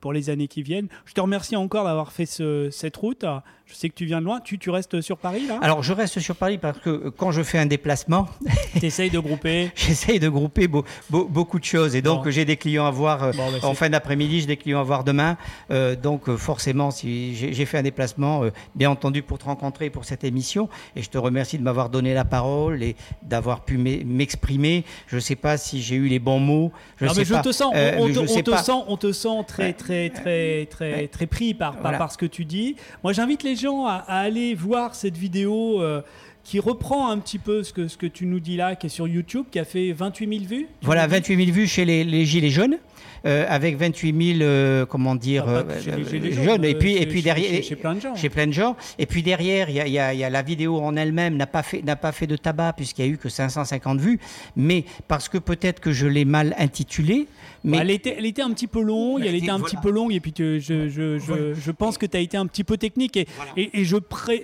[0.00, 0.88] pour les années qui viennent.
[1.04, 3.24] Je te remercie encore d'avoir fait cette route.
[3.66, 4.40] Je sais que tu viens de loin.
[4.40, 5.58] Tu, tu restes sur Paris là?
[5.62, 8.26] Alors je reste sur Paris parce que euh, quand je fais un déplacement,
[8.80, 9.70] tu essayes de grouper.
[9.76, 10.68] J'essaye de grouper
[11.08, 14.40] beaucoup de choses et donc j'ai des clients à voir euh, bah, en fin d'après-midi,
[14.40, 15.36] j'ai des clients à voir demain.
[15.70, 18.42] Euh, donc forcément, si j'ai fait un déplacement,
[18.74, 22.12] bien entendu pour te rencontrer pour cette émission et je te remercie de m'avoir donné
[22.12, 24.84] la parole et d'avoir pu m'exprimer.
[25.06, 26.72] Je ne sais pas si j'ai eu les bons mots.
[26.96, 30.66] Je non, mais je te sens, on, te, sent, on te sent très très très
[30.66, 32.76] très très, pris par, par ce que tu dis.
[33.02, 36.02] Moi, j'invite les à, aller voir cette vidéo euh,
[36.44, 38.90] qui reprend un petit peu ce que, ce que tu nous dis là, qui est
[38.90, 40.68] sur YouTube, qui a fait 28 000 vues.
[40.82, 42.78] Voilà, 28 000 vues chez les, Gilets jaunes.
[43.26, 45.46] Euh, avec 28 000, euh, comment dire,
[45.82, 48.16] jeunes, et puis, et puis derrière, chez, plein de gens.
[48.16, 48.76] Chez plein de gens.
[48.98, 51.96] Et puis derrière, il y, y a, la vidéo en elle-même n'a pas fait, n'a
[51.96, 54.18] pas fait de tabac puisqu'il y a eu que 550 vues,
[54.56, 57.26] mais parce que peut-être que je l'ai mal intitulée,
[57.62, 60.12] mais elle, était, elle était un petit peu longue, elle, était un petit peu longue,
[60.12, 63.16] et puis je, je, je, je pense que tu as été un petit peu technique,
[63.16, 63.96] et, et, je,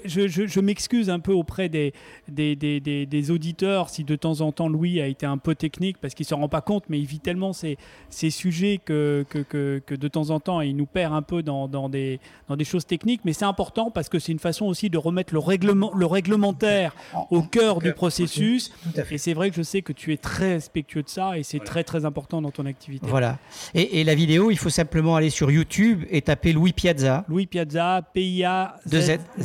[0.04, 1.94] je, m'excuse un peu auprès des
[2.28, 5.96] des, des, des, auditeurs si de temps en temps Louis a été un peu technique,
[5.98, 7.78] parce qu'il ne se rend pas compte, mais il vit tellement ces,
[8.10, 8.45] ces sujets
[8.84, 11.88] que, que, que, que, de temps en temps il nous perd un peu dans, dans,
[11.88, 14.98] des, dans des choses techniques, mais c'est important parce que c'est une façon aussi de
[14.98, 16.94] remettre le, règlement, le réglementaire
[17.30, 18.72] au cœur du processus,
[19.10, 21.58] et c'est vrai que je sais que tu es très respectueux de ça, et c'est
[21.60, 23.06] très très important dans ton activité.
[23.08, 23.38] Voilà.
[23.74, 27.24] Et, la vidéo, il faut simplement aller sur YouTube et taper Louis Piazza.
[27.28, 29.42] Louis Piazza, P-I-A-Z-Z-A.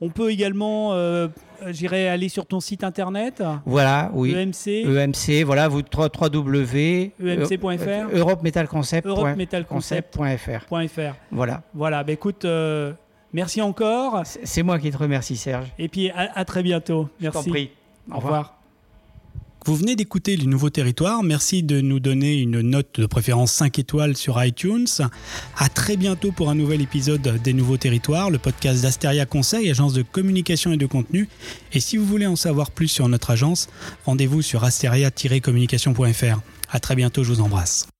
[0.00, 1.28] On peut également, euh,
[1.70, 3.42] j'irai aller sur ton site internet.
[3.66, 4.34] Voilà, oui.
[4.34, 4.84] EMC.
[4.86, 7.12] EMC, voilà, vous www.
[7.20, 8.14] EMC.fr.
[8.14, 9.06] Europe Metal Concept.
[11.30, 11.62] Voilà.
[11.74, 12.44] Voilà, bah, écoute.
[12.44, 12.92] Euh,
[13.32, 14.22] merci encore.
[14.24, 15.72] C'est moi qui te remercie, Serge.
[15.78, 17.08] Et puis à, très bientôt.
[17.20, 17.44] Merci.
[17.44, 17.70] Je prie.
[18.10, 18.58] Au, revoir.
[19.66, 21.22] Vous venez d'écouter les nouveaux territoires.
[21.22, 24.86] Merci de nous donner une note de préférence 5 étoiles sur iTunes.
[25.56, 29.94] À très bientôt pour un nouvel épisode des nouveaux territoires, le podcast d'Asteria Conseil, agence
[29.94, 31.30] de communication et de contenu.
[31.72, 33.68] Et si vous voulez en savoir plus sur notre agence,
[34.04, 36.40] rendez-vous sur asteria-communication.fr.
[36.70, 37.93] À très bientôt, je vous embrasse.